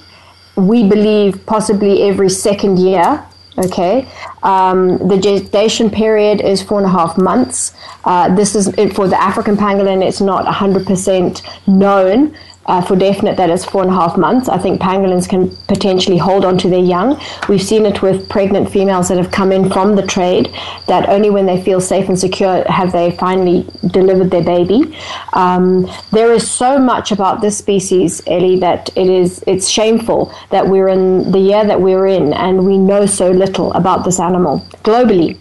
We 0.56 0.88
believe 0.88 1.46
possibly 1.46 2.04
every 2.04 2.30
second 2.30 2.80
year. 2.80 3.26
Okay, 3.66 4.08
um, 4.42 4.98
the 5.08 5.18
gestation 5.18 5.92
period 5.92 6.42
is 6.42 6.64
four 6.64 6.80
and 6.80 6.88
a 6.88 6.90
half 6.90 7.18
months. 7.18 7.74
Uh, 8.06 8.34
this 8.36 8.56
is 8.56 8.68
for 8.96 9.08
the 9.08 9.22
African 9.22 9.56
pangolin. 9.56 10.04
It's 10.04 10.22
not 10.22 10.46
100% 10.46 11.68
known 11.68 12.36
uh, 12.66 12.82
for 12.82 12.96
definite 12.96 13.38
that 13.38 13.50
is 13.50 13.66
four 13.66 13.82
and 13.82 13.92
a 13.92 13.94
half 13.94 14.18
months. 14.18 14.48
I 14.48 14.58
think 14.58 14.82
pangolins 14.82 15.28
can 15.28 15.56
potentially 15.68 16.18
hold 16.18 16.46
on 16.46 16.58
to 16.60 16.70
their 16.70 16.84
young. 16.84 17.20
We've 17.50 17.62
seen 17.62 17.86
it 17.86 18.02
with 18.02 18.30
pregnant 18.30 18.72
females 18.72 19.10
that 19.10 19.18
have 19.18 19.32
come 19.32 19.52
in 19.52 19.70
from 19.70 19.96
the 19.96 20.06
trade 20.06 20.54
that 20.88 21.10
only 21.10 21.30
when 21.30 21.46
they 21.46 21.62
feel 21.62 21.82
safe 21.82 22.08
and 22.08 22.20
secure 22.20 22.64
have 22.70 22.92
they 22.92 23.12
finally 23.12 23.68
delivered 23.88 24.32
their 24.32 24.44
baby. 24.44 24.96
Um, 25.34 25.90
there 26.12 26.32
is 26.32 26.50
so 26.50 26.78
much 26.78 27.12
about 27.12 27.42
this 27.42 27.58
species, 27.58 28.22
Ellie, 28.28 28.60
that 28.60 28.90
it 28.96 29.10
is 29.10 29.44
it's 29.48 29.68
shameful 29.68 30.34
that 30.50 30.68
we're 30.68 30.90
in 30.90 31.32
the 31.32 31.40
year 31.40 31.66
that 31.66 31.82
we're 31.82 32.08
in 32.08 32.34
and 32.34 32.66
we 32.66 32.78
know 32.78 33.06
so 33.06 33.32
little 33.32 33.74
about 33.74 34.06
this 34.06 34.20
animal 34.20 34.60
globally. 34.84 35.38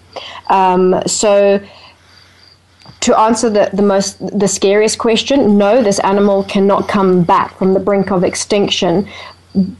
Um, 0.48 1.00
so 1.06 1.60
to 3.00 3.18
answer 3.18 3.48
the, 3.48 3.70
the 3.72 3.82
most 3.82 4.18
the 4.38 4.48
scariest 4.48 4.98
question, 4.98 5.56
no, 5.56 5.82
this 5.82 5.98
animal 6.00 6.44
cannot 6.44 6.88
come 6.88 7.22
back 7.22 7.56
from 7.56 7.74
the 7.74 7.80
brink 7.80 8.10
of 8.10 8.24
extinction 8.24 9.08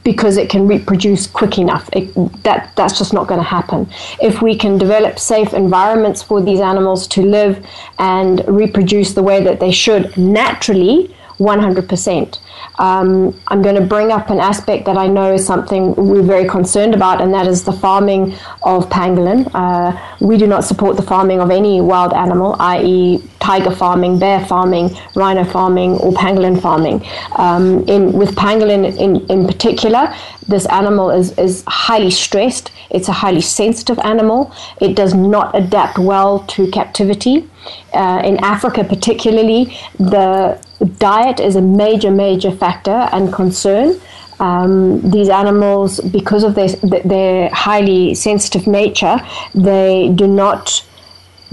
because 0.03 0.35
it 0.37 0.49
can 0.49 0.67
reproduce 0.67 1.27
quick 1.27 1.57
enough. 1.57 1.89
It, 1.93 2.13
that 2.43 2.75
that's 2.75 2.97
just 2.97 3.13
not 3.13 3.27
going 3.27 3.39
to 3.39 3.45
happen. 3.45 3.89
If 4.21 4.41
we 4.41 4.55
can 4.55 4.77
develop 4.77 5.17
safe 5.17 5.53
environments 5.53 6.21
for 6.21 6.41
these 6.41 6.59
animals 6.59 7.07
to 7.07 7.21
live 7.21 7.65
and 7.99 8.43
reproduce 8.47 9.13
the 9.13 9.23
way 9.23 9.43
that 9.43 9.59
they 9.59 9.71
should 9.71 10.15
naturally, 10.17 11.15
100%. 11.41 12.39
Um, 12.77 13.39
I'm 13.47 13.61
going 13.63 13.75
to 13.75 13.81
bring 13.81 14.11
up 14.11 14.29
an 14.29 14.39
aspect 14.39 14.85
that 14.85 14.95
I 14.95 15.07
know 15.07 15.33
is 15.33 15.45
something 15.45 15.95
we're 15.95 16.21
very 16.21 16.47
concerned 16.47 16.93
about, 16.93 17.19
and 17.19 17.33
that 17.33 17.47
is 17.47 17.63
the 17.63 17.73
farming 17.73 18.35
of 18.61 18.87
pangolin. 18.89 19.49
Uh, 19.53 19.99
we 20.19 20.37
do 20.37 20.45
not 20.45 20.63
support 20.63 20.97
the 20.97 21.01
farming 21.01 21.39
of 21.39 21.49
any 21.49 21.81
wild 21.81 22.13
animal, 22.13 22.55
i.e., 22.59 23.23
tiger 23.39 23.71
farming, 23.71 24.19
bear 24.19 24.45
farming, 24.45 24.95
rhino 25.15 25.43
farming, 25.43 25.93
or 25.97 26.11
pangolin 26.13 26.61
farming. 26.61 27.03
Um, 27.37 27.87
in, 27.87 28.13
with 28.13 28.35
pangolin 28.35 28.95
in, 28.97 29.25
in 29.27 29.47
particular, 29.47 30.13
this 30.47 30.67
animal 30.67 31.09
is, 31.09 31.31
is 31.39 31.63
highly 31.67 32.11
stressed. 32.11 32.71
It's 32.91 33.07
a 33.07 33.13
highly 33.13 33.41
sensitive 33.41 33.97
animal. 33.99 34.53
It 34.79 34.95
does 34.95 35.15
not 35.15 35.55
adapt 35.57 35.97
well 35.97 36.39
to 36.49 36.69
captivity. 36.69 37.49
Uh, 37.93 38.21
in 38.23 38.37
Africa, 38.43 38.83
particularly, 38.83 39.75
the 39.97 40.61
diet 40.97 41.39
is 41.39 41.55
a 41.55 41.61
major, 41.61 42.11
major 42.11 42.51
factor 42.51 43.09
and 43.11 43.31
concern. 43.31 43.99
Um, 44.39 45.01
these 45.11 45.29
animals, 45.29 45.99
because 45.99 46.43
of 46.43 46.55
their, 46.55 46.69
their 47.05 47.49
highly 47.49 48.15
sensitive 48.15 48.65
nature, 48.65 49.17
they 49.53 50.11
do 50.15 50.27
not 50.27 50.83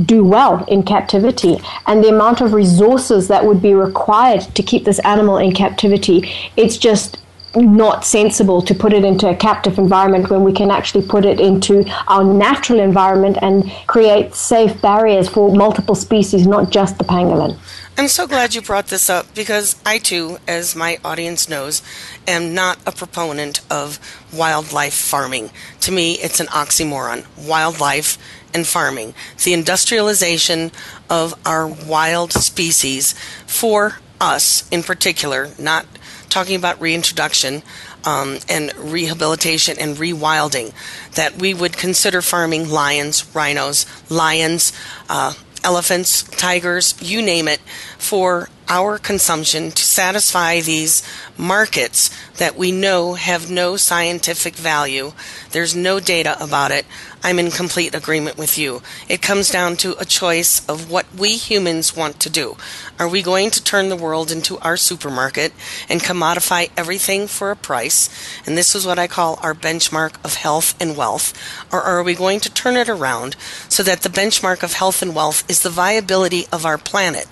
do 0.05 0.25
well 0.25 0.65
in 0.67 0.83
captivity 0.83 1.59
and 1.87 2.05
the 2.05 2.09
amount 2.09 2.41
of 2.41 2.53
resources 2.53 3.27
that 3.27 3.45
would 3.45 3.61
be 3.61 3.75
required 3.75 4.41
to 4.55 4.63
keep 4.63 4.85
this 4.85 5.01
animal 5.01 5.39
in 5.39 5.53
captivity 5.53 6.33
it's 6.57 6.77
just 6.77 7.19
not 7.57 8.05
sensible 8.05 8.61
to 8.63 8.75
put 8.75 8.93
it 8.93 9.05
into 9.05 9.29
a 9.29 9.35
captive 9.35 9.79
environment 9.79 10.31
when 10.31 10.45
we 10.45 10.53
can 10.53 10.71
actually 10.71 11.07
put 11.07 11.25
it 11.25 11.41
into 11.41 11.85
our 12.07 12.23
natural 12.23 12.81
environment 12.81 13.39
and 13.43 13.71
create 13.87 14.35
safe 14.35 14.81
barriers 14.83 15.29
for 15.29 15.55
multiple 15.55 15.95
species, 15.95 16.47
not 16.47 16.71
just 16.71 16.99
the 16.99 17.05
pangolin. 17.05 17.57
I'm 17.99 18.07
so 18.07 18.29
glad 18.29 18.55
you 18.55 18.63
brought 18.63 18.87
this 18.87 19.11
up 19.11 19.35
because 19.35 19.75
I 19.85 19.99
too, 19.99 20.39
as 20.47 20.77
my 20.77 21.01
audience 21.05 21.49
knows, 21.49 21.83
am 22.29 22.55
not 22.55 22.79
a 22.87 22.93
proponent 22.93 23.61
of 23.69 23.99
wildlife 24.33 24.95
farming. 24.95 25.51
To 25.81 25.91
me, 25.91 26.13
it's 26.13 26.39
an 26.39 26.47
oxymoron. 26.47 27.27
Wildlife 27.37 28.17
and 28.55 28.65
farming. 28.65 29.15
The 29.43 29.53
industrialization 29.53 30.71
of 31.11 31.35
our 31.45 31.67
wild 31.67 32.33
species 32.33 33.17
for 33.49 33.99
us 34.21 34.69
in 34.71 34.85
particular, 34.85 35.49
not 35.59 35.85
talking 36.29 36.55
about 36.55 36.81
reintroduction 36.81 37.65
um, 38.05 38.39
and 38.49 38.73
rehabilitation 38.77 39.77
and 39.77 39.97
rewilding, 39.97 40.73
that 41.17 41.37
we 41.37 41.53
would 41.53 41.77
consider 41.77 42.23
farming 42.23 42.69
lions, 42.69 43.27
rhinos, 43.35 43.87
lions, 44.09 44.73
uh, 45.09 45.33
elephants, 45.65 46.23
tigers, 46.23 46.95
you 47.01 47.23
name 47.23 47.49
it, 47.49 47.61
for 47.99 48.49
our 48.69 48.99
consumption 48.99 49.71
to 49.71 49.83
satisfy 49.83 50.61
these 50.61 51.03
markets 51.37 52.11
that 52.39 52.57
we 52.57 52.73
know 52.73 53.15
have 53.15 53.51
no 53.51 53.77
scientific 53.77 54.55
value. 54.55 55.13
There's 55.51 55.77
no 55.77 56.01
data 56.01 56.37
about 56.43 56.71
it. 56.71 56.87
I'm 57.23 57.39
in 57.39 57.51
complete 57.51 57.95
agreement 57.95 58.39
with 58.39 58.57
you. 58.57 58.81
It 59.09 59.21
comes 59.21 59.51
down 59.51 59.77
to 59.79 59.99
a 59.99 60.05
choice 60.05 60.67
of 60.69 60.91
what 60.91 61.07
we 61.15 61.37
humans 61.37 61.97
want 61.97 62.21
to 62.21 62.31
do. 62.31 62.57
Are 62.99 63.09
we 63.09 63.23
going 63.23 63.51
to 63.51 63.63
turn 63.63 63.89
the 63.89 63.97
world 63.97 64.31
into 64.31 64.59
our 64.59 64.77
supermarket 64.77 65.53
and 65.89 66.01
commodify 66.01 66.71
everything 66.77 67.27
for 67.27 67.51
a 67.51 67.57
price? 67.57 68.09
And 68.47 68.57
this 68.57 68.75
is 68.75 68.87
what 68.87 68.99
I 68.99 69.09
call 69.09 69.39
our 69.43 69.55
benchmark 69.55 70.25
of 70.25 70.35
health 70.35 70.81
and 70.81 70.97
wealth. 70.97 71.35
Or 71.73 71.83
are 71.83 72.03
we 72.03 72.15
going 72.15 72.41
to 72.41 72.53
turn 72.53 72.77
it 72.77 72.89
around 72.89 73.37
so 73.69 73.83
that 73.83 74.03
the 74.03 74.09
benchmark 74.09 74.63
of 74.63 74.75
health 74.75 75.03
and 75.03 75.15
wealth 75.15 75.49
is 75.51 75.63
the 75.63 75.71
viability 75.71 76.47
of 76.53 76.65
our 76.65 76.79
planet 76.79 77.27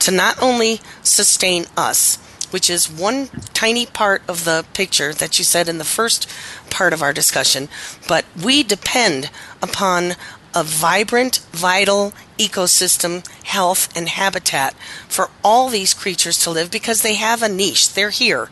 to 0.00 0.10
not 0.10 0.40
only 0.42 0.80
sustain 1.02 1.64
us, 1.76 2.18
which 2.50 2.70
is 2.70 2.90
one 2.90 3.28
tiny 3.54 3.86
part 3.86 4.22
of 4.28 4.44
the 4.44 4.64
picture 4.74 5.12
that 5.14 5.38
you 5.38 5.44
said 5.44 5.68
in 5.68 5.78
the 5.78 5.84
first 5.84 6.28
part 6.70 6.92
of 6.92 7.02
our 7.02 7.12
discussion, 7.12 7.68
but 8.08 8.24
we 8.42 8.62
depend 8.62 9.30
upon 9.62 10.14
a 10.54 10.64
vibrant, 10.64 11.38
vital 11.52 12.12
ecosystem, 12.38 13.26
health, 13.44 13.94
and 13.96 14.08
habitat 14.08 14.74
for 15.08 15.30
all 15.44 15.68
these 15.68 15.94
creatures 15.94 16.38
to 16.42 16.50
live 16.50 16.70
because 16.70 17.02
they 17.02 17.14
have 17.14 17.42
a 17.42 17.48
niche. 17.48 17.94
They're 17.94 18.10
here. 18.10 18.48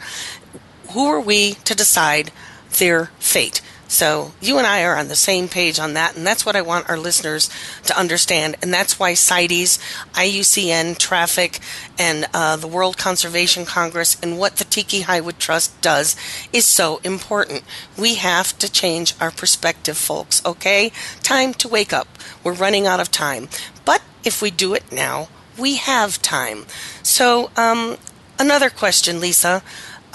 Who 0.90 1.06
are 1.06 1.20
we 1.20 1.54
to 1.64 1.74
decide 1.74 2.30
their 2.78 3.06
fate? 3.18 3.60
So 3.88 4.32
you 4.40 4.58
and 4.58 4.66
I 4.66 4.84
are 4.84 4.96
on 4.96 5.08
the 5.08 5.16
same 5.16 5.48
page 5.48 5.80
on 5.80 5.94
that, 5.94 6.14
and 6.14 6.26
that's 6.26 6.44
what 6.44 6.54
I 6.54 6.62
want 6.62 6.88
our 6.90 6.98
listeners 6.98 7.48
to 7.86 7.98
understand. 7.98 8.56
And 8.60 8.72
that's 8.72 8.98
why 8.98 9.14
CITES, 9.14 9.78
IUCN, 10.12 10.98
Traffic, 10.98 11.58
and 11.98 12.26
uh, 12.34 12.56
the 12.56 12.68
World 12.68 12.98
Conservation 12.98 13.64
Congress, 13.64 14.18
and 14.22 14.38
what 14.38 14.56
the 14.56 14.64
Tikki 14.64 15.00
Hywood 15.00 15.38
Trust 15.38 15.80
does 15.80 16.16
is 16.52 16.66
so 16.66 17.00
important. 17.02 17.64
We 17.96 18.16
have 18.16 18.56
to 18.58 18.70
change 18.70 19.14
our 19.20 19.30
perspective, 19.30 19.96
folks. 19.96 20.44
Okay, 20.44 20.92
time 21.22 21.54
to 21.54 21.66
wake 21.66 21.92
up. 21.92 22.08
We're 22.44 22.52
running 22.52 22.86
out 22.86 23.00
of 23.00 23.10
time, 23.10 23.48
but 23.86 24.02
if 24.22 24.42
we 24.42 24.50
do 24.50 24.74
it 24.74 24.92
now, 24.92 25.28
we 25.58 25.76
have 25.76 26.20
time. 26.20 26.66
So, 27.02 27.50
um, 27.56 27.96
another 28.38 28.68
question, 28.68 29.18
Lisa. 29.18 29.62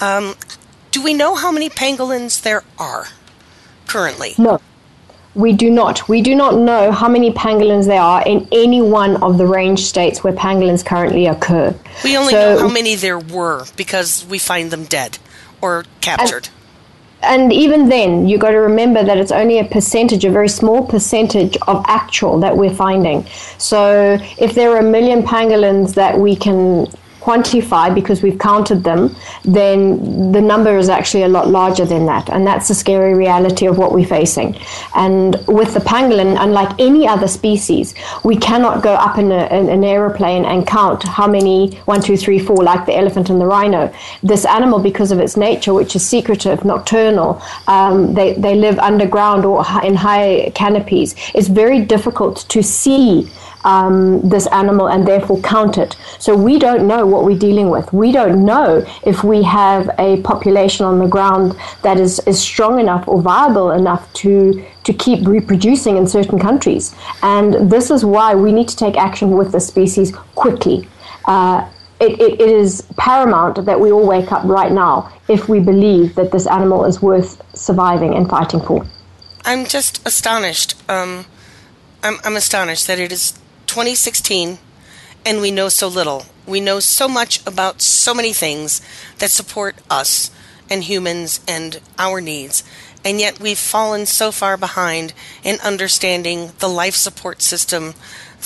Um, 0.00 0.36
do 0.92 1.02
we 1.02 1.12
know 1.12 1.34
how 1.34 1.50
many 1.50 1.68
pangolins 1.68 2.40
there 2.40 2.62
are? 2.78 3.08
Currently? 3.86 4.34
No. 4.38 4.60
We 5.34 5.52
do 5.52 5.68
not. 5.68 6.08
We 6.08 6.22
do 6.22 6.34
not 6.34 6.56
know 6.56 6.92
how 6.92 7.08
many 7.08 7.32
pangolins 7.32 7.86
there 7.86 8.00
are 8.00 8.22
in 8.24 8.46
any 8.52 8.80
one 8.80 9.20
of 9.22 9.36
the 9.36 9.46
range 9.46 9.80
states 9.80 10.22
where 10.22 10.32
pangolins 10.32 10.84
currently 10.84 11.26
occur. 11.26 11.74
We 12.04 12.16
only 12.16 12.32
so, 12.32 12.54
know 12.54 12.58
how 12.60 12.68
many 12.68 12.94
there 12.94 13.18
were 13.18 13.66
because 13.76 14.24
we 14.26 14.38
find 14.38 14.70
them 14.70 14.84
dead 14.84 15.18
or 15.60 15.84
captured. 16.00 16.48
And, 17.20 17.42
and 17.42 17.52
even 17.52 17.88
then, 17.88 18.28
you've 18.28 18.40
got 18.40 18.50
to 18.50 18.58
remember 18.58 19.02
that 19.02 19.18
it's 19.18 19.32
only 19.32 19.58
a 19.58 19.64
percentage, 19.64 20.24
a 20.24 20.30
very 20.30 20.48
small 20.48 20.86
percentage 20.86 21.56
of 21.66 21.84
actual 21.88 22.38
that 22.40 22.56
we're 22.56 22.74
finding. 22.74 23.26
So 23.58 24.18
if 24.38 24.54
there 24.54 24.70
are 24.70 24.78
a 24.78 24.88
million 24.88 25.24
pangolins 25.24 25.94
that 25.94 26.16
we 26.16 26.36
can 26.36 26.86
quantify 27.24 27.94
because 27.94 28.22
we've 28.22 28.38
counted 28.38 28.84
them, 28.84 29.14
then 29.44 30.32
the 30.32 30.40
number 30.40 30.76
is 30.76 30.88
actually 30.88 31.22
a 31.22 31.28
lot 31.28 31.48
larger 31.48 31.86
than 31.86 32.04
that. 32.06 32.28
And 32.28 32.46
that's 32.46 32.68
the 32.68 32.74
scary 32.74 33.14
reality 33.14 33.66
of 33.66 33.78
what 33.78 33.92
we're 33.92 34.06
facing. 34.06 34.56
And 34.94 35.36
with 35.48 35.72
the 35.72 35.80
pangolin, 35.80 36.36
unlike 36.38 36.78
any 36.78 37.08
other 37.08 37.28
species, 37.28 37.94
we 38.24 38.36
cannot 38.36 38.82
go 38.82 38.92
up 38.92 39.16
in, 39.18 39.32
a, 39.32 39.46
in 39.58 39.70
an 39.70 39.84
aeroplane 39.84 40.44
and 40.44 40.66
count 40.66 41.02
how 41.04 41.26
many 41.26 41.76
one, 41.86 42.02
two, 42.02 42.16
three, 42.16 42.38
four, 42.38 42.62
like 42.62 42.84
the 42.84 42.94
elephant 42.94 43.30
and 43.30 43.40
the 43.40 43.46
rhino. 43.46 43.92
This 44.22 44.44
animal, 44.44 44.78
because 44.78 45.10
of 45.10 45.18
its 45.18 45.36
nature, 45.36 45.72
which 45.72 45.96
is 45.96 46.06
secretive, 46.06 46.64
nocturnal, 46.64 47.40
um, 47.68 48.12
they, 48.12 48.34
they 48.34 48.54
live 48.54 48.78
underground 48.78 49.46
or 49.46 49.64
in 49.82 49.94
high 49.94 50.52
canopies, 50.54 51.14
it's 51.34 51.48
very 51.48 51.80
difficult 51.80 52.46
to 52.50 52.62
see 52.62 53.30
um, 53.64 54.20
this 54.28 54.46
animal 54.48 54.88
and 54.88 55.06
therefore 55.06 55.40
count 55.40 55.78
it. 55.78 55.96
So 56.18 56.36
we 56.36 56.58
don't 56.58 56.86
know 56.86 57.06
what 57.06 57.24
we're 57.24 57.38
dealing 57.38 57.70
with. 57.70 57.92
We 57.92 58.12
don't 58.12 58.44
know 58.44 58.86
if 59.04 59.24
we 59.24 59.42
have 59.42 59.90
a 59.98 60.20
population 60.22 60.86
on 60.86 60.98
the 60.98 61.06
ground 61.08 61.56
that 61.82 61.98
is, 61.98 62.20
is 62.20 62.40
strong 62.40 62.78
enough 62.78 63.08
or 63.08 63.20
viable 63.20 63.70
enough 63.72 64.12
to 64.14 64.64
to 64.84 64.92
keep 64.92 65.26
reproducing 65.26 65.96
in 65.96 66.06
certain 66.06 66.38
countries. 66.38 66.94
And 67.22 67.70
this 67.70 67.90
is 67.90 68.04
why 68.04 68.34
we 68.34 68.52
need 68.52 68.68
to 68.68 68.76
take 68.76 68.98
action 68.98 69.30
with 69.30 69.50
the 69.50 69.60
species 69.60 70.14
quickly. 70.34 70.86
Uh, 71.24 71.66
it, 72.00 72.20
it, 72.20 72.40
it 72.40 72.48
is 72.50 72.82
paramount 72.98 73.64
that 73.64 73.80
we 73.80 73.90
all 73.90 74.06
wake 74.06 74.30
up 74.30 74.44
right 74.44 74.70
now 74.70 75.10
if 75.28 75.48
we 75.48 75.58
believe 75.58 76.14
that 76.16 76.32
this 76.32 76.46
animal 76.46 76.84
is 76.84 77.00
worth 77.00 77.40
surviving 77.56 78.14
and 78.14 78.28
fighting 78.28 78.60
for. 78.60 78.86
I'm 79.44 79.64
just 79.64 80.06
astonished. 80.06 80.74
Um, 80.88 81.24
I'm, 82.02 82.18
I'm 82.24 82.36
astonished 82.36 82.86
that 82.86 82.98
it 82.98 83.10
is 83.10 83.38
2016 83.74 84.56
and 85.26 85.40
we 85.40 85.50
know 85.50 85.68
so 85.68 85.88
little. 85.88 86.26
We 86.46 86.60
know 86.60 86.78
so 86.78 87.08
much 87.08 87.44
about 87.44 87.82
so 87.82 88.14
many 88.14 88.32
things 88.32 88.80
that 89.18 89.30
support 89.30 89.74
us 89.90 90.30
and 90.70 90.84
humans 90.84 91.40
and 91.48 91.80
our 91.98 92.20
needs, 92.20 92.62
and 93.04 93.18
yet 93.18 93.40
we've 93.40 93.58
fallen 93.58 94.06
so 94.06 94.30
far 94.30 94.56
behind 94.56 95.12
in 95.42 95.58
understanding 95.58 96.52
the 96.60 96.68
life 96.68 96.94
support 96.94 97.42
system 97.42 97.94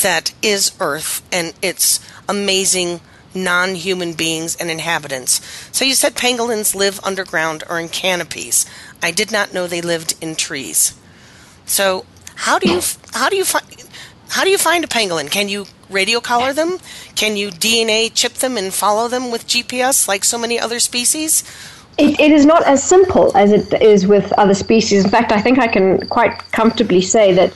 that 0.01 0.33
is 0.41 0.73
Earth 0.81 1.21
and 1.31 1.53
its 1.61 2.01
amazing 2.27 3.03
non 3.35 3.75
human 3.75 4.15
beings 4.15 4.57
and 4.57 4.71
inhabitants. 4.71 5.43
So 5.73 5.85
you 5.85 5.93
said 5.93 6.15
pangolins 6.15 6.75
live 6.75 7.05
underground 7.05 7.65
or 7.69 7.79
in 7.79 7.91
canopies. 7.91 8.65
I 9.03 9.11
did 9.11 9.31
not 9.31 9.53
know 9.53 9.67
they 9.67 9.83
lived 9.83 10.15
in 10.23 10.37
trees. 10.37 10.99
So 11.67 12.07
how 12.35 12.59
do 12.59 12.71
you 12.71 12.81
how 13.13 13.29
do 13.29 13.37
you 13.37 13.45
find 13.45 13.67
how 14.29 14.45
do 14.45 14.51
you 14.51 14.59
find 14.59 14.85
a 14.85 14.87
pangolin? 14.87 15.31
Can 15.31 15.49
you 15.49 15.67
radio 15.91 16.21
collar 16.21 16.53
them? 16.53 16.79
Can 17.15 17.37
you 17.37 17.51
DNA 17.51 18.11
chip 18.13 18.35
them 18.35 18.57
and 18.57 18.73
follow 18.73 19.09
them 19.09 19.31
with 19.31 19.47
GPS 19.47 20.07
like 20.07 20.25
so 20.25 20.39
many 20.39 20.59
other 20.59 20.79
species? 20.81 21.45
It, 21.97 22.21
it 22.21 22.31
is 22.31 22.47
not 22.47 22.63
as 22.65 22.83
simple 22.83 23.37
as 23.37 23.53
it 23.53 23.83
is 23.83 24.07
with 24.07 24.33
other 24.35 24.55
species. 24.55 25.05
In 25.05 25.11
fact, 25.11 25.33
I 25.33 25.41
think 25.41 25.59
I 25.59 25.67
can 25.67 26.07
quite 26.09 26.39
comfortably 26.53 27.01
say 27.01 27.33
that 27.35 27.53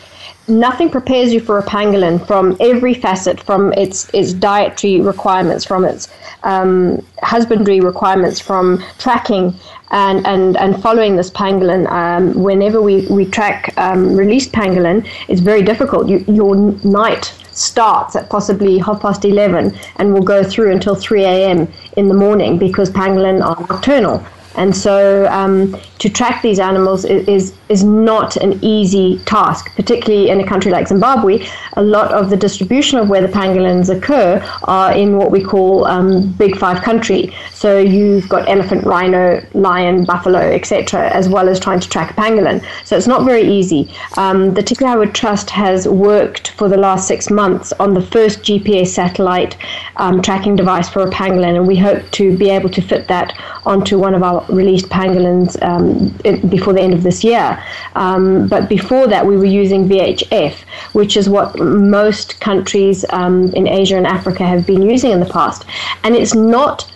nothing 0.48 0.90
prepares 0.90 1.32
you 1.32 1.40
for 1.40 1.58
a 1.58 1.62
pangolin 1.62 2.26
from 2.26 2.56
every 2.60 2.94
facet, 2.94 3.40
from 3.40 3.72
its 3.74 4.08
its 4.12 4.32
dietary 4.32 5.00
requirements, 5.00 5.64
from 5.64 5.84
its 5.84 6.08
um, 6.42 7.04
husbandry 7.22 7.80
requirements, 7.80 8.40
from 8.40 8.82
tracking 8.98 9.54
and, 9.92 10.26
and, 10.26 10.56
and 10.56 10.82
following 10.82 11.16
this 11.16 11.30
pangolin. 11.30 11.90
Um, 11.90 12.34
whenever 12.42 12.82
we, 12.82 13.06
we 13.06 13.26
track 13.26 13.72
um, 13.76 14.16
released 14.16 14.52
pangolin, 14.52 15.06
it's 15.28 15.40
very 15.40 15.62
difficult. 15.62 16.08
You, 16.08 16.24
your 16.26 16.56
night 16.84 17.32
starts 17.52 18.16
at 18.16 18.28
possibly 18.30 18.78
half 18.78 19.00
past 19.00 19.24
11 19.24 19.78
and 19.96 20.14
will 20.14 20.22
go 20.22 20.42
through 20.42 20.72
until 20.72 20.94
3 20.94 21.24
a.m. 21.24 21.68
in 21.96 22.08
the 22.08 22.14
morning 22.14 22.58
because 22.58 22.90
pangolin 22.90 23.44
are 23.44 23.60
nocturnal. 23.68 24.24
And 24.56 24.76
so 24.76 25.26
um, 25.30 25.76
to 26.02 26.10
track 26.10 26.42
these 26.42 26.58
animals 26.58 27.04
is, 27.04 27.54
is 27.68 27.84
not 27.84 28.36
an 28.36 28.58
easy 28.60 29.20
task, 29.20 29.72
particularly 29.76 30.30
in 30.30 30.40
a 30.40 30.44
country 30.44 30.72
like 30.72 30.88
Zimbabwe. 30.88 31.46
A 31.74 31.82
lot 31.82 32.10
of 32.10 32.28
the 32.28 32.36
distribution 32.36 32.98
of 32.98 33.08
where 33.08 33.22
the 33.22 33.32
pangolins 33.32 33.88
occur 33.88 34.42
are 34.64 34.90
in 34.92 35.16
what 35.16 35.30
we 35.30 35.40
call 35.40 35.84
um, 35.84 36.32
Big 36.32 36.56
Five 36.56 36.82
country. 36.82 37.32
So 37.52 37.78
you've 37.78 38.28
got 38.28 38.48
elephant, 38.48 38.84
rhino, 38.84 39.46
lion, 39.54 40.04
buffalo, 40.04 40.40
etc., 40.40 41.08
as 41.10 41.28
well 41.28 41.48
as 41.48 41.60
trying 41.60 41.78
to 41.78 41.88
track 41.88 42.10
a 42.10 42.14
pangolin. 42.14 42.66
So 42.84 42.96
it's 42.96 43.06
not 43.06 43.24
very 43.24 43.42
easy. 43.42 43.88
Um, 44.16 44.54
the 44.54 44.62
Tikki 44.64 44.84
Hywood 44.84 45.14
Trust 45.14 45.50
has 45.50 45.86
worked 45.86 46.50
for 46.50 46.68
the 46.68 46.76
last 46.76 47.06
six 47.06 47.30
months 47.30 47.72
on 47.74 47.94
the 47.94 48.02
first 48.02 48.40
GPS 48.40 48.88
satellite 48.88 49.56
um, 49.98 50.20
tracking 50.20 50.56
device 50.56 50.88
for 50.88 51.02
a 51.02 51.10
pangolin, 51.10 51.54
and 51.54 51.68
we 51.68 51.76
hope 51.76 52.02
to 52.10 52.36
be 52.36 52.50
able 52.50 52.70
to 52.70 52.82
fit 52.82 53.06
that 53.06 53.38
onto 53.64 54.00
one 54.00 54.16
of 54.16 54.24
our 54.24 54.44
released 54.48 54.88
pangolins 54.88 55.62
um, 55.62 55.91
before 56.48 56.72
the 56.72 56.80
end 56.80 56.94
of 56.94 57.02
this 57.02 57.24
year. 57.24 57.62
Um, 57.94 58.48
but 58.48 58.68
before 58.68 59.06
that, 59.08 59.26
we 59.26 59.36
were 59.36 59.44
using 59.44 59.88
VHF, 59.88 60.54
which 60.92 61.16
is 61.16 61.28
what 61.28 61.58
most 61.58 62.40
countries 62.40 63.04
um, 63.10 63.52
in 63.54 63.66
Asia 63.66 63.96
and 63.96 64.06
Africa 64.06 64.44
have 64.44 64.66
been 64.66 64.82
using 64.82 65.10
in 65.10 65.20
the 65.20 65.26
past. 65.26 65.64
And 66.04 66.14
it's 66.14 66.34
not 66.34 66.90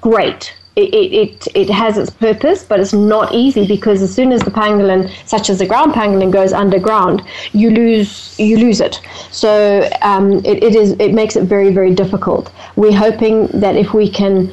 great. 0.00 0.54
It, 0.76 0.92
it, 0.92 1.48
it 1.54 1.70
has 1.70 1.96
its 1.96 2.10
purpose, 2.10 2.64
but 2.64 2.80
it's 2.80 2.92
not 2.92 3.32
easy 3.32 3.64
because 3.64 4.02
as 4.02 4.12
soon 4.12 4.32
as 4.32 4.40
the 4.42 4.50
pangolin, 4.50 5.08
such 5.24 5.48
as 5.48 5.60
the 5.60 5.66
ground 5.66 5.92
pangolin, 5.92 6.32
goes 6.32 6.52
underground, 6.52 7.22
you 7.52 7.70
lose 7.70 8.36
you 8.40 8.58
lose 8.58 8.80
it. 8.80 9.00
So 9.30 9.88
um, 10.02 10.32
it, 10.44 10.64
it 10.64 10.74
is 10.74 10.96
it 10.98 11.14
makes 11.14 11.36
it 11.36 11.44
very 11.44 11.72
very 11.72 11.94
difficult. 11.94 12.50
We're 12.74 12.98
hoping 13.06 13.46
that 13.60 13.76
if 13.76 13.94
we 13.94 14.10
can 14.10 14.52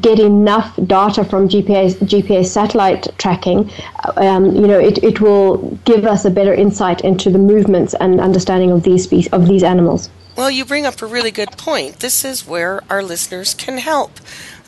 get 0.00 0.18
enough 0.18 0.76
data 0.86 1.24
from 1.24 1.48
GPS, 1.48 1.94
GPS 1.94 2.46
satellite 2.46 3.08
tracking, 3.18 3.70
um, 4.16 4.54
you 4.54 4.66
know, 4.66 4.78
it, 4.78 5.02
it 5.02 5.20
will 5.20 5.78
give 5.84 6.04
us 6.04 6.24
a 6.24 6.30
better 6.30 6.52
insight 6.52 7.02
into 7.02 7.30
the 7.30 7.38
movements 7.38 7.94
and 7.94 8.20
understanding 8.20 8.70
of 8.70 8.82
these 8.82 9.04
species, 9.04 9.32
of 9.32 9.46
these 9.46 9.62
animals. 9.62 10.10
Well, 10.36 10.50
you 10.50 10.64
bring 10.64 10.86
up 10.86 11.02
a 11.02 11.06
really 11.06 11.32
good 11.32 11.50
point. 11.52 11.98
This 11.98 12.24
is 12.24 12.46
where 12.46 12.82
our 12.88 13.02
listeners 13.02 13.54
can 13.54 13.78
help. 13.78 14.20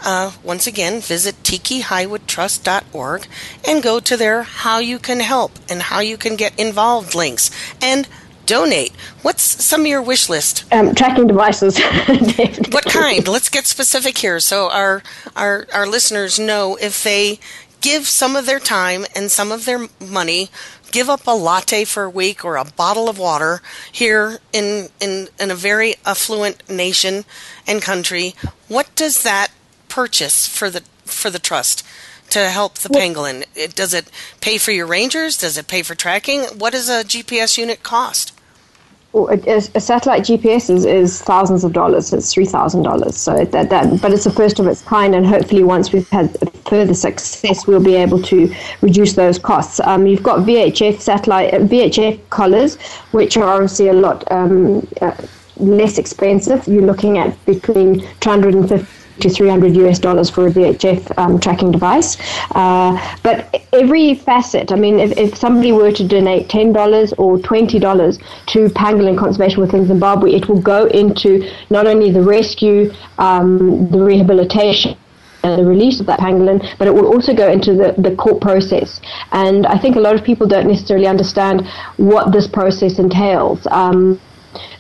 Uh, 0.03 0.33
once 0.43 0.67
again, 0.67 1.01
visit 1.01 1.41
tikkihywoodtrust.org 1.43 3.27
and 3.69 3.83
go 3.83 4.01
to 4.01 4.17
their 4.17 4.43
How 4.43 4.79
You 4.79 4.99
Can 4.99 5.21
Help 5.21 5.53
and 5.69 5.83
How 5.83 6.01
You 6.01 6.17
Can 6.17 6.37
Get 6.37 6.59
Involved 6.59 7.15
links. 7.15 7.51
And 7.81 8.09
donate. 8.51 8.93
What's 9.23 9.43
some 9.43 9.83
of 9.83 9.87
your 9.87 10.03
wish 10.03 10.29
list? 10.29 10.65
Um, 10.73 10.93
tracking 10.95 11.29
devices. 11.29 11.79
what 12.73 12.85
kind? 12.85 13.29
Let's 13.29 13.49
get 13.49 13.65
specific 13.65 14.19
here, 14.19 14.41
so 14.41 14.69
our 14.71 15.05
our 15.37 15.69
our 15.73 15.87
listeners 15.87 16.39
know 16.39 16.77
if 16.81 17.05
they 17.05 17.39
give 17.81 18.09
some 18.09 18.35
of 18.35 18.47
their 18.47 18.59
time 18.59 19.07
and 19.15 19.31
some 19.31 19.53
of 19.53 19.65
their 19.67 19.87
money 20.01 20.51
give 20.91 21.09
up 21.09 21.27
a 21.29 21.31
latte 21.31 21.85
for 21.85 22.03
a 22.03 22.11
week 22.11 22.45
or 22.45 22.57
a 22.57 22.65
bottle 22.65 23.09
of 23.09 23.19
water 23.19 23.63
here 23.93 24.41
in, 24.53 24.89
in, 25.01 25.29
in 25.39 25.51
a 25.51 25.55
very 25.55 25.95
affluent 26.05 26.69
nation 26.69 27.25
and 27.69 27.81
country, 27.81 28.35
what 28.67 28.93
does 28.97 29.23
that 29.23 29.53
purchase 29.89 30.47
for 30.47 30.69
the 30.69 30.83
for 31.05 31.31
the 31.31 31.39
trust 31.39 31.87
to 32.31 32.49
help 32.49 32.79
the 32.79 32.89
pangolin? 32.89 33.45
It, 33.55 33.75
does 33.75 33.95
it 33.95 34.11
pay 34.41 34.59
for 34.59 34.73
your 34.73 34.87
rangers? 34.87 35.37
Does 35.37 35.57
it 35.57 35.69
pay 35.69 35.83
for 35.83 35.95
tracking? 35.95 36.43
What 36.59 36.73
does 36.73 36.89
a 36.89 37.05
GPS 37.05 37.59
unit 37.59 37.83
cost? 37.83 38.30
A, 39.14 39.57
a, 39.75 39.81
satellite 39.81 40.23
GPS 40.23 40.70
is, 40.70 40.85
is 40.85 41.20
thousands 41.20 41.64
of 41.64 41.73
dollars. 41.73 42.12
It's 42.12 42.33
three 42.33 42.44
thousand 42.44 42.83
dollars. 42.83 43.16
So 43.16 43.44
that, 43.44 43.68
that, 43.70 44.01
but 44.01 44.12
it's 44.12 44.25
the 44.25 44.30
first 44.30 44.59
of 44.61 44.66
its 44.66 44.82
kind, 44.82 45.14
and 45.14 45.26
hopefully, 45.26 45.64
once 45.64 45.93
we've 45.93 46.09
had 46.11 46.37
further 46.68 46.95
success, 46.95 47.66
we'll 47.66 47.82
be 47.82 47.97
able 47.97 48.22
to 48.22 48.55
reduce 48.82 49.14
those 49.14 49.39
costs. 49.39 49.80
Um, 49.80 50.07
you've 50.07 50.22
got 50.22 50.41
VHF 50.41 51.01
satellite 51.01 51.55
uh, 51.55 51.59
VHF 51.59 52.20
collars, 52.30 52.76
which 53.11 53.37
are 53.37 53.49
obviously 53.49 53.89
a 53.89 53.95
lot 53.95 54.30
um, 54.30 54.87
uh, 55.01 55.16
less 55.57 55.99
expensive. 55.99 56.66
You're 56.68 56.87
looking 56.87 57.18
at 57.18 57.45
between 57.47 58.07
two 58.20 58.30
hundred 58.30 58.55
and 58.55 58.68
fifty 58.68 58.99
to 59.21 59.29
300 59.29 59.77
US 59.77 59.99
dollars 59.99 60.31
for 60.31 60.47
a 60.47 60.51
VHF 60.51 61.19
um, 61.19 61.39
tracking 61.39 61.71
device. 61.71 62.17
Uh, 62.53 62.99
but 63.23 63.63
every 63.73 64.15
facet, 64.15 64.73
I 64.73 64.77
mean, 64.77 64.99
if, 64.99 65.17
if 65.19 65.37
somebody 65.37 65.73
were 65.73 65.93
to 65.93 66.07
donate 66.07 66.49
$10 66.49 67.15
or 67.19 67.39
$20 67.39 68.23
to 68.47 68.69
Pangolin 68.69 69.19
Conservation 69.19 69.61
Within 69.61 69.87
Zimbabwe, 69.87 70.33
it 70.33 70.49
will 70.49 70.61
go 70.61 70.87
into 70.87 71.49
not 71.71 71.87
only 71.87 72.11
the 72.11 72.23
rescue, 72.23 72.93
um, 73.19 73.91
the 73.91 74.03
rehabilitation, 74.03 74.97
and 75.43 75.59
the 75.59 75.65
release 75.65 76.01
of 76.01 76.07
that 76.07 76.21
pangolin, 76.21 76.61
but 76.79 76.87
it 76.87 76.95
will 76.95 77.07
also 77.07 77.35
go 77.35 77.51
into 77.51 77.75
the, 77.75 77.95
the 77.97 78.15
court 78.17 78.41
process. 78.43 79.01
And 79.33 79.67
I 79.67 79.79
think 79.79 79.97
a 79.97 80.01
lot 80.01 80.15
of 80.15 80.23
people 80.23 80.47
don't 80.47 80.67
necessarily 80.67 81.07
understand 81.07 81.67
what 81.97 82.33
this 82.33 82.47
process 82.47 82.99
entails. 82.99 83.67
Um, 83.71 84.21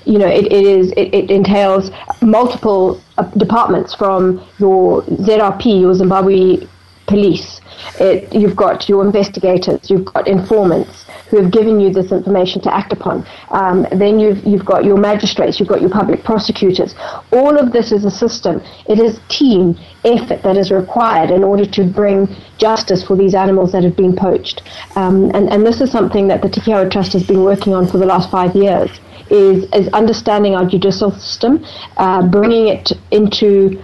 you 0.04 0.18
know, 0.18 0.26
it, 0.26 0.46
it 0.46 0.66
is 0.66 0.92
it, 0.92 1.14
it 1.14 1.30
entails 1.30 1.90
multiple 2.22 3.00
uh, 3.18 3.24
departments 3.36 3.94
from 3.94 4.44
your 4.58 5.02
ZRP, 5.02 5.80
your 5.80 5.94
Zimbabwe 5.94 6.66
police. 7.06 7.60
It, 7.98 8.32
you've 8.34 8.56
got 8.56 8.88
your 8.88 9.04
investigators, 9.04 9.90
you've 9.90 10.04
got 10.04 10.28
informants 10.28 11.04
who 11.28 11.40
have 11.40 11.50
given 11.50 11.80
you 11.80 11.92
this 11.92 12.12
information 12.12 12.60
to 12.62 12.74
act 12.74 12.92
upon. 12.92 13.26
Um, 13.50 13.86
then 13.92 14.18
you've 14.18 14.44
you've 14.44 14.64
got 14.64 14.84
your 14.84 14.96
magistrates, 14.96 15.58
you've 15.58 15.68
got 15.68 15.80
your 15.80 15.90
public 15.90 16.24
prosecutors. 16.24 16.94
All 17.32 17.56
of 17.58 17.72
this 17.72 17.92
is 17.92 18.04
a 18.04 18.10
system. 18.10 18.62
It 18.86 18.98
is 18.98 19.20
team 19.28 19.78
effort 20.04 20.42
that 20.42 20.56
is 20.56 20.70
required 20.70 21.30
in 21.30 21.44
order 21.44 21.66
to 21.66 21.84
bring 21.84 22.28
justice 22.58 23.02
for 23.02 23.16
these 23.16 23.34
animals 23.34 23.72
that 23.72 23.84
have 23.84 23.96
been 23.96 24.16
poached. 24.16 24.62
Um, 24.96 25.30
and 25.34 25.48
and 25.50 25.66
this 25.66 25.80
is 25.80 25.90
something 25.90 26.28
that 26.28 26.42
the 26.42 26.48
Tikki 26.48 26.72
Hywood 26.72 26.92
Trust 26.92 27.12
has 27.12 27.26
been 27.26 27.44
working 27.44 27.74
on 27.74 27.86
for 27.86 27.98
the 27.98 28.06
last 28.06 28.30
five 28.30 28.54
years 28.54 28.90
is, 29.30 29.64
is 29.72 29.88
understanding 29.92 30.54
our 30.54 30.66
judicial 30.66 31.10
system, 31.12 31.64
uh, 31.96 32.22
bringing 32.26 32.68
it 32.68 32.92
into 33.10 33.82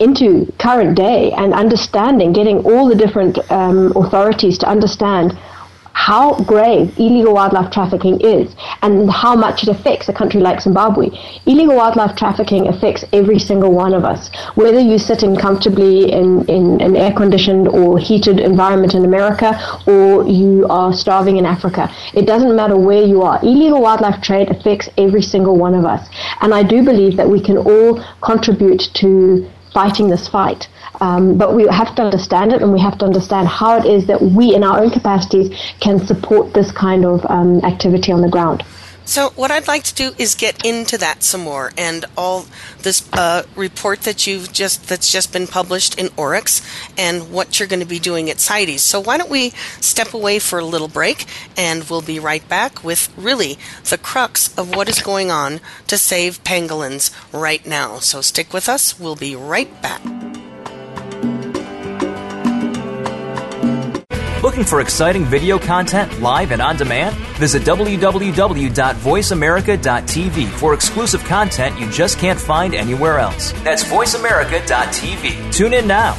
into 0.00 0.52
current 0.58 0.96
day 0.96 1.30
and 1.32 1.54
understanding, 1.54 2.32
getting 2.32 2.58
all 2.64 2.88
the 2.88 2.96
different 2.96 3.38
um, 3.50 3.92
authorities 3.96 4.58
to 4.58 4.68
understand 4.68 5.38
how 5.94 6.34
grave 6.40 6.92
illegal 6.98 7.32
wildlife 7.32 7.70
trafficking 7.72 8.20
is 8.20 8.54
and 8.82 9.10
how 9.10 9.34
much 9.34 9.62
it 9.62 9.68
affects 9.68 10.08
a 10.08 10.12
country 10.12 10.40
like 10.40 10.60
Zimbabwe. 10.60 11.08
Illegal 11.46 11.76
wildlife 11.76 12.14
trafficking 12.16 12.68
affects 12.68 13.04
every 13.12 13.38
single 13.38 13.72
one 13.72 13.94
of 13.94 14.04
us. 14.04 14.28
Whether 14.54 14.80
you 14.80 14.98
sit 14.98 15.22
in 15.22 15.36
comfortably 15.36 16.12
in, 16.12 16.44
in 16.46 16.80
an 16.80 16.96
air 16.96 17.12
conditioned 17.12 17.68
or 17.68 17.98
heated 17.98 18.38
environment 18.40 18.94
in 18.94 19.04
America 19.04 19.58
or 19.86 20.28
you 20.28 20.66
are 20.68 20.92
starving 20.92 21.36
in 21.38 21.46
Africa, 21.46 21.90
it 22.12 22.26
doesn't 22.26 22.54
matter 22.54 22.76
where 22.76 23.02
you 23.02 23.22
are. 23.22 23.38
Illegal 23.42 23.80
wildlife 23.80 24.20
trade 24.20 24.50
affects 24.50 24.88
every 24.98 25.22
single 25.22 25.56
one 25.56 25.74
of 25.74 25.84
us. 25.84 26.06
And 26.40 26.52
I 26.52 26.64
do 26.64 26.84
believe 26.84 27.16
that 27.16 27.28
we 27.28 27.40
can 27.40 27.56
all 27.56 28.04
contribute 28.20 28.90
to 28.94 29.48
fighting 29.74 30.08
this 30.08 30.28
fight. 30.28 30.68
Um, 31.00 31.36
but 31.36 31.54
we 31.54 31.66
have 31.66 31.94
to 31.96 32.02
understand 32.02 32.52
it 32.52 32.62
and 32.62 32.72
we 32.72 32.80
have 32.80 32.96
to 32.98 33.04
understand 33.04 33.48
how 33.48 33.76
it 33.76 33.84
is 33.84 34.06
that 34.06 34.22
we, 34.22 34.54
in 34.54 34.62
our 34.62 34.80
own 34.80 34.90
capacities, 34.90 35.50
can 35.80 35.98
support 36.06 36.54
this 36.54 36.70
kind 36.72 37.04
of 37.04 37.26
um, 37.28 37.62
activity 37.64 38.12
on 38.12 38.22
the 38.22 38.28
ground. 38.28 38.62
So, 39.06 39.30
what 39.30 39.50
I'd 39.50 39.68
like 39.68 39.84
to 39.84 39.94
do 39.94 40.12
is 40.16 40.34
get 40.34 40.64
into 40.64 40.96
that 40.98 41.22
some 41.22 41.42
more, 41.42 41.72
and 41.76 42.06
all 42.16 42.46
this 42.80 43.06
uh, 43.12 43.42
report 43.54 44.00
that 44.02 44.26
you've 44.26 44.52
just 44.52 44.88
that's 44.88 45.12
just 45.12 45.30
been 45.32 45.46
published 45.46 45.98
in 45.98 46.08
Oryx, 46.16 46.62
and 46.96 47.30
what 47.30 47.58
you're 47.58 47.68
going 47.68 47.80
to 47.80 47.86
be 47.86 47.98
doing 47.98 48.30
at 48.30 48.40
CITES. 48.40 48.82
So, 48.82 49.00
why 49.00 49.18
don't 49.18 49.30
we 49.30 49.50
step 49.80 50.14
away 50.14 50.38
for 50.38 50.58
a 50.58 50.64
little 50.64 50.88
break, 50.88 51.26
and 51.56 51.84
we'll 51.84 52.02
be 52.02 52.18
right 52.18 52.48
back 52.48 52.82
with 52.82 53.12
really 53.16 53.58
the 53.88 53.98
crux 53.98 54.56
of 54.56 54.74
what 54.74 54.88
is 54.88 55.02
going 55.02 55.30
on 55.30 55.60
to 55.86 55.98
save 55.98 56.42
pangolins 56.42 57.10
right 57.30 57.64
now. 57.66 57.98
So, 57.98 58.22
stick 58.22 58.54
with 58.54 58.70
us. 58.70 58.98
We'll 58.98 59.16
be 59.16 59.36
right 59.36 59.70
back. 59.82 60.33
Looking 64.44 64.64
for 64.64 64.80
exciting 64.82 65.24
video 65.24 65.58
content 65.58 66.20
live 66.20 66.52
and 66.52 66.60
on 66.60 66.76
demand? 66.76 67.16
Visit 67.38 67.62
www.voiceamerica.tv 67.62 70.48
for 70.50 70.74
exclusive 70.74 71.24
content 71.24 71.80
you 71.80 71.90
just 71.90 72.18
can't 72.18 72.38
find 72.38 72.74
anywhere 72.74 73.18
else. 73.18 73.52
That's 73.62 73.82
voiceamerica.tv. 73.84 75.50
Tune 75.50 75.72
in 75.72 75.86
now. 75.86 76.18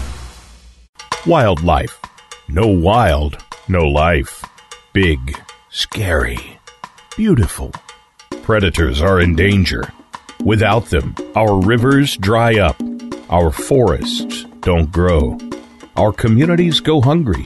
Wildlife. 1.28 2.00
No 2.48 2.66
wild, 2.66 3.38
no 3.68 3.84
life. 3.84 4.44
Big, 4.92 5.40
scary, 5.70 6.58
beautiful. 7.16 7.72
Predators 8.42 9.04
are 9.04 9.22
in 9.22 9.36
danger. 9.36 9.94
Without 10.44 10.86
them, 10.86 11.14
our 11.36 11.62
rivers 11.62 12.18
dry 12.18 12.58
up, 12.58 12.82
our 13.30 13.52
forests 13.52 14.46
don't 14.62 14.92
grow, 14.92 15.38
our 15.96 16.12
communities 16.12 16.80
go 16.80 17.02
hungry 17.02 17.46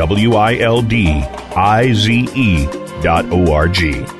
W 0.00 0.34
I 0.34 0.56
L 0.60 0.80
D 0.80 1.22
I 1.54 1.92
Z 1.92 2.26
E 2.34 2.64
dot 3.02 3.26
O 3.30 3.52
R 3.52 3.68
G. 3.68 4.19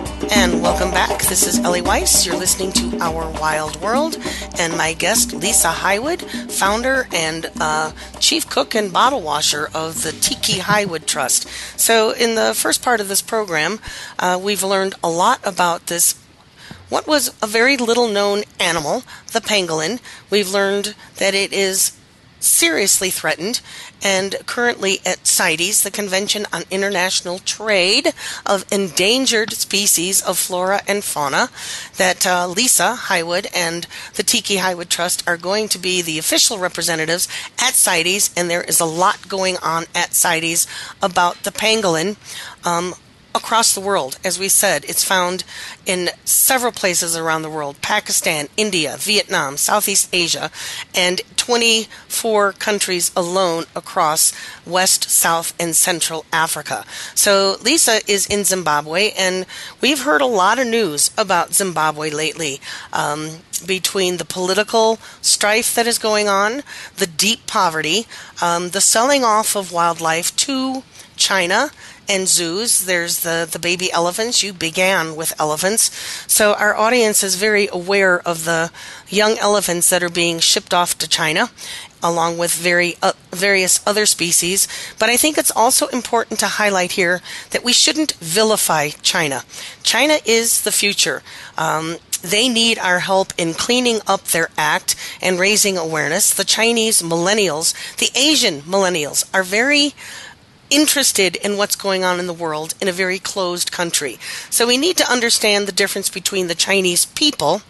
And 0.33 0.61
welcome 0.61 0.91
back. 0.91 1.21
This 1.23 1.45
is 1.45 1.59
Ellie 1.59 1.81
Weiss. 1.81 2.25
You're 2.25 2.37
listening 2.37 2.71
to 2.71 2.99
Our 2.99 3.29
Wild 3.39 3.81
World, 3.81 4.17
and 4.57 4.77
my 4.77 4.93
guest, 4.93 5.33
Lisa 5.33 5.67
Hywood, 5.67 6.21
founder 6.49 7.09
and 7.11 7.51
uh, 7.59 7.91
chief 8.19 8.49
cook 8.49 8.73
and 8.73 8.93
bottle 8.93 9.21
washer 9.21 9.69
of 9.73 10.03
the 10.03 10.13
Tikki 10.13 10.59
Hywood 10.59 11.05
Trust. 11.05 11.47
So, 11.77 12.11
in 12.11 12.35
the 12.35 12.53
first 12.55 12.81
part 12.81 13.01
of 13.01 13.09
this 13.09 13.21
program, 13.21 13.81
uh, 14.19 14.39
we've 14.41 14.63
learned 14.63 14.95
a 15.03 15.09
lot 15.09 15.39
about 15.43 15.87
this 15.87 16.15
what 16.87 17.07
was 17.07 17.29
a 17.41 17.47
very 17.47 17.77
little 17.77 18.07
known 18.07 18.43
animal, 18.59 19.03
the 19.31 19.39
pangolin. 19.39 19.99
We've 20.29 20.51
learned 20.51 20.95
that 21.17 21.33
it 21.33 21.53
is 21.53 21.97
seriously 22.43 23.09
threatened 23.09 23.61
and 24.03 24.35
currently 24.45 24.99
at 25.05 25.27
CITES, 25.27 25.83
the 25.83 25.91
Convention 25.91 26.45
on 26.51 26.63
International 26.71 27.39
Trade 27.39 28.13
of 28.45 28.65
Endangered 28.71 29.53
Species 29.53 30.21
of 30.21 30.37
Flora 30.37 30.81
and 30.87 31.03
Fauna, 31.03 31.49
that 31.97 32.25
uh, 32.25 32.47
Lisa 32.47 32.95
Hywood 32.95 33.47
and 33.55 33.85
the 34.15 34.23
Tikki 34.23 34.57
Hywood 34.57 34.89
Trust 34.89 35.27
are 35.27 35.37
going 35.37 35.67
to 35.69 35.77
be 35.77 36.01
the 36.01 36.17
official 36.17 36.57
representatives 36.57 37.27
at 37.59 37.75
CITES, 37.75 38.31
and 38.35 38.49
there 38.49 38.63
is 38.63 38.79
a 38.79 38.85
lot 38.85 39.27
going 39.27 39.57
on 39.57 39.85
at 39.93 40.13
CITES 40.13 40.67
about 41.01 41.43
the 41.43 41.51
pangolin. 41.51 42.17
Um, 42.65 42.95
across 43.33 43.73
the 43.73 43.81
world. 43.81 44.17
As 44.23 44.39
we 44.39 44.49
said, 44.49 44.85
it's 44.85 45.03
found 45.03 45.43
in 45.85 46.09
several 46.25 46.71
places 46.71 47.15
around 47.15 47.41
the 47.41 47.49
world 47.49 47.81
Pakistan, 47.81 48.47
India, 48.57 48.95
Vietnam, 48.97 49.57
Southeast 49.57 50.09
Asia, 50.13 50.51
and 50.93 51.21
24 51.37 52.53
countries 52.53 53.11
alone 53.15 53.65
across 53.75 54.33
West, 54.65 55.09
South, 55.09 55.53
and 55.59 55.75
Central 55.75 56.25
Africa. 56.31 56.85
So 57.15 57.57
Lisa 57.63 57.99
is 58.07 58.27
in 58.27 58.43
Zimbabwe, 58.43 59.11
and 59.17 59.45
we've 59.81 60.03
heard 60.03 60.21
a 60.21 60.25
lot 60.25 60.59
of 60.59 60.67
news 60.67 61.11
about 61.17 61.53
Zimbabwe 61.53 62.09
lately. 62.09 62.61
Um, 62.93 63.39
between 63.65 64.17
the 64.17 64.25
political 64.25 64.97
strife 65.21 65.75
that 65.75 65.85
is 65.85 65.99
going 65.99 66.27
on, 66.27 66.63
the 66.97 67.07
deep 67.07 67.45
poverty, 67.45 68.07
um, 68.41 68.69
the 68.69 68.81
selling 68.81 69.23
off 69.23 69.55
of 69.55 69.71
wildlife 69.71 70.35
to 70.35 70.83
China, 71.15 71.69
and 72.07 72.27
zoos. 72.27 72.85
There's 72.85 73.21
the, 73.21 73.47
the 73.49 73.59
baby 73.59 73.91
elephants. 73.91 74.43
You 74.43 74.53
began 74.53 75.15
with 75.15 75.33
elephants. 75.39 75.91
So 76.27 76.53
our 76.53 76.75
audience 76.75 77.23
is 77.23 77.35
very 77.35 77.67
aware 77.71 78.19
of 78.19 78.45
the 78.45 78.71
young 79.07 79.37
elephants 79.37 79.89
that 79.89 80.03
are 80.03 80.09
being 80.09 80.39
shipped 80.39 80.73
off 80.73 80.97
to 80.99 81.07
China 81.07 81.49
along 82.03 82.37
with 82.37 82.51
very 82.53 82.95
uh, 83.01 83.13
various 83.31 83.85
other 83.85 84.05
species. 84.05 84.67
But 84.99 85.09
I 85.09 85.17
think 85.17 85.37
it's 85.37 85.55
also 85.55 85.87
important 85.87 86.39
to 86.39 86.47
highlight 86.47 86.93
here 86.93 87.21
that 87.51 87.63
we 87.63 87.73
shouldn't 87.73 88.13
vilify 88.13 88.89
China. 89.01 89.43
China 89.83 90.17
is 90.25 90.61
the 90.61 90.71
future. 90.71 91.21
Um, 91.57 91.97
they 92.21 92.49
need 92.49 92.77
our 92.77 92.99
help 92.99 93.33
in 93.37 93.53
cleaning 93.53 93.99
up 94.07 94.25
their 94.25 94.49
act 94.57 94.95
and 95.21 95.39
raising 95.39 95.77
awareness. 95.77 96.33
The 96.33 96.43
Chinese 96.43 97.01
millennials, 97.01 97.73
the 97.97 98.11
Asian 98.15 98.61
millennials, 98.61 99.27
are 99.33 99.43
very 99.43 99.93
interested 100.71 101.35
in 101.35 101.57
what's 101.57 101.75
going 101.75 102.03
on 102.03 102.19
in 102.19 102.25
the 102.25 102.33
world 102.33 102.73
in 102.81 102.87
a 102.87 102.93
very 102.93 103.19
closed 103.19 103.71
country. 103.71 104.17
So 104.49 104.65
we 104.65 104.77
need 104.77 104.97
to 104.97 105.11
understand 105.11 105.67
the 105.67 105.71
difference 105.71 106.09
between 106.09 106.47
the 106.47 106.55
Chinese 106.55 107.05
people 107.05 107.61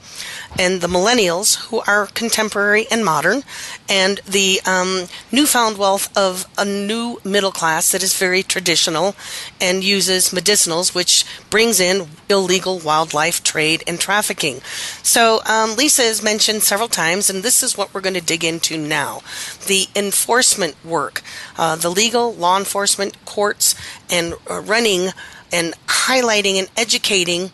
and 0.59 0.81
the 0.81 0.87
millennials 0.87 1.55
who 1.67 1.81
are 1.87 2.07
contemporary 2.07 2.85
and 2.91 3.03
modern, 3.03 3.43
and 3.89 4.19
the 4.27 4.61
um, 4.65 5.07
newfound 5.31 5.77
wealth 5.77 6.15
of 6.17 6.45
a 6.57 6.65
new 6.65 7.19
middle 7.23 7.51
class 7.51 7.91
that 7.91 8.03
is 8.03 8.17
very 8.17 8.43
traditional 8.43 9.15
and 9.59 9.83
uses 9.83 10.29
medicinals, 10.29 10.93
which 10.93 11.25
brings 11.49 11.79
in 11.79 12.07
illegal 12.29 12.79
wildlife 12.79 13.43
trade 13.43 13.83
and 13.87 13.99
trafficking. 13.99 14.61
So, 15.03 15.41
um, 15.45 15.75
Lisa 15.75 16.03
has 16.03 16.23
mentioned 16.23 16.63
several 16.63 16.89
times, 16.89 17.29
and 17.29 17.43
this 17.43 17.63
is 17.63 17.77
what 17.77 17.93
we're 17.93 18.01
going 18.01 18.13
to 18.15 18.21
dig 18.21 18.43
into 18.43 18.77
now 18.77 19.21
the 19.67 19.87
enforcement 19.95 20.75
work, 20.83 21.21
uh, 21.57 21.75
the 21.75 21.89
legal 21.89 22.33
law 22.33 22.57
enforcement 22.57 23.23
courts, 23.25 23.75
and 24.09 24.33
uh, 24.49 24.59
running 24.61 25.09
and 25.51 25.73
highlighting 25.87 26.55
and 26.55 26.69
educating 26.77 27.51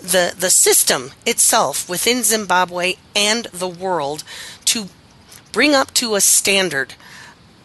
the, 0.00 0.34
the 0.38 0.50
system 0.50 1.10
itself 1.26 1.88
within 1.88 2.22
Zimbabwe 2.22 2.94
and 3.14 3.46
the 3.46 3.68
world 3.68 4.24
to 4.66 4.88
bring 5.52 5.74
up 5.74 5.92
to 5.94 6.14
a 6.14 6.20
standard 6.20 6.94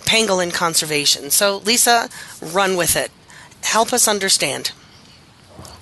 pangolin 0.01 0.53
conservation. 0.53 1.29
So, 1.29 1.57
Lisa, 1.57 2.09
run 2.41 2.75
with 2.75 2.95
it. 2.95 3.11
Help 3.61 3.93
us 3.93 4.07
understand. 4.07 4.71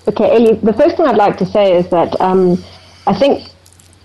Okay, 0.07 0.29
Ellie, 0.29 0.55
the 0.55 0.73
first 0.73 0.97
thing 0.97 1.05
I'd 1.05 1.15
like 1.15 1.37
to 1.37 1.45
say 1.45 1.77
is 1.77 1.89
that 1.89 2.19
um, 2.19 2.63
I 3.07 3.13
think 3.13 3.49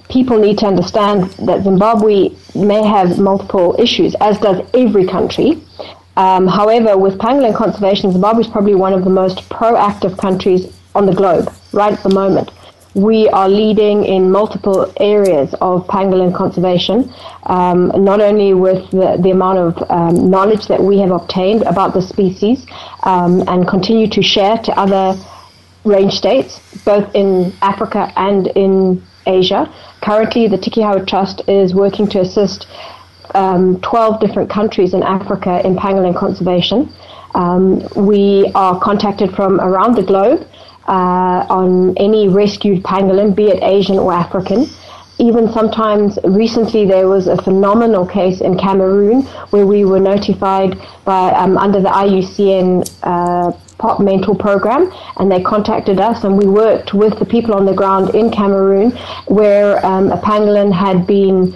people 0.09 0.38
need 0.38 0.59
to 0.59 0.66
understand 0.66 1.24
that 1.47 1.64
Zimbabwe 1.64 2.30
may 2.55 2.82
have 2.86 3.18
multiple 3.18 3.74
issues, 3.78 4.14
as 4.20 4.38
does 4.38 4.64
every 4.74 5.07
country. 5.07 5.61
Um, 6.16 6.47
however, 6.47 6.97
with 6.97 7.18
pangolin 7.18 7.55
conservation, 7.55 8.12
Zimbabwe 8.12 8.42
is 8.42 8.47
probably 8.47 8.74
one 8.74 8.92
of 8.92 9.05
the 9.05 9.11
most 9.11 9.38
proactive 9.49 10.16
countries 10.18 10.72
on 10.97 11.07
the 11.07 11.14
globe 11.14 11.53
right 11.72 11.92
at 11.92 12.03
the 12.03 12.14
moment. 12.14 12.51
We 12.94 13.28
are 13.28 13.49
leading 13.49 14.07
in 14.07 14.30
multiple 14.30 14.90
areas 14.99 15.55
of 15.61 15.86
pangolin 15.86 16.34
conservation, 16.34 17.12
um, 17.42 17.92
not 18.03 18.22
only 18.22 18.55
with 18.55 18.90
the, 18.90 19.18
the 19.22 19.32
amount 19.32 19.59
of 19.59 19.90
um, 19.90 20.30
knowledge 20.30 20.66
that 20.68 20.82
we 20.82 20.99
have 21.01 21.11
obtained 21.11 21.62
about 21.64 21.92
the 21.92 22.01
species 22.01 22.64
um, 23.03 23.47
and 23.49 23.68
continue 23.68 24.09
to 24.09 24.22
share 24.22 24.57
to 24.57 24.72
other 24.80 25.14
range 25.84 26.14
states, 26.14 26.59
both 26.86 27.14
in 27.14 27.53
Africa 27.61 28.11
and 28.16 28.47
in 28.57 29.05
Asia. 29.26 29.70
Currently, 30.03 30.49
the 30.49 30.57
Tikki 30.57 30.80
Hywood 30.80 31.07
Trust 31.07 31.42
is 31.49 31.74
working 31.74 32.09
to 32.09 32.20
assist 32.20 32.66
um, 33.34 33.78
12 33.82 34.20
different 34.20 34.49
countries 34.49 34.94
in 34.94 35.03
Africa 35.03 35.61
in 35.66 35.76
pangolin 35.76 36.16
conservation. 36.16 36.90
Um, 37.34 37.86
we 37.94 38.51
are 38.55 38.80
contacted 38.80 39.34
from 39.36 39.61
around 39.61 39.97
the 39.97 40.03
globe 40.03 40.49
uh, 40.89 41.47
on 41.49 41.97
any 41.97 42.28
rescued 42.28 42.82
pangolin, 42.82 43.34
be 43.34 43.45
it 43.45 43.62
Asian 43.62 43.99
or 43.99 44.12
African. 44.12 44.66
Even 45.18 45.51
sometimes 45.51 46.18
recently 46.24 46.84
there 46.84 47.09
was 47.09 47.26
a 47.26 47.41
phenomenal 47.43 48.07
case 48.07 48.43
in 48.43 48.59
Cameroon 48.59 49.22
where 49.51 49.66
we 49.66 49.84
were 49.84 49.99
notified 49.99 50.78
by 51.05 51.30
um, 51.30 51.57
under 51.57 51.80
the 51.80 51.89
IUCN 51.89 52.91
uh, 53.03 53.53
POP 53.78 54.01
mental 54.01 54.34
program 54.34 54.93
and 55.16 55.30
they 55.30 55.43
contacted 55.43 56.01
us 56.01 56.24
and 56.24 56.37
we 56.37 56.47
worked 56.47 56.93
with 56.93 57.18
the 57.18 57.24
people 57.24 57.55
on 57.55 57.64
the 57.64 57.74
ground 57.74 58.14
in 58.14 58.30
Cameroon 58.30 58.91
where 59.26 59.84
um, 59.84 60.11
a 60.12 60.18
pangolin 60.18 60.72
had 60.72 61.07
been 61.07 61.55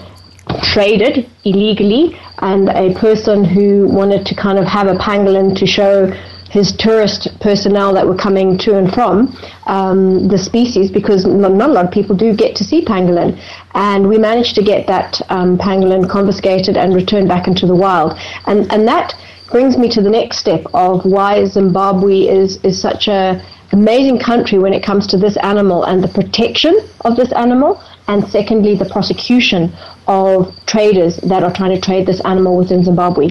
traded 0.63 1.29
illegally 1.45 2.19
and 2.39 2.69
a 2.71 2.95
person 2.99 3.45
who 3.45 3.87
wanted 3.89 4.25
to 4.27 4.35
kind 4.35 4.59
of 4.59 4.65
have 4.67 4.87
a 4.87 4.95
pangolin 4.95 5.57
to 5.57 5.67
show 5.67 6.11
his 6.51 6.73
tourist 6.73 7.29
personnel 7.41 7.95
that 7.95 8.07
were 8.07 8.17
coming 8.17 8.59
to 8.59 8.77
and 8.77 8.93
from 8.93 9.37
um, 9.67 10.27
the 10.29 10.37
species 10.37 10.91
because 10.91 11.25
not 11.25 11.53
a 11.53 11.73
lot 11.73 11.85
of 11.87 11.93
people 11.93 12.15
do 12.17 12.35
get 12.35 12.57
to 12.57 12.65
see 12.65 12.85
pangolin. 12.85 13.41
And 13.75 14.09
we 14.09 14.19
managed 14.19 14.57
to 14.57 14.63
get 14.63 14.87
that 14.89 15.21
um, 15.31 15.57
pangolin 15.57 16.11
confiscated 16.11 16.77
and 16.77 16.95
returned 16.95 17.29
back 17.29 17.47
into 17.47 17.67
the 17.67 17.75
wild. 17.75 18.19
And, 18.47 18.71
and 18.73 18.87
that 18.89 19.15
brings 19.51 19.79
me 19.79 19.89
to 19.91 20.03
the 20.03 20.11
next 20.11 20.39
step 20.39 20.65
of 20.75 21.05
why 21.05 21.45
Zimbabwe 21.45 22.23
is, 22.23 22.59
is 22.65 22.81
such 22.81 23.07
a 23.09 23.41
amazing 23.73 24.19
country 24.19 24.59
when 24.59 24.73
it 24.73 24.83
comes 24.83 25.07
to 25.07 25.17
this 25.17 25.37
animal 25.39 25.85
and 25.85 26.03
the 26.03 26.09
protection 26.09 26.77
of 27.03 27.17
this 27.17 27.31
animal 27.33 27.81
and 28.09 28.27
secondly 28.29 28.75
the 28.75 28.85
prosecution 28.87 29.73
of 30.09 30.53
traders 30.67 31.19
that 31.19 31.45
are 31.45 31.53
trying 31.53 31.73
to 31.73 31.81
trade 31.81 32.07
this 32.07 32.21
animal 32.23 32.57
within 32.57 32.83
Zimbabwe. 32.83 33.31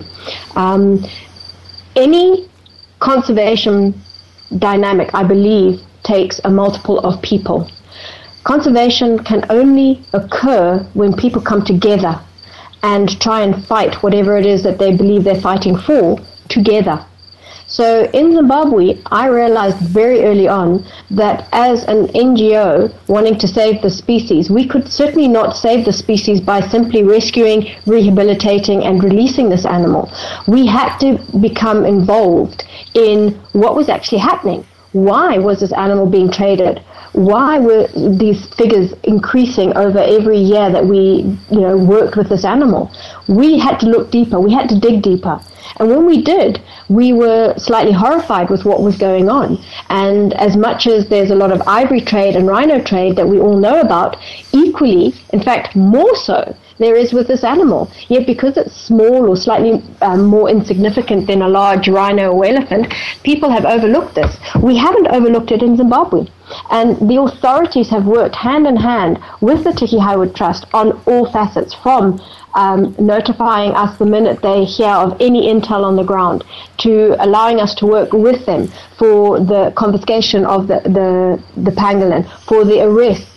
Um, 0.55 1.05
any 1.97 2.48
conservation 2.99 3.99
dynamic, 4.57 5.09
I 5.13 5.23
believe, 5.23 5.81
takes 6.03 6.39
a 6.43 6.49
multiple 6.49 6.99
of 6.99 7.21
people. 7.21 7.69
Conservation 8.43 9.19
can 9.23 9.45
only 9.49 10.01
occur 10.13 10.79
when 10.93 11.13
people 11.13 11.41
come 11.41 11.63
together 11.63 12.19
and 12.83 13.19
try 13.19 13.41
and 13.41 13.65
fight 13.65 14.01
whatever 14.01 14.37
it 14.37 14.45
is 14.45 14.63
that 14.63 14.79
they 14.79 14.95
believe 14.95 15.23
they're 15.23 15.41
fighting 15.41 15.77
for 15.77 16.17
together. 16.47 17.05
So 17.67 18.09
in 18.13 18.33
Zimbabwe, 18.33 18.99
I 19.11 19.27
realized 19.27 19.77
very 19.77 20.23
early 20.23 20.47
on 20.47 20.83
that 21.11 21.47
as 21.51 21.83
an 21.83 22.07
NGO 22.07 22.91
wanting 23.07 23.37
to 23.37 23.47
save 23.47 23.83
the 23.83 23.91
species, 23.91 24.49
we 24.49 24.67
could 24.67 24.91
certainly 24.91 25.27
not 25.27 25.55
save 25.55 25.85
the 25.85 25.93
species 25.93 26.41
by 26.41 26.61
simply 26.61 27.03
rescuing, 27.03 27.69
rehabilitating, 27.85 28.83
and 28.85 29.03
releasing 29.03 29.49
this 29.49 29.67
animal. 29.67 30.11
We 30.47 30.65
had 30.65 30.97
to 30.97 31.19
become 31.39 31.85
involved 31.85 32.63
in 32.93 33.39
what 33.53 33.75
was 33.75 33.89
actually 33.89 34.19
happening. 34.19 34.65
Why 34.91 35.37
was 35.37 35.59
this 35.59 35.71
animal 35.71 36.07
being 36.07 36.31
traded? 36.31 36.79
Why 37.13 37.59
were 37.59 37.87
these 38.17 38.47
figures 38.55 38.93
increasing 39.03 39.75
over 39.77 39.99
every 39.99 40.37
year 40.37 40.71
that 40.71 40.85
we, 40.85 41.37
you 41.51 41.61
know, 41.61 41.77
worked 41.77 42.15
with 42.15 42.29
this 42.29 42.45
animal? 42.45 42.91
We 43.27 43.59
had 43.59 43.79
to 43.81 43.87
look 43.87 44.11
deeper. 44.11 44.39
We 44.39 44.53
had 44.53 44.69
to 44.69 44.79
dig 44.79 45.01
deeper. 45.01 45.39
And 45.79 45.89
when 45.89 46.05
we 46.05 46.21
did, 46.21 46.61
we 46.87 47.13
were 47.13 47.53
slightly 47.57 47.91
horrified 47.91 48.49
with 48.49 48.65
what 48.65 48.81
was 48.81 48.97
going 48.97 49.29
on. 49.29 49.63
And 49.89 50.33
as 50.33 50.57
much 50.57 50.87
as 50.87 51.07
there's 51.07 51.31
a 51.31 51.35
lot 51.35 51.51
of 51.51 51.61
ivory 51.67 52.01
trade 52.01 52.35
and 52.35 52.47
rhino 52.47 52.81
trade 52.81 53.15
that 53.15 53.27
we 53.27 53.39
all 53.39 53.57
know 53.57 53.79
about, 53.79 54.17
equally, 54.51 55.13
in 55.31 55.41
fact, 55.41 55.75
more 55.75 56.15
so, 56.15 56.55
there 56.79 56.95
is 56.95 57.13
with 57.13 57.27
this 57.27 57.43
animal. 57.43 57.91
Yet 58.07 58.25
because 58.25 58.57
it's 58.57 58.75
small 58.75 59.29
or 59.29 59.35
slightly 59.35 59.83
um, 60.01 60.25
more 60.25 60.49
insignificant 60.49 61.27
than 61.27 61.41
a 61.41 61.47
large 61.47 61.87
rhino 61.87 62.31
or 62.31 62.45
elephant, 62.45 62.93
people 63.23 63.49
have 63.49 63.65
overlooked 63.65 64.15
this. 64.15 64.37
We 64.61 64.77
haven't 64.77 65.07
overlooked 65.07 65.51
it 65.51 65.61
in 65.61 65.77
Zimbabwe. 65.77 66.25
And 66.71 66.97
the 67.09 67.21
authorities 67.21 67.89
have 67.89 68.05
worked 68.05 68.35
hand 68.35 68.65
in 68.65 68.75
hand 68.75 69.19
with 69.39 69.63
the 69.63 69.71
Tikki 69.71 69.99
Hywood 69.99 70.35
Trust 70.35 70.65
on 70.73 70.93
all 71.05 71.31
facets, 71.31 71.75
from 71.75 72.19
um, 72.55 72.95
notifying 72.97 73.73
us 73.73 73.97
the 73.99 74.05
minute 74.05 74.41
they 74.41 74.65
hear 74.65 74.89
of 74.89 75.15
any 75.21 75.47
intel 75.53 75.83
on 75.83 75.95
the 75.95 76.03
ground 76.03 76.43
to 76.79 77.15
allowing 77.23 77.59
us 77.59 77.75
to 77.75 77.85
work 77.85 78.13
with 78.13 78.45
them 78.47 78.67
for 78.97 79.39
the 79.39 79.71
confiscation 79.75 80.45
of 80.45 80.67
the, 80.67 80.79
the, 80.85 81.61
the 81.61 81.71
pangolin, 81.71 82.27
for 82.45 82.65
the 82.65 82.81
arrests 82.81 83.28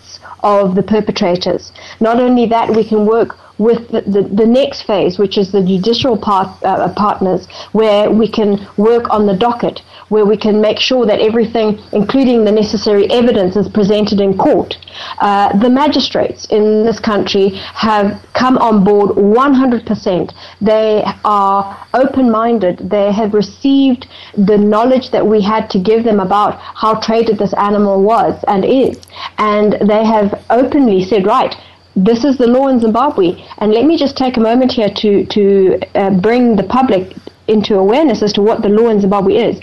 of 0.43 0.75
the 0.75 0.83
perpetrators. 0.83 1.73
Not 2.01 2.21
only 2.21 2.47
that, 2.47 2.71
we 2.71 2.85
can 2.85 3.07
work 3.07 3.39
with 3.59 3.89
the, 3.89 4.01
the, 4.03 4.23
the, 4.23 4.47
next 4.47 4.83
phase, 4.83 5.19
which 5.19 5.37
is 5.39 5.53
the 5.53 5.63
judicial 5.63 6.17
part, 6.17 6.49
uh, 6.65 6.93
partners, 6.95 7.47
where 7.73 8.11
we 8.11 8.29
can 8.29 8.67
work 8.77 9.11
on 9.11 9.27
the 9.27 9.37
docket, 9.37 9.81
where 10.09 10.25
we 10.25 10.37
can 10.37 10.61
make 10.61 10.79
sure 10.79 11.07
that 11.07 11.21
everything, 11.21 11.79
including 11.93 12.45
the 12.45 12.53
necessary 12.53 13.11
evidence, 13.11 13.57
is 13.57 13.69
presented 13.69 14.21
in 14.21 14.37
court. 14.37 14.77
Uh, 15.19 15.57
the 15.59 15.69
magistrates 15.69 16.47
in 16.47 16.85
this 16.85 16.99
country 16.99 17.51
have 17.75 18.21
come 18.33 18.59
on 18.59 18.85
board 18.85 19.11
100%. 19.11 20.35
They 20.61 21.05
are 21.25 21.87
open 21.95 22.31
minded. 22.31 22.91
They 22.91 23.13
have 23.13 23.35
received 23.35 24.09
the 24.37 24.59
knowledge 24.59 25.11
that 25.11 25.27
we 25.27 25.41
had 25.41 25.71
to 25.71 25.79
give 25.79 26.05
them 26.05 26.21
about 26.21 26.59
how 26.59 26.95
traded 27.01 27.39
this 27.39 27.55
animal 27.55 28.03
was 28.03 28.43
and 28.49 28.65
is. 28.65 29.01
And 29.39 29.75
they 29.89 30.05
have 30.05 30.45
openly 30.51 31.05
said, 31.05 31.27
right, 31.27 31.55
this 31.97 32.25
is 32.25 32.39
the 32.39 32.47
law 32.47 32.69
in 32.69 32.81
Zimbabwe. 32.81 33.43
And 33.59 33.73
let 33.73 33.85
me 33.85 33.97
just 33.97 34.17
take 34.17 34.37
a 34.37 34.41
moment 34.41 34.73
here 34.73 34.89
to, 34.89 35.27
to 35.27 35.81
uh, 35.95 36.11
bring 36.11 36.57
the 36.57 36.63
public 36.63 37.17
into 37.49 37.77
awareness 37.77 38.23
as 38.23 38.33
to 38.35 38.43
what 38.43 38.63
the 38.63 38.69
law 38.69 38.89
in 38.89 39.01
Zimbabwe 39.01 39.35
is. 39.35 39.61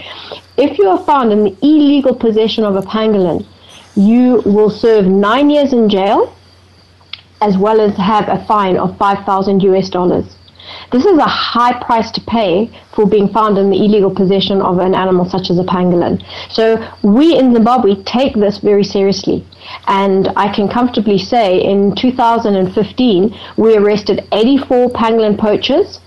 If 0.58 0.78
you 0.78 0.88
are 0.90 1.04
found 1.06 1.32
in 1.32 1.44
the 1.44 1.58
illegal 1.62 2.14
possession 2.14 2.64
of 2.64 2.76
a 2.76 2.82
pangolin, 2.82 3.46
you 3.96 4.42
will 4.46 4.70
serve 4.70 5.06
nine 5.06 5.50
years 5.50 5.74
in 5.74 5.90
jail 5.90 6.36
as 7.42 7.58
well 7.58 7.80
as 7.80 7.96
have 7.96 8.28
a 8.28 8.44
fine 8.46 8.78
of 8.78 8.98
5,000 8.98 9.64
US 9.64 9.90
dollars. 9.90 10.36
This 10.92 11.06
is 11.06 11.18
a 11.18 11.26
high 11.26 11.74
price 11.84 12.12
to 12.12 12.22
pay 12.22 12.70
for 12.94 13.06
being 13.06 13.30
found 13.30 13.58
in 13.58 13.70
the 13.70 13.78
illegal 13.78 14.14
possession 14.14 14.62
of 14.62 14.80
an 14.80 14.96
animal 14.96 15.26
such 15.26 15.50
as 15.50 15.60
a 15.60 15.64
pangolin. 15.64 16.24
So 16.50 16.78
we 17.04 17.38
in 17.38 17.54
Zimbabwe 17.54 17.96
take 18.04 18.36
this 18.36 18.58
very 18.58 18.84
seriously. 18.84 19.46
And 19.88 20.30
I 20.36 20.52
can 20.52 20.68
comfortably 20.68 21.18
say 21.18 21.62
in 21.62 21.96
2015, 21.96 23.36
we 23.58 23.78
arrested 23.78 24.28
84 24.32 24.90
pangolin 24.90 25.38
poachers. 25.38 26.00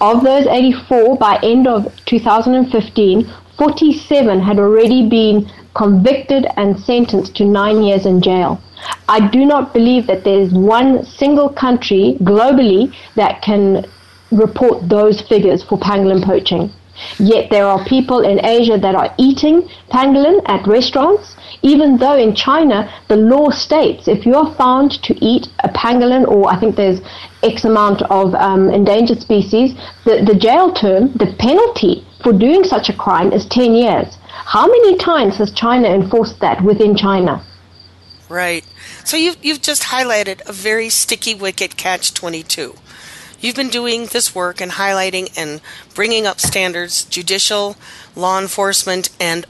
Of 0.00 0.24
those 0.24 0.46
84, 0.46 1.18
by 1.18 1.38
end 1.42 1.66
of 1.66 1.94
2015, 2.06 3.30
47 3.58 4.40
had 4.40 4.58
already 4.58 5.06
been 5.08 5.50
convicted 5.74 6.46
and 6.56 6.80
sentenced 6.80 7.36
to 7.36 7.44
nine 7.44 7.82
years 7.82 8.06
in 8.06 8.22
jail. 8.22 8.60
I 9.08 9.28
do 9.28 9.44
not 9.44 9.74
believe 9.74 10.06
that 10.06 10.24
there 10.24 10.38
is 10.38 10.52
one 10.52 11.04
single 11.04 11.50
country 11.50 12.16
globally 12.20 12.94
that 13.16 13.42
can 13.42 13.84
report 14.30 14.88
those 14.88 15.20
figures 15.20 15.62
for 15.62 15.78
pangolin 15.78 16.24
poaching. 16.24 16.70
Yet 17.18 17.50
there 17.50 17.66
are 17.66 17.84
people 17.84 18.20
in 18.20 18.44
Asia 18.44 18.76
that 18.78 18.94
are 18.94 19.14
eating 19.16 19.68
pangolin 19.90 20.42
at 20.46 20.66
restaurants, 20.66 21.36
even 21.62 21.96
though 21.96 22.16
in 22.16 22.34
China 22.34 22.92
the 23.08 23.16
law 23.16 23.50
states 23.50 24.08
if 24.08 24.26
you 24.26 24.34
are 24.34 24.54
found 24.54 25.02
to 25.04 25.14
eat 25.24 25.48
a 25.64 25.68
pangolin, 25.68 26.26
or 26.26 26.48
I 26.48 26.58
think 26.58 26.76
there's 26.76 27.00
X 27.42 27.64
amount 27.64 28.02
of 28.02 28.34
um, 28.34 28.68
endangered 28.68 29.20
species, 29.20 29.74
the, 30.04 30.22
the 30.22 30.34
jail 30.34 30.72
term, 30.72 31.12
the 31.14 31.34
penalty 31.38 32.06
for 32.22 32.32
doing 32.32 32.64
such 32.64 32.88
a 32.88 32.92
crime 32.92 33.32
is 33.32 33.46
10 33.46 33.74
years. 33.74 34.18
How 34.28 34.66
many 34.66 34.96
times 34.96 35.36
has 35.36 35.50
China 35.52 35.88
enforced 35.88 36.40
that 36.40 36.62
within 36.62 36.96
China? 36.96 37.42
Right. 38.28 38.64
So 39.04 39.16
you've, 39.16 39.38
you've 39.42 39.62
just 39.62 39.84
highlighted 39.84 40.40
a 40.46 40.52
very 40.52 40.88
sticky 40.88 41.34
wicket 41.34 41.76
catch 41.76 42.14
22. 42.14 42.74
You've 43.40 43.56
been 43.56 43.70
doing 43.70 44.06
this 44.06 44.34
work 44.34 44.60
and 44.60 44.72
highlighting 44.72 45.32
and 45.36 45.62
bringing 45.94 46.26
up 46.26 46.40
standards, 46.40 47.04
judicial, 47.04 47.76
law 48.14 48.38
enforcement, 48.38 49.08
and 49.18 49.46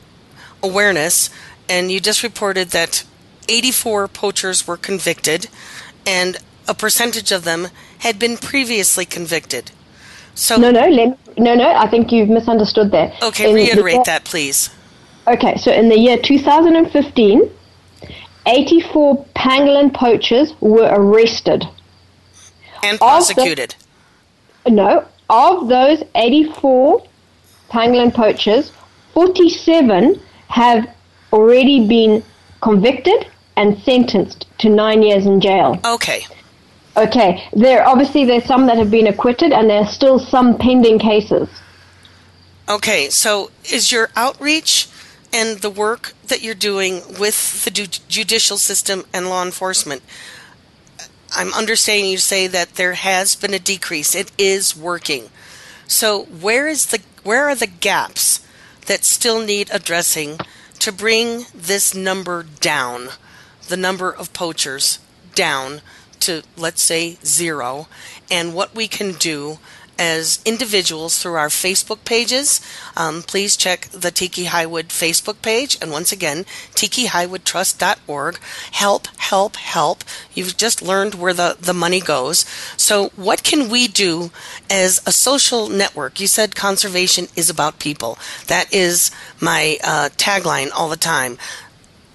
awareness. 0.62 1.28
And 1.68 1.91
you 1.91 1.99
just 1.99 2.22
reported 2.22 2.68
that 2.70 3.05
84 3.49 4.09
poachers 4.09 4.66
were 4.66 4.76
convicted, 4.76 5.49
and 6.07 6.38
a 6.68 6.74
percentage 6.74 7.32
of 7.32 7.43
them 7.43 7.68
had 7.99 8.18
been 8.18 8.36
previously 8.36 9.05
convicted. 9.05 9.72
So 10.34 10.57
no, 10.57 10.70
no, 10.70 10.86
no, 11.36 11.55
no. 11.55 11.68
I 11.68 11.88
think 11.88 12.12
you've 12.12 12.28
misunderstood 12.28 12.93
there. 12.93 13.12
Okay, 13.20 13.49
in 13.49 13.55
reiterate 13.55 13.97
the, 13.97 14.03
that, 14.07 14.24
please. 14.24 14.70
Okay, 15.26 15.57
so 15.57 15.72
in 15.72 15.88
the 15.88 15.99
year 15.99 16.16
2015, 16.16 17.51
84 18.47 19.26
pangolin 19.34 19.93
poachers 19.93 20.55
were 20.61 20.88
arrested 20.91 21.66
and 22.82 22.98
prosecuted. 22.98 23.74
The, 24.64 24.70
no, 24.70 25.06
of 25.28 25.68
those 25.68 26.02
84 26.14 27.04
pangolin 27.70 28.12
poachers, 28.12 28.72
47 29.14 30.20
have 30.48 30.94
already 31.32 31.86
been 31.86 32.22
convicted 32.60 33.26
and 33.56 33.78
sentenced 33.82 34.46
to 34.58 34.68
nine 34.68 35.02
years 35.02 35.26
in 35.26 35.40
jail. 35.40 35.78
Okay. 35.84 36.26
Okay. 36.96 37.48
There 37.52 37.86
obviously 37.86 38.24
there's 38.24 38.44
some 38.44 38.66
that 38.66 38.76
have 38.78 38.90
been 38.90 39.06
acquitted, 39.06 39.52
and 39.52 39.70
there 39.70 39.80
are 39.80 39.86
still 39.86 40.18
some 40.18 40.58
pending 40.58 40.98
cases. 40.98 41.48
Okay. 42.68 43.08
So 43.10 43.50
is 43.70 43.92
your 43.92 44.10
outreach 44.16 44.88
and 45.32 45.58
the 45.58 45.70
work 45.70 46.14
that 46.26 46.42
you're 46.42 46.54
doing 46.54 47.02
with 47.18 47.64
the 47.64 47.70
judicial 47.70 48.56
system 48.56 49.04
and 49.12 49.28
law 49.28 49.44
enforcement 49.44 50.02
I'm 51.34 51.52
understanding 51.54 52.10
you 52.10 52.18
say 52.18 52.46
that 52.46 52.74
there 52.74 52.94
has 52.94 53.36
been 53.36 53.54
a 53.54 53.58
decrease. 53.58 54.14
It 54.14 54.32
is 54.36 54.76
working. 54.76 55.30
So 55.86 56.24
where 56.24 56.66
is 56.66 56.86
the 56.86 57.00
where 57.22 57.48
are 57.48 57.54
the 57.54 57.66
gaps 57.66 58.40
that 58.86 59.04
still 59.04 59.44
need 59.44 59.68
addressing 59.72 60.38
to 60.80 60.90
bring 60.90 61.44
this 61.54 61.94
number 61.94 62.42
down, 62.42 63.08
the 63.68 63.76
number 63.76 64.10
of 64.10 64.32
poachers 64.32 64.98
down 65.34 65.82
to 66.20 66.42
let's 66.56 66.82
say 66.82 67.18
zero, 67.24 67.88
and 68.30 68.54
what 68.54 68.74
we 68.74 68.88
can 68.88 69.12
do 69.12 69.58
as 70.01 70.40
individuals 70.46 71.18
through 71.18 71.34
our 71.34 71.48
Facebook 71.48 72.05
pages. 72.07 72.61
Um, 72.96 73.22
please 73.22 73.55
check 73.55 73.82
the 73.90 74.11
Tikki 74.11 74.46
Hywood 74.46 74.88
Facebook 74.88 75.42
page. 75.42 75.76
And 75.80 75.92
once 75.92 76.11
again, 76.11 76.44
tikkihywoodtrust.org. 76.74 78.38
Help, 78.72 79.09
help, 79.18 79.57
help. 79.57 80.03
You've 80.32 80.57
just 80.57 80.80
learned 80.80 81.16
where 81.16 81.34
the, 81.34 81.59
the 81.61 81.74
money 81.74 82.01
goes. 82.01 82.46
So, 82.78 83.11
what 83.14 83.44
can 83.44 83.68
we 83.68 83.86
do 83.86 84.30
as 84.70 85.03
a 85.07 85.12
social 85.12 85.68
network? 85.68 86.18
You 86.18 86.26
said 86.26 86.57
conservation 86.57 87.26
is 87.36 87.51
about 87.51 87.78
people. 87.78 88.18
That 88.46 88.72
is 88.72 89.11
my 89.38 89.76
uh, 89.84 90.09
tagline 90.16 90.70
all 90.74 90.88
the 90.88 90.96
time 90.96 91.36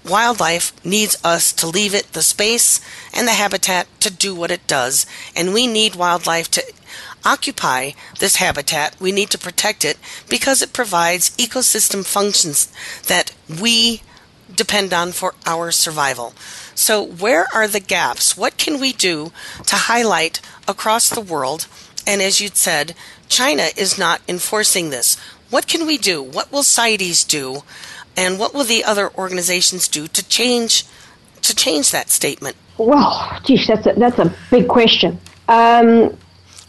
wildlife 0.08 0.72
needs 0.86 1.18
us 1.24 1.52
to 1.52 1.66
leave 1.68 1.96
it 1.96 2.14
the 2.14 2.22
space 2.22 2.80
and 3.12 3.28
the 3.28 3.32
habitat 3.32 3.88
to 4.00 4.12
do 4.12 4.36
what 4.36 4.52
it 4.52 4.68
does. 4.68 5.08
And 5.36 5.52
we 5.52 5.66
need 5.66 5.96
wildlife 5.96 6.50
to 6.52 6.64
occupy 7.26 7.92
this 8.20 8.38
habitat, 8.38 8.96
we 9.00 9.12
need 9.12 9.30
to 9.32 9.38
protect 9.38 9.84
it 9.84 9.98
because 10.30 10.62
it 10.62 10.74
provides 10.74 11.36
ecosystem 11.38 12.06
functions 12.06 12.72
that 13.08 13.34
we 13.50 14.02
depend 14.54 14.94
on 14.94 15.12
for 15.12 15.34
our 15.46 15.72
survival. 15.72 16.34
So, 16.76 17.02
where 17.04 17.48
are 17.54 17.68
the 17.68 17.80
gaps? 17.80 18.38
What 18.38 18.58
can 18.58 18.80
we 18.80 18.94
do 18.94 19.32
to 19.66 19.76
highlight 19.76 20.42
across 20.68 21.10
the 21.10 21.22
world? 21.22 21.68
And 22.06 22.22
as 22.22 22.40
you 22.40 22.50
said, 22.54 22.96
China 23.28 23.68
is 23.76 23.98
not 23.98 24.22
enforcing 24.28 24.90
this. 24.90 25.18
What 25.50 25.68
can 25.68 25.88
we 25.88 25.98
do? 25.98 26.22
What 26.22 26.52
will 26.52 26.64
CITES 26.64 27.24
do? 27.24 27.64
And 28.18 28.40
what 28.40 28.54
will 28.54 28.64
the 28.64 28.84
other 28.84 29.12
organizations 29.16 29.88
do 29.88 30.08
to 30.08 30.28
change 30.28 30.86
to 31.42 31.56
change 31.56 31.92
that 31.92 32.10
statement? 32.10 32.56
Well, 32.78 33.40
geez, 33.46 33.68
that's 33.68 33.86
a, 33.86 33.94
that's 33.94 34.20
a 34.20 34.34
big 34.50 34.68
question. 34.68 35.20
Um, 35.48 36.18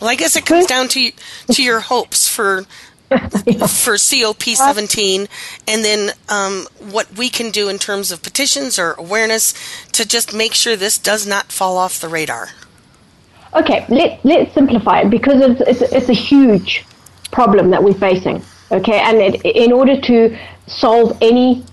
well, 0.01 0.11
I 0.11 0.14
guess 0.14 0.36
it 0.36 0.47
comes 0.47 0.66
down 0.66 0.88
to 0.88 1.12
to 1.53 1.62
your 1.62 1.80
hopes 1.80 2.28
for 2.28 2.64
for 3.09 3.94
COP17, 3.94 5.28
and 5.68 5.84
then 5.84 6.11
um, 6.28 6.66
what 6.90 7.16
we 7.16 7.28
can 7.28 7.51
do 7.51 7.68
in 7.68 7.78
terms 7.78 8.11
of 8.11 8.22
petitions 8.22 8.78
or 8.78 8.92
awareness 8.92 9.55
to 9.92 10.07
just 10.07 10.34
make 10.34 10.55
sure 10.55 10.74
this 10.74 10.99
does 10.99 11.26
not 11.26 11.53
fall 11.53 11.78
off 11.78 12.01
the 12.01 12.09
radar. 12.09 12.49
Okay, 13.55 13.86
let 13.88 14.24
let's 14.24 14.53
simplify 14.53 15.03
it 15.03 15.11
because 15.11 15.40
it's 15.40 15.61
it's, 15.82 15.92
it's 15.92 16.09
a 16.09 16.14
huge 16.14 16.84
problem 17.30 17.70
that 17.70 17.82
we're 17.82 17.94
facing. 17.94 18.42
Okay, 18.72 18.99
and 18.99 19.18
it, 19.18 19.44
in 19.44 19.72
order 19.72 20.01
to 20.01 20.36
solve 20.66 21.16
any 21.22 21.64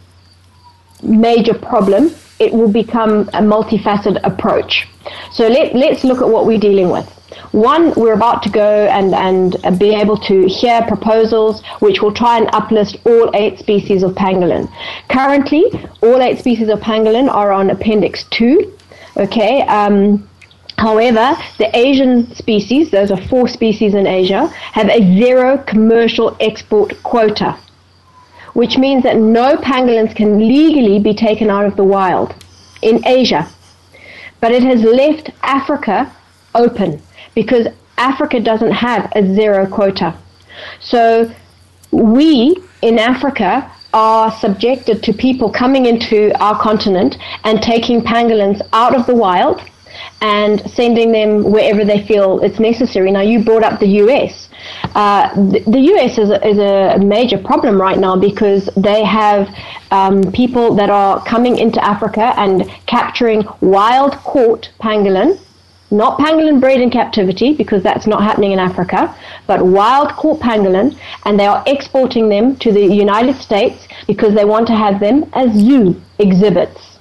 major 1.01 1.53
problem, 1.53 2.11
it 2.39 2.53
will 2.53 2.71
become 2.71 3.21
a 3.29 3.41
multifaceted 3.41 4.19
approach. 4.23 4.87
So 5.31 5.47
let, 5.47 5.75
let's 5.75 6.03
look 6.03 6.21
at 6.21 6.29
what 6.29 6.45
we're 6.45 6.59
dealing 6.59 6.89
with. 6.89 7.07
One, 7.51 7.93
we're 7.95 8.13
about 8.13 8.43
to 8.43 8.49
go 8.49 8.87
and, 8.87 9.13
and 9.13 9.79
be 9.79 9.93
able 9.93 10.17
to 10.17 10.47
hear 10.47 10.81
proposals 10.83 11.63
which 11.79 12.01
will 12.01 12.13
try 12.13 12.37
and 12.37 12.47
uplist 12.47 12.99
all 13.05 13.31
eight 13.35 13.59
species 13.59 14.03
of 14.03 14.11
pangolin. 14.13 14.71
Currently, 15.09 15.65
all 16.01 16.21
eight 16.21 16.39
species 16.39 16.69
of 16.69 16.79
pangolin 16.79 17.29
are 17.31 17.51
on 17.51 17.69
Appendix 17.69 18.23
2. 18.31 18.77
Okay. 19.17 19.61
Um, 19.63 20.27
However, 20.77 21.37
the 21.59 21.69
Asian 21.77 22.33
species, 22.35 22.89
those 22.89 23.11
are 23.11 23.21
four 23.27 23.47
species 23.47 23.93
in 23.93 24.05
Asia, 24.05 24.47
have 24.47 24.89
a 24.89 24.99
zero 25.17 25.57
commercial 25.59 26.35
export 26.39 27.01
quota, 27.03 27.55
which 28.53 28.77
means 28.77 29.03
that 29.03 29.17
no 29.17 29.55
pangolins 29.55 30.15
can 30.15 30.39
legally 30.39 30.99
be 30.99 31.13
taken 31.13 31.49
out 31.49 31.65
of 31.65 31.75
the 31.75 31.83
wild 31.83 32.35
in 32.81 33.05
Asia. 33.05 33.47
But 34.41 34.51
it 34.51 34.63
has 34.63 34.83
left 34.83 35.29
Africa 35.41 36.11
open 36.53 37.01
because 37.35 37.67
Africa 37.97 38.39
doesn't 38.39 38.71
have 38.71 39.11
a 39.15 39.33
zero 39.33 39.67
quota. 39.67 40.15
So 40.79 41.33
we 41.91 42.57
in 42.81 42.99
Africa 42.99 43.71
are 43.93 44.31
subjected 44.31 45.03
to 45.03 45.13
people 45.13 45.51
coming 45.51 45.85
into 45.85 46.33
our 46.41 46.59
continent 46.59 47.17
and 47.43 47.61
taking 47.61 48.01
pangolins 48.01 48.59
out 48.73 48.95
of 48.95 49.05
the 49.05 49.13
wild 49.13 49.61
and 50.21 50.61
sending 50.71 51.11
them 51.11 51.43
wherever 51.43 51.85
they 51.85 52.05
feel 52.07 52.39
it's 52.41 52.59
necessary. 52.59 53.11
Now, 53.11 53.21
you 53.21 53.43
brought 53.43 53.63
up 53.63 53.79
the 53.79 53.87
US. 54.03 54.49
Uh, 54.95 55.33
the, 55.35 55.79
US 55.93 56.17
is 56.17 56.29
a, 56.29 56.47
is 56.47 56.57
a, 56.57 56.97
major 57.03 57.37
problem 57.37 57.79
right 57.79 57.99
now 57.99 58.15
because 58.15 58.69
they 58.77 59.03
have 59.03 59.53
um, 59.91 60.31
people 60.31 60.73
that 60.75 60.89
are 60.89 61.23
coming 61.25 61.57
into 61.57 61.83
Africa 61.83 62.33
and 62.37 62.69
capturing 62.87 63.43
wild 63.61 64.13
caught 64.23 64.71
pangolin 64.79 65.42
not 65.93 66.17
pangolin 66.19 66.59
bred 66.59 66.81
in 66.81 66.89
captivity 66.89 67.53
because 67.53 67.83
that's 67.83 68.07
not 68.07 68.23
happening 68.23 68.51
in 68.51 68.59
Africa, 68.59 69.15
but 69.47 69.65
wild 69.65 70.09
caught 70.13 70.39
pangolin, 70.39 70.97
and 71.25 71.39
they 71.39 71.45
are 71.45 71.63
exporting 71.67 72.29
them 72.29 72.55
to 72.57 72.71
the 72.71 72.81
United 72.81 73.35
States 73.35 73.87
because 74.07 74.33
they 74.33 74.45
want 74.45 74.67
to 74.67 74.75
have 74.75 74.99
them 74.99 75.29
as 75.33 75.53
zoo 75.53 76.01
exhibits. 76.19 76.97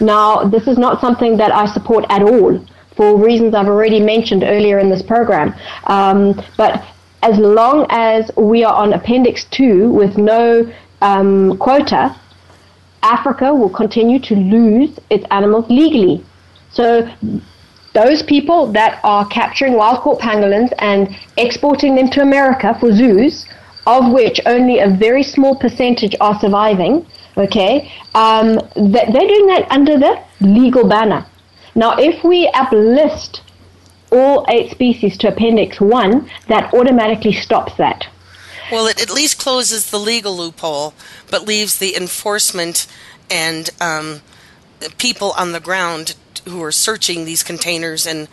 Now, 0.00 0.44
this 0.44 0.66
is 0.66 0.78
not 0.78 1.00
something 1.00 1.36
that 1.36 1.52
I 1.52 1.66
support 1.66 2.04
at 2.08 2.22
all 2.22 2.64
for 2.96 3.16
reasons 3.16 3.54
I've 3.54 3.68
already 3.68 4.00
mentioned 4.00 4.42
earlier 4.42 4.78
in 4.78 4.88
this 4.88 5.02
program. 5.02 5.54
Um, 5.84 6.42
but 6.56 6.84
as 7.22 7.38
long 7.38 7.86
as 7.90 8.30
we 8.36 8.64
are 8.64 8.74
on 8.74 8.92
Appendix 8.92 9.44
2 9.46 9.90
with 9.90 10.16
no 10.16 10.72
um, 11.00 11.56
quota, 11.58 12.16
Africa 13.02 13.54
will 13.54 13.70
continue 13.70 14.18
to 14.20 14.34
lose 14.34 14.98
its 15.10 15.26
animals 15.30 15.66
legally. 15.68 16.24
So 16.70 17.08
those 17.94 18.22
people 18.22 18.66
that 18.72 19.00
are 19.04 19.24
capturing 19.26 19.74
wild 19.74 20.00
caught 20.00 20.20
pangolins 20.20 20.72
and 20.78 21.16
exporting 21.36 21.94
them 21.94 22.10
to 22.10 22.20
America 22.20 22.76
for 22.78 22.92
zoos, 22.92 23.46
of 23.86 24.12
which 24.12 24.40
only 24.46 24.80
a 24.80 24.88
very 24.88 25.22
small 25.22 25.56
percentage 25.56 26.14
are 26.20 26.38
surviving, 26.40 27.06
okay, 27.36 27.90
um, 28.14 28.54
they're 28.74 29.28
doing 29.28 29.46
that 29.46 29.66
under 29.70 29.98
the 29.98 30.20
legal 30.40 30.86
banner. 30.88 31.24
Now, 31.74 31.96
if 31.96 32.22
we 32.24 32.48
uplist 32.48 33.40
all 34.10 34.44
eight 34.48 34.70
species 34.70 35.16
to 35.18 35.28
Appendix 35.28 35.80
1, 35.80 36.30
that 36.48 36.72
automatically 36.74 37.32
stops 37.32 37.76
that. 37.78 38.06
Well, 38.72 38.86
it 38.86 39.00
at 39.00 39.10
least 39.10 39.38
closes 39.38 39.90
the 39.90 39.98
legal 39.98 40.36
loophole, 40.36 40.94
but 41.30 41.46
leaves 41.46 41.78
the 41.78 41.96
enforcement 41.96 42.86
and 43.30 43.70
um, 43.80 44.22
people 44.98 45.32
on 45.38 45.52
the 45.52 45.60
ground 45.60 46.14
who 46.46 46.62
are 46.62 46.72
searching 46.72 47.24
these 47.24 47.42
containers 47.42 48.06
and 48.06 48.28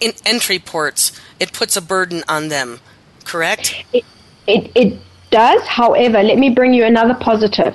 in 0.00 0.12
entry 0.24 0.58
ports, 0.58 1.12
it 1.38 1.52
puts 1.52 1.76
a 1.76 1.82
burden 1.82 2.22
on 2.28 2.48
them, 2.48 2.80
correct? 3.24 3.84
It, 3.92 4.04
it, 4.46 4.70
it 4.74 4.98
does. 5.30 5.62
However, 5.62 6.22
let 6.22 6.38
me 6.38 6.50
bring 6.50 6.74
you 6.74 6.84
another 6.84 7.14
positive. 7.14 7.74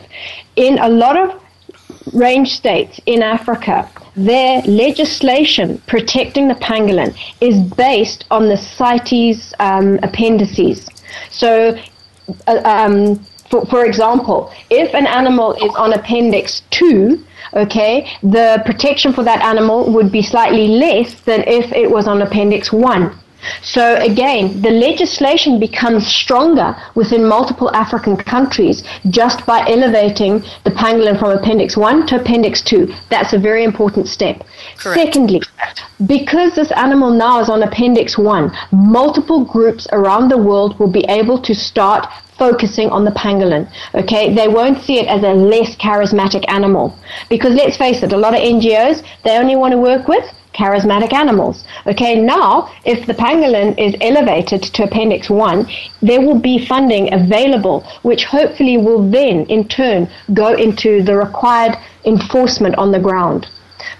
In 0.56 0.80
a 0.80 0.90
lot 0.90 1.18
of 1.18 1.42
range 2.14 2.56
states 2.56 3.00
in 3.06 3.22
Africa, 3.22 3.90
their 4.16 4.62
legislation 4.62 5.82
protecting 5.88 6.48
the 6.48 6.56
pangolin 6.56 7.16
is 7.42 7.60
based 7.74 8.26
on 8.32 8.48
the 8.48 8.58
CITES 8.58 9.54
um, 9.60 10.00
appendices. 10.02 10.88
So, 11.30 11.78
uh, 12.48 12.62
um, 12.64 13.26
for, 13.50 13.66
for 13.66 13.86
example, 13.86 14.52
if 14.70 14.94
an 14.94 15.08
animal 15.08 15.54
is 15.54 15.76
on 15.76 15.94
Appendix 15.94 16.64
2, 16.72 17.24
okay, 17.54 18.08
the 18.22 18.62
protection 18.66 19.14
for 19.14 19.24
that 19.24 19.42
animal 19.42 19.92
would 19.94 20.12
be 20.12 20.22
slightly 20.22 20.68
less 20.68 21.22
than 21.22 21.44
if 21.48 21.72
it 21.72 21.90
was 21.90 22.08
on 22.08 22.22
Appendix 22.22 22.72
1. 22.72 23.18
So 23.62 23.96
again, 23.98 24.62
the 24.62 24.72
legislation 24.72 25.60
becomes 25.60 26.08
stronger 26.08 26.76
within 26.96 27.28
multiple 27.28 27.70
African 27.76 28.18
countries 28.18 28.84
just 29.10 29.46
by 29.46 29.60
elevating 29.68 30.40
the 30.64 30.72
pangolin 30.72 31.20
from 31.20 31.32
Appendix 31.32 31.78
1 31.78 32.08
to 32.08 32.22
Appendix 32.22 32.62
2. 32.62 32.92
That's 33.10 33.34
a 33.34 33.40
very 33.40 33.64
important 33.64 34.08
step. 34.08 34.44
Correct. 34.78 35.00
Secondly, 35.00 35.42
because 36.08 36.56
this 36.56 36.72
animal 36.72 37.12
now 37.12 37.40
is 37.40 37.50
on 37.50 37.64
Appendix 37.64 38.18
1, 38.18 38.52
multiple 38.72 39.46
groups 39.46 39.88
around 39.92 40.30
the 40.30 40.38
world 40.38 40.80
will 40.80 40.92
be 40.92 41.06
able 41.08 41.40
to 41.42 41.54
start 41.54 42.08
focusing 42.38 42.90
on 42.90 43.06
the 43.06 43.12
pangolin. 43.12 43.70
Okay, 43.94 44.34
they 44.34 44.48
won't 44.48 44.82
see 44.82 45.00
it 45.00 45.08
as 45.08 45.24
a 45.24 45.34
less 45.34 45.76
charismatic 45.76 46.44
animal 46.48 46.98
because 47.30 47.54
let's 47.54 47.78
face 47.78 48.04
it, 48.04 48.14
a 48.14 48.18
lot 48.18 48.34
of 48.34 48.42
NGOs 48.42 49.04
they 49.24 49.38
only 49.38 49.56
want 49.56 49.72
to 49.72 49.78
work 49.78 50.08
with 50.08 50.26
charismatic 50.54 51.14
animals. 51.14 51.66
Okay, 51.86 52.20
now 52.20 52.72
if 52.86 53.06
the 53.06 53.14
pangolin 53.14 53.78
is 53.78 53.96
elevated 54.02 54.64
to 54.64 54.84
Appendix 54.84 55.30
1, 55.30 55.68
there 56.02 56.22
will 56.22 56.40
be 56.40 56.66
funding 56.66 57.14
available, 57.14 57.86
which 58.04 58.26
hopefully 58.26 58.78
will 58.78 59.10
then 59.10 59.46
in 59.48 59.68
turn 59.68 60.10
go 60.34 60.54
into 60.56 61.04
the 61.04 61.16
required 61.16 61.78
enforcement 62.06 62.76
on 62.76 62.92
the 62.92 63.00
ground. 63.00 63.48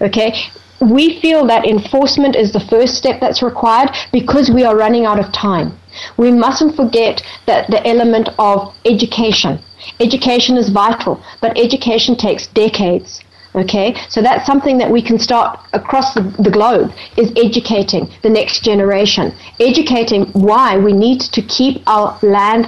Okay, 0.00 0.34
we 0.80 1.20
feel 1.20 1.46
that 1.46 1.66
enforcement 1.66 2.36
is 2.36 2.52
the 2.52 2.60
first 2.60 2.94
step 2.94 3.20
that's 3.20 3.42
required 3.42 3.90
because 4.12 4.50
we 4.50 4.64
are 4.64 4.76
running 4.76 5.06
out 5.06 5.18
of 5.18 5.32
time. 5.32 5.78
We 6.16 6.30
mustn't 6.32 6.76
forget 6.76 7.22
that 7.46 7.70
the 7.70 7.86
element 7.86 8.28
of 8.38 8.74
education. 8.84 9.58
Education 10.00 10.56
is 10.56 10.68
vital, 10.70 11.22
but 11.40 11.58
education 11.58 12.16
takes 12.16 12.46
decades. 12.48 13.20
Okay, 13.54 13.94
so 14.10 14.20
that's 14.20 14.44
something 14.44 14.76
that 14.78 14.90
we 14.90 15.00
can 15.00 15.18
start 15.18 15.58
across 15.72 16.12
the, 16.12 16.20
the, 16.38 16.50
globe 16.50 16.92
is 17.16 17.32
educating 17.36 18.06
the 18.22 18.28
next 18.28 18.62
generation, 18.62 19.32
educating 19.58 20.26
why 20.32 20.76
we 20.76 20.92
need 20.92 21.20
to 21.22 21.40
keep 21.40 21.82
our 21.86 22.18
land 22.20 22.66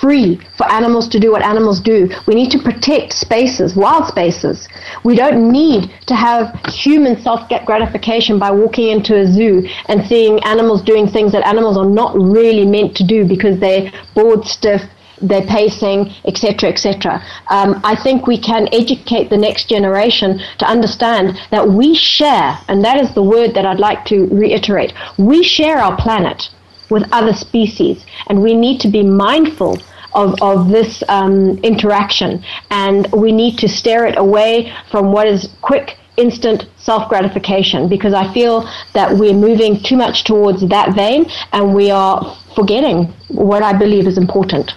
free 0.00 0.40
for 0.56 0.70
animals 0.70 1.08
to 1.08 1.20
do 1.20 1.30
what 1.32 1.42
animals 1.42 1.80
do. 1.80 2.08
We 2.26 2.34
need 2.34 2.50
to 2.52 2.58
protect 2.58 3.12
spaces, 3.12 3.76
wild 3.76 4.06
spaces. 4.06 4.68
We 5.04 5.14
don't 5.14 5.52
need 5.52 5.90
to 6.06 6.14
have 6.14 6.58
human 6.68 7.20
self 7.20 7.48
gratification 7.66 8.38
by 8.38 8.50
walking 8.50 8.88
into 8.88 9.16
a 9.16 9.26
zoo 9.26 9.66
and 9.86 10.06
seeing 10.06 10.42
animals 10.44 10.82
doing 10.82 11.06
things 11.08 11.32
that 11.32 11.46
animals 11.46 11.76
are 11.76 11.88
not 11.88 12.14
really 12.14 12.66
meant 12.66 12.96
to 12.96 13.04
do 13.04 13.24
because 13.24 13.60
they're 13.60 13.92
bored 14.14 14.44
stiff 14.44 14.82
their 15.22 15.42
pacing, 15.42 16.12
etc., 16.24 16.70
etc. 16.70 17.22
Um, 17.50 17.80
I 17.84 17.94
think 17.94 18.26
we 18.26 18.38
can 18.38 18.68
educate 18.72 19.28
the 19.28 19.36
next 19.36 19.68
generation 19.68 20.40
to 20.58 20.66
understand 20.66 21.38
that 21.50 21.68
we 21.68 21.94
share, 21.94 22.58
and 22.68 22.84
that 22.84 23.00
is 23.00 23.12
the 23.14 23.22
word 23.22 23.54
that 23.54 23.66
I'd 23.66 23.80
like 23.80 24.04
to 24.06 24.26
reiterate. 24.28 24.92
We 25.18 25.42
share 25.42 25.78
our 25.78 25.96
planet 25.96 26.48
with 26.90 27.04
other 27.12 27.32
species, 27.32 28.04
and 28.28 28.42
we 28.42 28.54
need 28.54 28.80
to 28.80 28.88
be 28.88 29.02
mindful 29.02 29.78
of, 30.12 30.34
of 30.42 30.68
this 30.68 31.02
um, 31.08 31.58
interaction. 31.58 32.44
And 32.70 33.10
we 33.12 33.32
need 33.32 33.58
to 33.58 33.68
steer 33.68 34.06
it 34.06 34.18
away 34.18 34.72
from 34.90 35.12
what 35.12 35.26
is 35.26 35.48
quick, 35.60 35.96
instant 36.16 36.66
self 36.76 37.08
gratification 37.08 37.88
because 37.88 38.14
I 38.14 38.32
feel 38.32 38.68
that 38.92 39.16
we're 39.16 39.34
moving 39.34 39.82
too 39.82 39.96
much 39.96 40.24
towards 40.24 40.66
that 40.68 40.94
vein 40.94 41.26
and 41.52 41.74
we 41.74 41.90
are 41.90 42.36
forgetting 42.54 43.12
what 43.28 43.62
I 43.62 43.72
believe 43.72 44.06
is 44.06 44.18
important. 44.18 44.72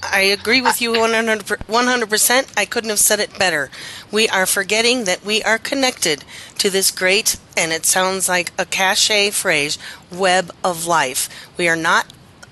I 0.00 0.20
agree 0.20 0.60
with 0.60 0.80
you 0.80 0.92
100%. 0.92 2.52
I 2.56 2.64
couldn't 2.64 2.90
have 2.90 2.98
said 3.00 3.18
it 3.20 3.38
better. 3.38 3.68
We 4.12 4.28
are 4.28 4.46
forgetting 4.46 5.04
that 5.04 5.24
we 5.24 5.42
are 5.42 5.58
connected 5.58 6.24
to 6.58 6.70
this 6.70 6.92
great, 6.92 7.36
and 7.56 7.72
it 7.72 7.84
sounds 7.84 8.28
like 8.28 8.52
a 8.56 8.64
cliche 8.64 9.30
phrase, 9.30 9.76
web 10.10 10.52
of 10.62 10.86
life. 10.86 11.28
We 11.56 11.68
are 11.68 11.76
not 11.76 12.06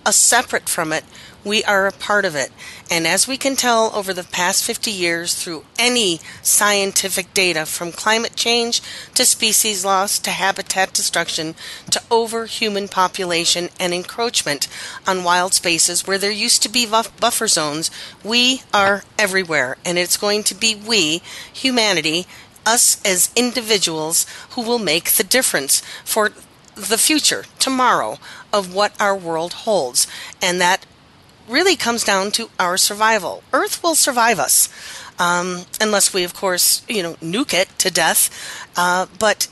a 0.04 0.12
separate 0.12 0.68
from 0.68 0.92
it 0.92 1.04
We 1.46 1.62
are 1.62 1.86
a 1.86 1.92
part 1.92 2.24
of 2.24 2.34
it. 2.34 2.50
And 2.90 3.06
as 3.06 3.28
we 3.28 3.36
can 3.36 3.54
tell 3.54 3.92
over 3.94 4.12
the 4.12 4.24
past 4.24 4.64
50 4.64 4.90
years 4.90 5.32
through 5.32 5.64
any 5.78 6.18
scientific 6.42 7.32
data 7.34 7.64
from 7.66 7.92
climate 7.92 8.34
change 8.34 8.82
to 9.14 9.24
species 9.24 9.84
loss 9.84 10.18
to 10.18 10.30
habitat 10.30 10.92
destruction 10.92 11.54
to 11.92 12.02
over 12.10 12.46
human 12.46 12.88
population 12.88 13.68
and 13.78 13.94
encroachment 13.94 14.66
on 15.06 15.22
wild 15.22 15.54
spaces 15.54 16.04
where 16.04 16.18
there 16.18 16.32
used 16.32 16.64
to 16.64 16.68
be 16.68 16.84
buffer 16.84 17.46
zones, 17.46 17.92
we 18.24 18.62
are 18.74 19.04
everywhere. 19.16 19.76
And 19.84 19.98
it's 19.98 20.16
going 20.16 20.42
to 20.42 20.54
be 20.54 20.74
we, 20.74 21.22
humanity, 21.52 22.26
us 22.66 23.00
as 23.04 23.30
individuals, 23.36 24.26
who 24.50 24.62
will 24.62 24.80
make 24.80 25.12
the 25.12 25.22
difference 25.22 25.80
for 26.04 26.32
the 26.74 26.98
future, 26.98 27.44
tomorrow, 27.60 28.18
of 28.52 28.74
what 28.74 29.00
our 29.00 29.16
world 29.16 29.52
holds. 29.52 30.08
And 30.42 30.60
that 30.60 30.84
really 31.48 31.76
comes 31.76 32.04
down 32.04 32.30
to 32.32 32.50
our 32.58 32.76
survival. 32.76 33.42
Earth 33.52 33.82
will 33.82 33.94
survive 33.94 34.38
us, 34.38 34.68
um, 35.18 35.64
unless 35.80 36.12
we, 36.12 36.24
of 36.24 36.34
course, 36.34 36.82
you 36.88 37.02
know, 37.02 37.14
nuke 37.14 37.54
it 37.54 37.68
to 37.78 37.90
death. 37.90 38.30
Uh, 38.76 39.06
but 39.18 39.48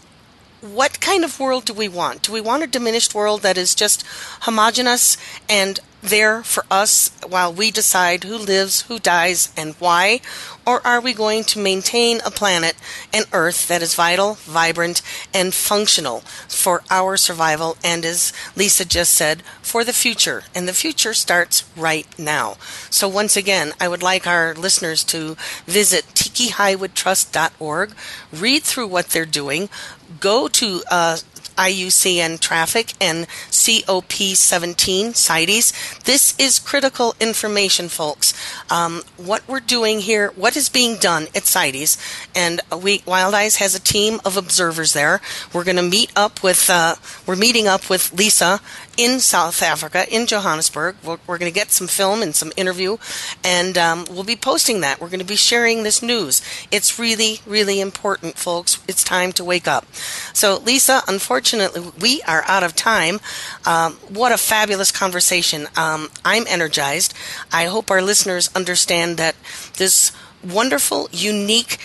what 0.60 1.00
kind 1.00 1.24
of 1.24 1.38
world 1.38 1.64
do 1.66 1.74
we 1.74 1.88
want? 1.88 2.22
Do 2.22 2.32
we 2.32 2.40
want 2.40 2.62
a 2.62 2.66
diminished 2.66 3.14
world 3.14 3.42
that 3.42 3.58
is 3.58 3.74
just 3.74 4.04
homogenous 4.40 5.16
and 5.48 5.78
there 6.04 6.42
for 6.42 6.64
us 6.70 7.10
while 7.26 7.52
we 7.52 7.70
decide 7.70 8.24
who 8.24 8.36
lives, 8.36 8.82
who 8.82 8.98
dies, 8.98 9.52
and 9.56 9.74
why? 9.78 10.20
Or 10.66 10.86
are 10.86 11.00
we 11.00 11.12
going 11.12 11.44
to 11.44 11.58
maintain 11.58 12.20
a 12.24 12.30
planet 12.30 12.76
an 13.12 13.24
Earth 13.32 13.68
that 13.68 13.82
is 13.82 13.94
vital, 13.94 14.34
vibrant, 14.34 15.02
and 15.32 15.52
functional 15.52 16.20
for 16.48 16.82
our 16.90 17.16
survival 17.16 17.76
and, 17.82 18.04
as 18.04 18.32
Lisa 18.56 18.84
just 18.84 19.12
said, 19.14 19.42
for 19.62 19.84
the 19.84 19.92
future? 19.92 20.44
And 20.54 20.68
the 20.68 20.72
future 20.72 21.14
starts 21.14 21.64
right 21.76 22.06
now. 22.18 22.56
So, 22.90 23.08
once 23.08 23.36
again, 23.36 23.72
I 23.80 23.88
would 23.88 24.02
like 24.02 24.26
our 24.26 24.54
listeners 24.54 25.04
to 25.04 25.36
visit 25.66 26.04
tikkihywoodtrust.org, 26.14 27.94
read 28.32 28.62
through 28.62 28.88
what 28.88 29.08
they're 29.08 29.26
doing, 29.26 29.68
go 30.20 30.48
to 30.48 30.82
uh, 30.90 31.18
IUCN 31.56 32.40
traffic 32.40 32.94
and 33.00 33.26
COP17 33.50 35.14
CITES. 35.14 35.72
This 36.04 36.34
is 36.38 36.58
critical 36.58 37.14
information, 37.20 37.88
folks. 37.88 38.34
Um, 38.70 39.02
what 39.16 39.46
we're 39.48 39.60
doing 39.60 40.00
here, 40.00 40.32
what 40.36 40.56
is 40.56 40.68
being 40.68 40.96
done 40.96 41.28
at 41.34 41.44
CITES, 41.44 41.96
and 42.34 42.60
we, 42.82 42.98
Wildize 43.00 43.56
has 43.56 43.74
a 43.74 43.80
team 43.80 44.20
of 44.24 44.36
observers 44.36 44.92
there. 44.92 45.20
We're 45.52 45.64
going 45.64 45.76
to 45.76 45.82
meet 45.82 46.12
up 46.16 46.42
with, 46.42 46.68
uh, 46.70 46.96
we're 47.26 47.36
meeting 47.36 47.66
up 47.66 47.88
with 47.88 48.12
Lisa 48.12 48.60
in 48.96 49.20
South 49.20 49.62
Africa, 49.62 50.04
in 50.12 50.26
Johannesburg. 50.26 50.96
We're, 51.04 51.18
we're 51.26 51.38
going 51.38 51.50
to 51.50 51.54
get 51.54 51.70
some 51.70 51.86
film 51.86 52.22
and 52.22 52.34
some 52.34 52.52
interview, 52.56 52.96
and 53.42 53.76
um, 53.78 54.06
we'll 54.10 54.24
be 54.24 54.36
posting 54.36 54.80
that. 54.80 55.00
We're 55.00 55.08
going 55.08 55.20
to 55.20 55.26
be 55.26 55.36
sharing 55.36 55.82
this 55.82 56.02
news. 56.02 56.42
It's 56.70 56.98
really, 56.98 57.40
really 57.46 57.80
important, 57.80 58.36
folks. 58.36 58.82
It's 58.88 59.04
time 59.04 59.32
to 59.32 59.44
wake 59.44 59.68
up. 59.68 59.86
So, 60.32 60.58
Lisa, 60.58 61.02
unfortunately, 61.08 61.92
we 62.00 62.22
are 62.22 62.44
out 62.46 62.62
of 62.62 62.74
time. 62.74 63.20
Um, 63.66 63.94
what 64.08 64.32
a 64.32 64.38
fabulous 64.38 64.90
conversation. 64.90 65.66
Um, 65.76 66.08
I'm 66.24 66.44
energized. 66.48 67.14
I 67.52 67.66
hope 67.66 67.90
our 67.90 68.02
listeners 68.02 68.50
understand 68.54 69.16
that 69.18 69.36
this 69.76 70.12
wonderful, 70.42 71.08
unique, 71.12 71.78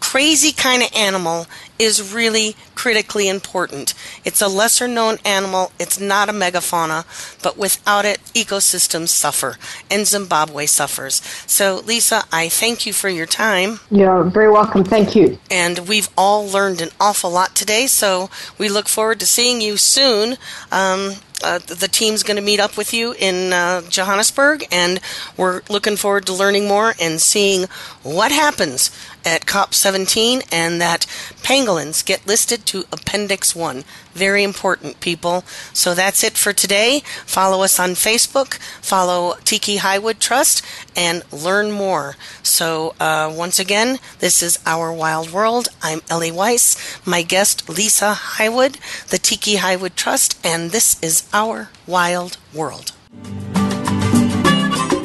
crazy 0.00 0.52
kind 0.52 0.82
of 0.82 0.88
animal 0.94 1.46
is 1.80 2.12
really 2.12 2.54
critically 2.74 3.26
important. 3.26 3.94
It's 4.22 4.42
a 4.42 4.48
lesser 4.48 4.86
known 4.86 5.16
animal, 5.24 5.72
it's 5.78 5.98
not 5.98 6.28
a 6.28 6.32
megafauna, 6.32 7.06
but 7.42 7.56
without 7.56 8.04
it, 8.04 8.20
ecosystems 8.34 9.08
suffer, 9.08 9.56
and 9.90 10.06
Zimbabwe 10.06 10.66
suffers. 10.66 11.22
So, 11.46 11.82
Lisa, 11.86 12.24
I 12.30 12.50
thank 12.50 12.84
you 12.84 12.92
for 12.92 13.08
your 13.08 13.26
time. 13.26 13.80
You're 13.90 14.24
very 14.24 14.50
welcome. 14.50 14.84
Thank 14.84 15.16
you. 15.16 15.38
And 15.50 15.88
we've 15.88 16.10
all 16.18 16.46
learned 16.46 16.82
an 16.82 16.90
awful 17.00 17.30
lot 17.30 17.56
today, 17.56 17.86
so 17.86 18.28
we 18.58 18.68
look 18.68 18.86
forward 18.86 19.18
to 19.20 19.26
seeing 19.26 19.62
you 19.62 19.78
soon. 19.78 20.36
Um, 20.70 21.14
uh, 21.42 21.58
the 21.58 21.88
team's 21.88 22.22
going 22.22 22.36
to 22.36 22.42
meet 22.42 22.60
up 22.60 22.76
with 22.76 22.92
you 22.92 23.14
in 23.18 23.52
uh, 23.52 23.82
Johannesburg, 23.82 24.64
and 24.70 25.00
we're 25.36 25.62
looking 25.68 25.96
forward 25.96 26.26
to 26.26 26.32
learning 26.32 26.68
more 26.68 26.94
and 27.00 27.20
seeing 27.20 27.66
what 28.02 28.32
happens 28.32 28.90
at 29.24 29.46
COP17 29.46 30.46
and 30.52 30.80
that 30.80 31.06
pangolins 31.42 32.04
get 32.04 32.26
listed 32.26 32.64
to 32.66 32.84
Appendix 32.92 33.54
1. 33.54 33.84
Very 34.12 34.42
important, 34.42 35.00
people. 35.00 35.44
So 35.72 35.94
that's 35.94 36.24
it 36.24 36.36
for 36.36 36.52
today. 36.52 37.02
Follow 37.26 37.62
us 37.62 37.78
on 37.78 37.90
Facebook, 37.90 38.54
follow 38.80 39.36
Tikki 39.44 39.76
Hywood 39.76 40.20
Trust, 40.20 40.64
and 40.96 41.22
learn 41.32 41.70
more. 41.70 42.16
So, 42.50 42.94
uh, 42.98 43.32
once 43.34 43.60
again, 43.60 44.00
this 44.18 44.42
is 44.42 44.58
Our 44.66 44.92
Wild 44.92 45.30
World. 45.30 45.68
I'm 45.82 46.00
Ellie 46.10 46.32
Weiss, 46.32 46.76
my 47.06 47.22
guest, 47.22 47.68
Lisa 47.68 48.12
Hywood, 48.12 48.76
the 49.08 49.18
Tikki 49.18 49.56
Hywood 49.56 49.94
Trust, 49.94 50.36
and 50.44 50.72
this 50.72 51.00
is 51.00 51.28
Our 51.32 51.70
Wild 51.86 52.38
World. 52.52 52.92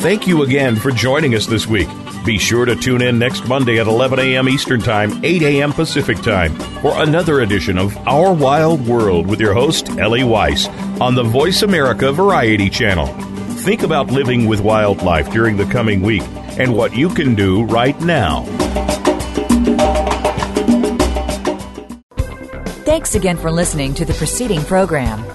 Thank 0.01 0.27
you 0.27 0.41
again 0.41 0.75
for 0.75 0.89
joining 0.89 1.35
us 1.35 1.45
this 1.45 1.67
week. 1.67 1.87
Be 2.25 2.39
sure 2.39 2.65
to 2.65 2.75
tune 2.75 3.03
in 3.03 3.19
next 3.19 3.47
Monday 3.47 3.79
at 3.79 3.85
11 3.85 4.19
a.m. 4.19 4.49
Eastern 4.49 4.81
Time, 4.81 5.23
8 5.23 5.43
a.m. 5.43 5.71
Pacific 5.71 6.17
Time 6.23 6.55
for 6.81 6.99
another 7.03 7.41
edition 7.41 7.77
of 7.77 7.95
Our 8.07 8.33
Wild 8.33 8.87
World 8.87 9.27
with 9.27 9.39
your 9.39 9.53
host, 9.53 9.89
Ellie 9.99 10.23
Weiss, 10.23 10.67
on 10.99 11.13
the 11.13 11.23
Voice 11.23 11.61
America 11.61 12.11
Variety 12.11 12.71
Channel. 12.71 13.05
Think 13.05 13.83
about 13.83 14.09
living 14.09 14.47
with 14.47 14.61
wildlife 14.61 15.31
during 15.31 15.57
the 15.57 15.65
coming 15.65 16.01
week 16.01 16.23
and 16.57 16.75
what 16.75 16.95
you 16.95 17.09
can 17.09 17.35
do 17.35 17.63
right 17.65 17.99
now. 18.01 18.43
Thanks 22.85 23.15
again 23.15 23.37
for 23.37 23.51
listening 23.51 23.93
to 23.95 24.05
the 24.05 24.13
preceding 24.13 24.61
program 24.61 25.34